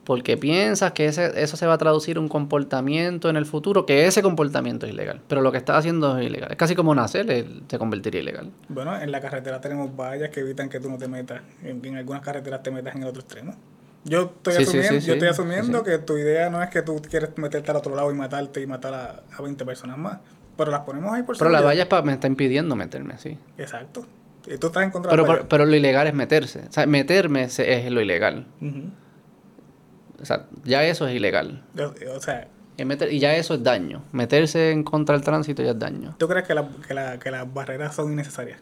[0.05, 4.05] porque piensas que ese, eso se va a traducir un comportamiento en el futuro, que
[4.05, 5.19] ese comportamiento es ilegal.
[5.27, 6.51] Pero lo que estás haciendo es ilegal.
[6.51, 8.51] Es casi como nacer, se convertiría ilegal.
[8.69, 11.41] Bueno, en la carretera tenemos vallas que evitan que tú no te metas.
[11.63, 13.55] En, en algunas carreteras te metas en el otro extremo.
[14.03, 17.01] Yo estoy Sí, asumiendo, sí, yo estoy asumiendo que tu idea no es que tú
[17.09, 20.19] quieres meterte al otro lado y matarte y matar a, a 20 personas más.
[20.57, 21.65] Pero las ponemos ahí por Pero la seguridad.
[21.71, 23.37] valla es pa- me está impidiendo meterme, sí.
[23.57, 24.05] Exacto.
[24.47, 26.65] Y tú estás en contra Pero, de la pero, pero lo ilegal es meterse.
[26.69, 28.45] O sea, meterme es lo ilegal.
[30.21, 31.63] O sea, ya eso es ilegal.
[31.77, 34.03] O- O sea, Es meter- y ya eso es daño.
[34.11, 36.15] Meterse en contra del tránsito ya es daño.
[36.19, 38.59] ¿tú crees que, la- que, la- que las barreras son innecesarias?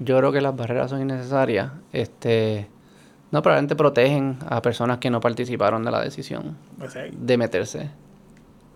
[0.00, 1.70] Yo creo que las barreras son innecesarias.
[1.92, 2.66] Este,
[3.30, 7.90] no, probablemente protegen a personas que no participaron de la decisión O sea, de meterse.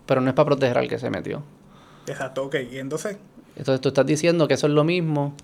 [0.06, 1.42] Pero no es para proteger al que se metió.
[2.06, 2.56] Exacto, ok.
[2.70, 3.16] Y entonces,
[3.56, 5.34] Entonces tú estás diciendo que eso es lo mismo.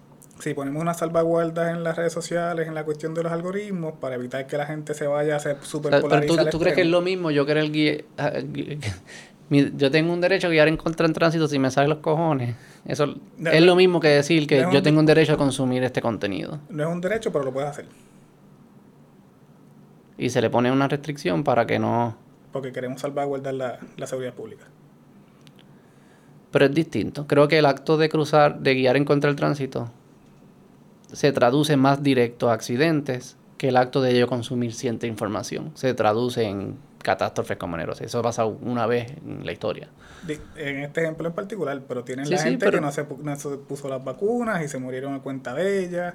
[0.40, 4.14] si ponemos unas salvaguardas en las redes sociales, en la cuestión de los algoritmos, para
[4.14, 6.86] evitar que la gente se vaya a hacer súper pero tú, tú crees que es
[6.88, 8.04] lo mismo yo querer guiar...
[9.50, 12.00] Mi- Yo tengo un derecho a guiar en contra en tránsito si me salen los
[12.00, 12.54] cojones.
[12.84, 15.36] Eso No, es lo mismo que decir que No yo un- tengo un derecho a
[15.38, 16.58] consumir este contenido.
[16.68, 17.86] No es un derecho, pero lo puedes hacer.
[20.18, 22.16] Y se le pone una restricción para que no...
[22.52, 24.64] Porque queremos salvaguardar la, la seguridad pública.
[26.50, 27.26] Pero es distinto.
[27.26, 29.90] Creo que el acto de cruzar, de guiar en contra del tránsito,
[31.12, 35.72] se traduce más directo a accidentes que el acto de yo consumir cierta información.
[35.74, 38.00] Se traduce en catástrofes como Neros.
[38.00, 39.88] Eso ha pasado una vez en la historia.
[40.56, 43.06] En este ejemplo en particular, pero tienen Sí, la sí, gente pero- que no se,
[43.22, 46.14] no se puso las vacunas y se murieron a cuenta de ellas.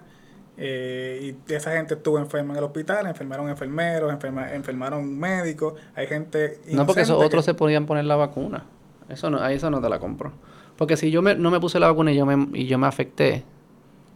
[0.55, 5.73] eh, y esa gente estuvo enferma en el hospital, enfermaron enfermeros, enferma- enfermaron médicos.
[5.95, 6.59] Hay gente.
[6.71, 8.63] No, porque esos otros que- se podían poner la vacuna.
[9.09, 10.31] Eso no, a eso no te la compro.
[10.77, 12.87] Porque si yo me- no me puse la vacuna y yo me, y yo me
[12.87, 13.43] afecté,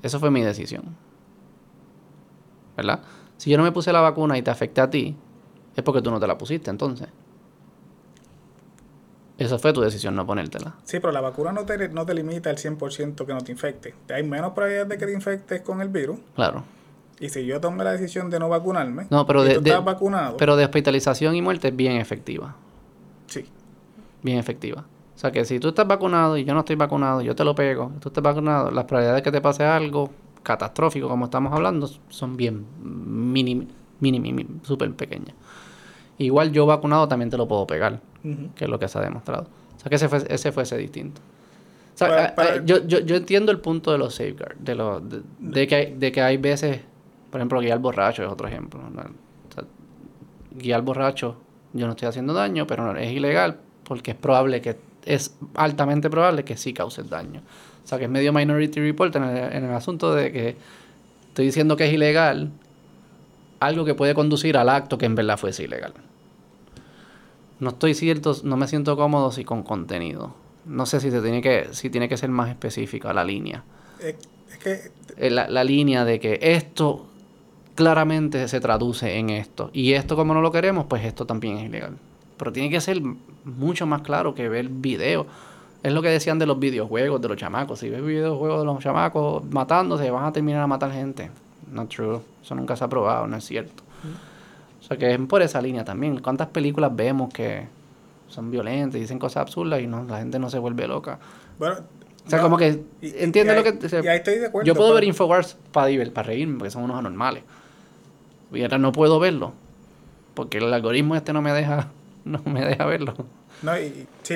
[0.01, 0.83] eso fue mi decisión.
[2.75, 3.01] ¿Verdad?
[3.37, 5.15] Si yo no me puse la vacuna y te afecté a ti,
[5.75, 7.07] es porque tú no te la pusiste entonces.
[9.37, 10.73] Eso fue tu decisión, no ponértela.
[10.83, 13.93] Sí, pero la vacuna no te, no te limita el 100% que no te infecte.
[14.11, 16.17] Hay menos probabilidad de que te infectes con el virus.
[16.35, 16.63] Claro.
[17.19, 19.69] Y si yo tomé la decisión de no vacunarme, No, pero y de, tú de-
[19.71, 22.55] estás vacunado, pero de hospitalización y muerte es bien efectiva.
[23.27, 23.45] sí.
[24.23, 24.85] Bien efectiva.
[25.15, 27.55] O sea que si tú estás vacunado y yo no estoy vacunado, yo te lo
[27.55, 30.09] pego, tú estás vacunado, las probabilidades de que te pase algo
[30.43, 33.67] catastrófico, como estamos hablando, son bien mini,
[33.99, 35.35] mini, mini, súper pequeñas.
[36.19, 37.99] Igual yo vacunado también te lo puedo pegar,
[38.55, 39.47] que es lo que se ha demostrado.
[39.75, 41.21] O sea que ese, fue, ese fuese distinto.
[41.93, 44.75] O sea, Para- a- para- yo, yo, yo entiendo el punto de los safeguards, de,
[44.75, 46.81] los de, de que, hay- de que hay veces,
[47.31, 48.79] por ejemplo, guiar borracho es otro ejemplo.
[48.89, 49.01] ¿no?
[49.01, 49.63] O sea,
[50.51, 51.37] guiar borracho,
[51.73, 54.75] yo no estoy haciendo daño, pero no, es ilegal porque es probable que,
[55.05, 57.41] es altamente probable que sí cause daño.
[57.83, 60.57] O sea que es medio minority report en el, en el asunto de que
[61.29, 62.51] estoy diciendo que es ilegal
[63.59, 65.93] algo que puede conducir al acto que en verdad fuese ilegal.
[67.59, 70.35] No estoy cierto, no me siento cómodo si con contenido.
[70.65, 73.63] No sé si se tiene que, si tiene que ser más específica la línea.
[73.99, 74.15] Es,
[74.51, 77.07] es que Eh, La, la línea de que esto
[77.73, 79.69] claramente se traduce en esto.
[79.73, 81.97] Y esto como no lo queremos, pues esto también es ilegal.
[82.37, 83.01] Pero tiene que ser
[83.45, 85.25] mucho más claro que ver video.
[85.83, 87.79] Es lo que decían de los videojuegos, de los chamacos.
[87.79, 91.31] Si ves videojuegos de los chamacos matándose, van a terminar a matar gente.
[91.71, 92.19] No true.
[92.43, 93.83] Eso nunca se ha probado, no es cierto.
[94.79, 96.19] O sea que es por esa línea también.
[96.19, 97.67] ¿Cuántas películas vemos que
[98.29, 101.19] son violentas dicen cosas absurdas y no, la gente no se vuelve loca?
[101.59, 101.75] bueno,
[102.25, 103.85] O sea, no, como que y- y lo que...
[103.85, 104.65] o sea, y ahí estoy de acuerdo.
[104.65, 107.43] yo puedo ver Infowars para para reírme, porque son unos anormales.
[108.53, 109.53] Y ahora no puedo verlo.
[110.33, 111.87] Porque el algoritmo este no me deja,
[112.27, 113.13] no me deja verlo.
[113.61, 114.35] No, y, sí,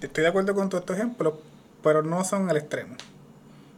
[0.00, 1.34] estoy de acuerdo con todos estos ejemplos,
[1.82, 2.96] pero no son el extremo.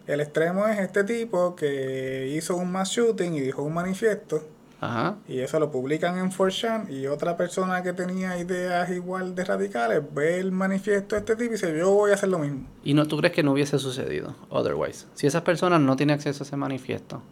[0.06, 4.42] El extremo es este tipo que hizo un mass shooting y dijo un manifiesto,
[4.80, 5.16] Ajá.
[5.28, 10.02] y eso lo publican en 4chan, y otra persona que tenía ideas igual de radicales
[10.12, 12.66] ve el manifiesto de este tipo y dice, yo voy a hacer lo mismo.
[12.82, 15.06] ¿Y no tú crees que no hubiese sucedido otherwise?
[15.14, 17.22] Si esa persona no tiene acceso a ese manifiesto,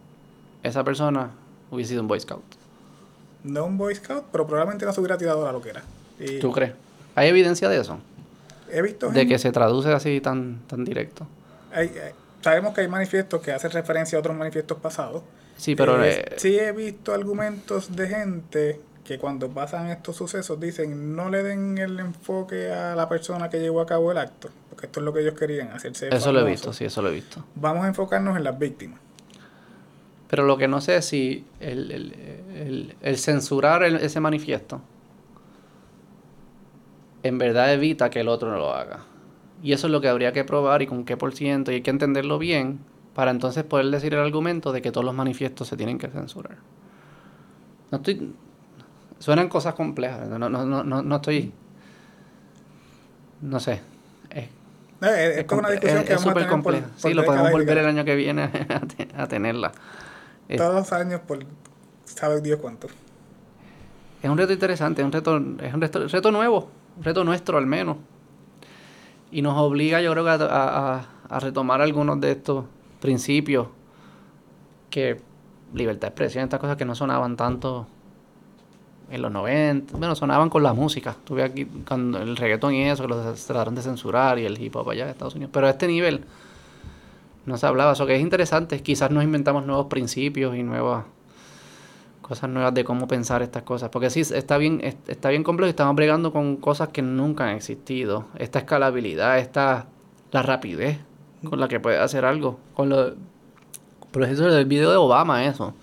[0.63, 1.31] esa persona
[1.71, 2.43] hubiese sido un Boy Scout.
[3.43, 5.83] No un Boy Scout, pero probablemente no se hubiera tirado a lo que era.
[6.19, 6.73] Y ¿Tú crees?
[7.15, 7.99] ¿Hay evidencia de eso?
[8.71, 11.25] he visto De gente- que se traduce así tan, tan directo.
[11.73, 11.91] hay-
[12.41, 15.23] sabemos que hay manifiestos que hacen referencia a otros manifiestos pasados.
[15.57, 16.03] Sí, pero...
[16.03, 21.29] Eh, eh, sí he visto argumentos de gente que cuando pasan estos sucesos dicen no
[21.29, 24.99] le den el enfoque a la persona que llevó a cabo el acto, porque esto
[24.99, 27.43] es lo que ellos querían, hacerse eso lo he visto, sí, eso lo he visto.
[27.55, 28.99] Vamos a enfocarnos en las víctimas.
[30.29, 32.13] Pero lo que no sé es si el, el-
[32.55, 34.79] el- el censurar ese manifiesto
[37.23, 39.05] en verdad evita que el otro no lo haga.
[39.61, 41.81] Y eso es lo que habría que probar y con qué por ciento, y hay
[41.81, 42.79] que entenderlo bien
[43.13, 46.57] para entonces poder decir el argumento de que todos los manifiestos se tienen que censurar.
[47.91, 48.33] No estoy...
[49.19, 51.51] Suenan cosas complejas, no, no, no, no, no estoy...
[53.41, 53.81] No sé.
[54.29, 54.47] Es,
[55.01, 56.87] es, una discusión que es vamos a tener compleja.
[56.97, 58.49] Sí, lo podemos volver el año que viene a,
[58.87, 59.71] te- a tenerla.
[60.55, 61.39] Todos los años por
[62.05, 62.87] sabe Dios cuánto.
[64.21, 66.69] Es un reto interesante, es un reto, es un reto, reto nuevo,
[67.01, 67.97] reto nuestro al menos.
[69.31, 72.65] Y nos obliga, yo creo, a, a- a retomar algunos de estos
[72.99, 73.67] principios
[74.89, 75.21] que
[75.75, 77.85] libertad de expresión, estas cosas que no sonaban tanto
[79.11, 81.15] en los 90, bueno, sonaban con la música.
[81.23, 84.75] Tuve aquí cuando el reggaetón y eso, que lo trataron de censurar y el hip
[84.75, 85.51] hop allá en Estados Unidos.
[85.53, 86.25] Pero a este nivel
[87.45, 88.81] no se hablaba, eso que es interesante.
[88.81, 91.05] Quizás nos inventamos nuevos principios y nuevas
[92.29, 93.89] cosas nuevas de cómo pensar estas cosas.
[93.89, 97.55] Porque sí, está bien, es- está bien complejo estamos bregando con cosas que nunca han
[97.55, 98.25] existido.
[98.37, 99.87] Esta escalabilidad, esta
[100.31, 100.99] la rapidez
[101.49, 102.59] con la que puedes hacer algo.
[102.73, 103.15] Con lo,
[104.11, 105.73] por ejemplo, el video de Obama, eso.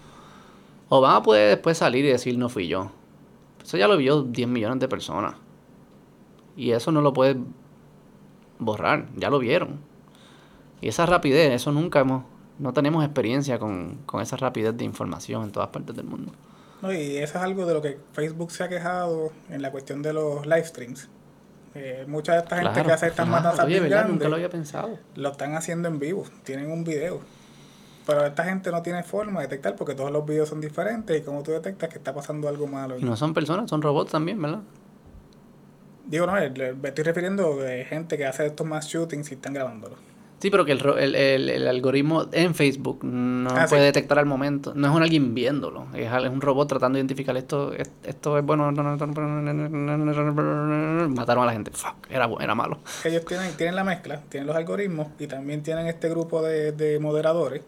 [0.88, 2.90] Obama puede después salir y decir no fui yo.
[3.62, 5.34] Eso ya lo vio 10 millones de personas.
[6.56, 7.36] Y eso no lo puedes
[8.58, 9.80] borrar, ya lo vieron.
[10.80, 12.22] Y esa rapidez, eso nunca hemos,
[12.58, 16.32] no tenemos experiencia con, con esa rapidez de información en todas partes del mundo.
[16.82, 20.02] No, y eso es algo de lo que Facebook se ha quejado en la cuestión
[20.02, 21.08] de los live streams.
[21.74, 23.42] Eh, mucha de esta gente Claro, que hace estas claro.
[23.42, 23.96] matanzas Oye, ¿verdad?
[24.02, 24.98] Nunca grandes lo había pensado.
[25.14, 27.20] lo están haciendo en vivo, tienen un video.
[28.06, 31.22] Pero esta gente no tiene forma de detectar porque todos los videos son diferentes y
[31.22, 32.96] como tú detectas que está pasando algo malo.
[32.98, 34.60] Y no son personas, son robots también, ¿verdad?
[36.06, 39.54] Digo, no, el- me estoy refiriendo de gente que hace estos mass shootings y están
[39.54, 39.96] grabándolo.
[40.38, 43.70] Sí, pero que el, ro- el, el- el algoritmo en Facebook no Ah, sí.
[43.70, 44.74] puede detectar al momento.
[44.74, 45.86] No es un alguien viéndolo.
[45.94, 47.72] Es, es un robot tratando de identificar esto.
[47.72, 48.70] es- Esto es bueno.
[51.08, 51.70] Mataron a la gente.
[51.72, 52.78] Fuck, era, era malo.
[53.04, 56.98] Ellos tienen, tienen la mezcla, tienen los algoritmos y también tienen este grupo de, de
[56.98, 57.62] moderadores.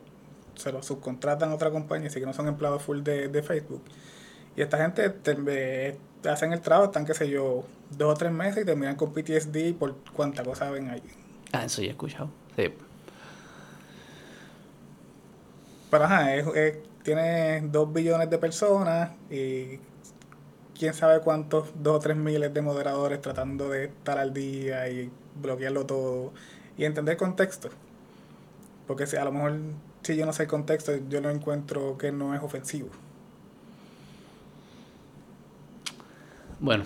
[0.54, 3.82] Se los subcontratan a otra compañía, así que no son empleados full de, de Facebook.
[4.56, 5.96] Y esta gente te- eh,
[6.28, 7.64] hacen el trabajo, están, qué sé yo,
[7.96, 11.02] dos o tres meses y terminan con PTSD por cuánta cosa ven ahí.
[11.52, 12.28] Ah, eso ya he escuchado.
[12.58, 12.74] Sí.
[15.90, 19.80] Pero ajá, es, es- tiene dos billones de personas y
[20.78, 25.10] quién sabe cuántos, dos o tres miles de moderadores tratando de estar al día y
[25.40, 26.32] bloquearlo todo
[26.78, 27.70] y entender contexto.
[28.86, 29.58] Porque si a lo mejor
[30.02, 32.88] si yo no sé el contexto, yo no encuentro que no es ofensivo.
[36.60, 36.84] Bueno,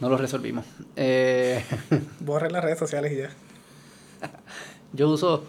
[0.00, 0.64] no lo resolvimos.
[0.96, 1.64] Eh,
[2.20, 3.30] Borre las redes sociales y ya.
[4.92, 5.44] yo uso.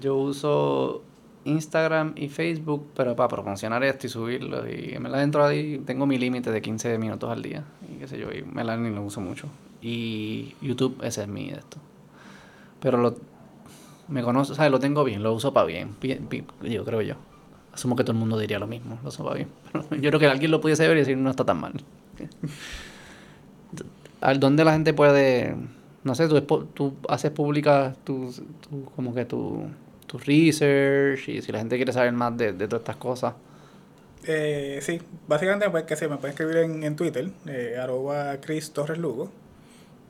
[0.00, 1.02] Yo uso
[1.44, 4.68] Instagram y Facebook, pero para promocionar esto y subirlo.
[4.70, 7.64] Y me la dentro ahí tengo mi límite de 15 minutos al día.
[7.92, 9.48] Y qué sé yo, y me la ni lo uso mucho.
[9.82, 11.78] Y YouTube, ese es mi esto.
[12.80, 13.16] Pero lo.
[14.08, 14.70] Me conozco, ¿sabes?
[14.70, 15.96] Lo tengo bien, lo uso para bien.
[16.00, 17.14] Bien- bien, Yo creo yo.
[17.72, 19.48] Asumo que todo el mundo diría lo mismo, lo uso para bien.
[20.00, 21.72] yo creo que alguien lo pudiese ver y decir no está tan mal.
[24.20, 25.54] ¿Al dónde la gente puede.?
[26.04, 26.40] No sé, tú,
[26.74, 29.64] tú haces pública tu, tu- como que tu,
[30.06, 33.34] tu research y si la gente quiere saber más de, de todas estas cosas.
[34.24, 38.72] Eh, sí, básicamente pues, que sí, me pueden escribir en, en Twitter, eh, arroba Chris
[38.72, 39.30] Torres Lugo.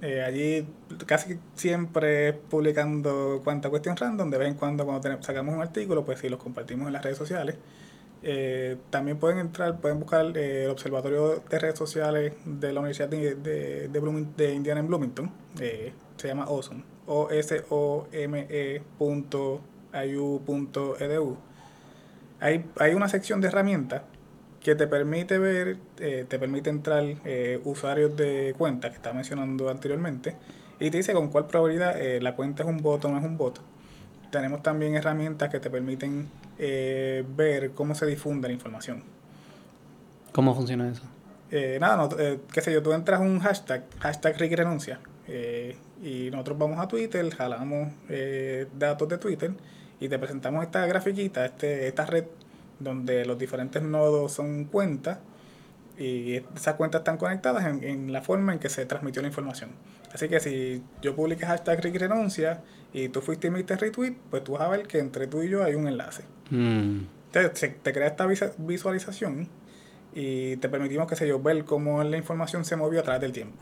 [0.02, 0.67] Eh, allí
[1.07, 6.20] casi siempre publicando cuanta cuestión random, de vez en cuando cuando sacamos un artículo, pues
[6.20, 7.57] sí, los compartimos en las redes sociales.
[8.22, 13.08] Eh, también pueden entrar, pueden buscar eh, el Observatorio de Redes Sociales de la Universidad
[13.08, 15.30] de, de, de, de Indiana en Bloomington.
[15.60, 16.82] Eh, se llama OSOM.
[17.06, 19.60] O-S-O-M-E punto
[20.05, 21.36] IU punto edu.
[22.40, 24.02] Hay, hay una sección de herramientas
[24.60, 27.05] que te permite ver, eh, te permite entrar
[27.64, 30.36] usuarios de cuenta que estaba mencionando anteriormente
[30.78, 33.38] y te dice con cuál probabilidad la cuenta es un bot o no es un
[33.38, 33.60] bot.
[34.31, 39.02] Tenemos también herramientas que te permiten eh, ver cómo se difunde la información.
[40.32, 41.02] ¿Cómo funciona eso?
[41.50, 46.31] Eh, nada, no, eh, qué sé yo, tú entras un hashtag, hashtag Renuncia, eh, y
[46.31, 49.52] nosotros vamos a Twitter, jalamos eh, datos de Twitter
[49.98, 52.24] y te presentamos esta grafiquita, este, esta red
[52.78, 55.18] donde los diferentes nodos son cuentas
[55.98, 59.70] y esas cuentas están conectadas en, en la forma en que se transmitió la información.
[60.12, 62.60] Así que si yo publiqué hashtag Ricky Renuncia
[62.92, 65.42] y tú fuiste y me diste retweet, pues tú vas a ver que entre tú
[65.42, 66.23] y yo hay un enlace.
[66.50, 68.26] Mm, Entonces se- te crea esta
[68.58, 69.49] visualización
[70.15, 73.33] y te permitimos, qué sé yo, ver cómo la información se movió a través del
[73.33, 73.58] tiempo.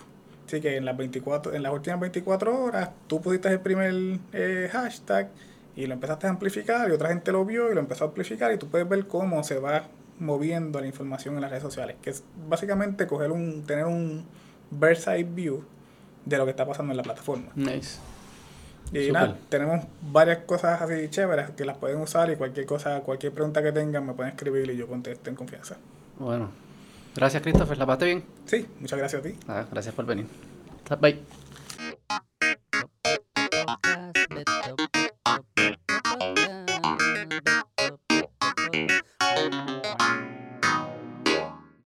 [0.47, 3.93] Así que en las 24, en las últimas 24 horas tú pusiste el primer
[4.33, 5.29] eh, hashtag
[5.75, 8.53] y lo empezaste a amplificar y otra gente lo vio y lo empezó a amplificar
[8.53, 9.89] y tú puedes ver cómo se va
[10.21, 14.25] moviendo la información en las redes sociales, que es básicamente coger un, tener un
[14.71, 15.65] bird's eye view
[16.25, 17.51] de lo que está pasando en la plataforma.
[17.57, 17.99] nice.
[18.93, 23.33] Y nada, tenemos varias cosas así chéveres que las pueden usar y cualquier cosa, cualquier
[23.33, 25.77] pregunta que tengan me pueden escribir y yo contesto en confianza.
[26.19, 26.51] Bueno.
[27.17, 27.79] Gracias, Christopher.
[27.79, 28.25] ¿La pasaste bien?
[28.45, 29.35] Sí, muchas gracias a ti.
[29.49, 30.27] Nada, gracias por venir.
[31.01, 31.46] Bye.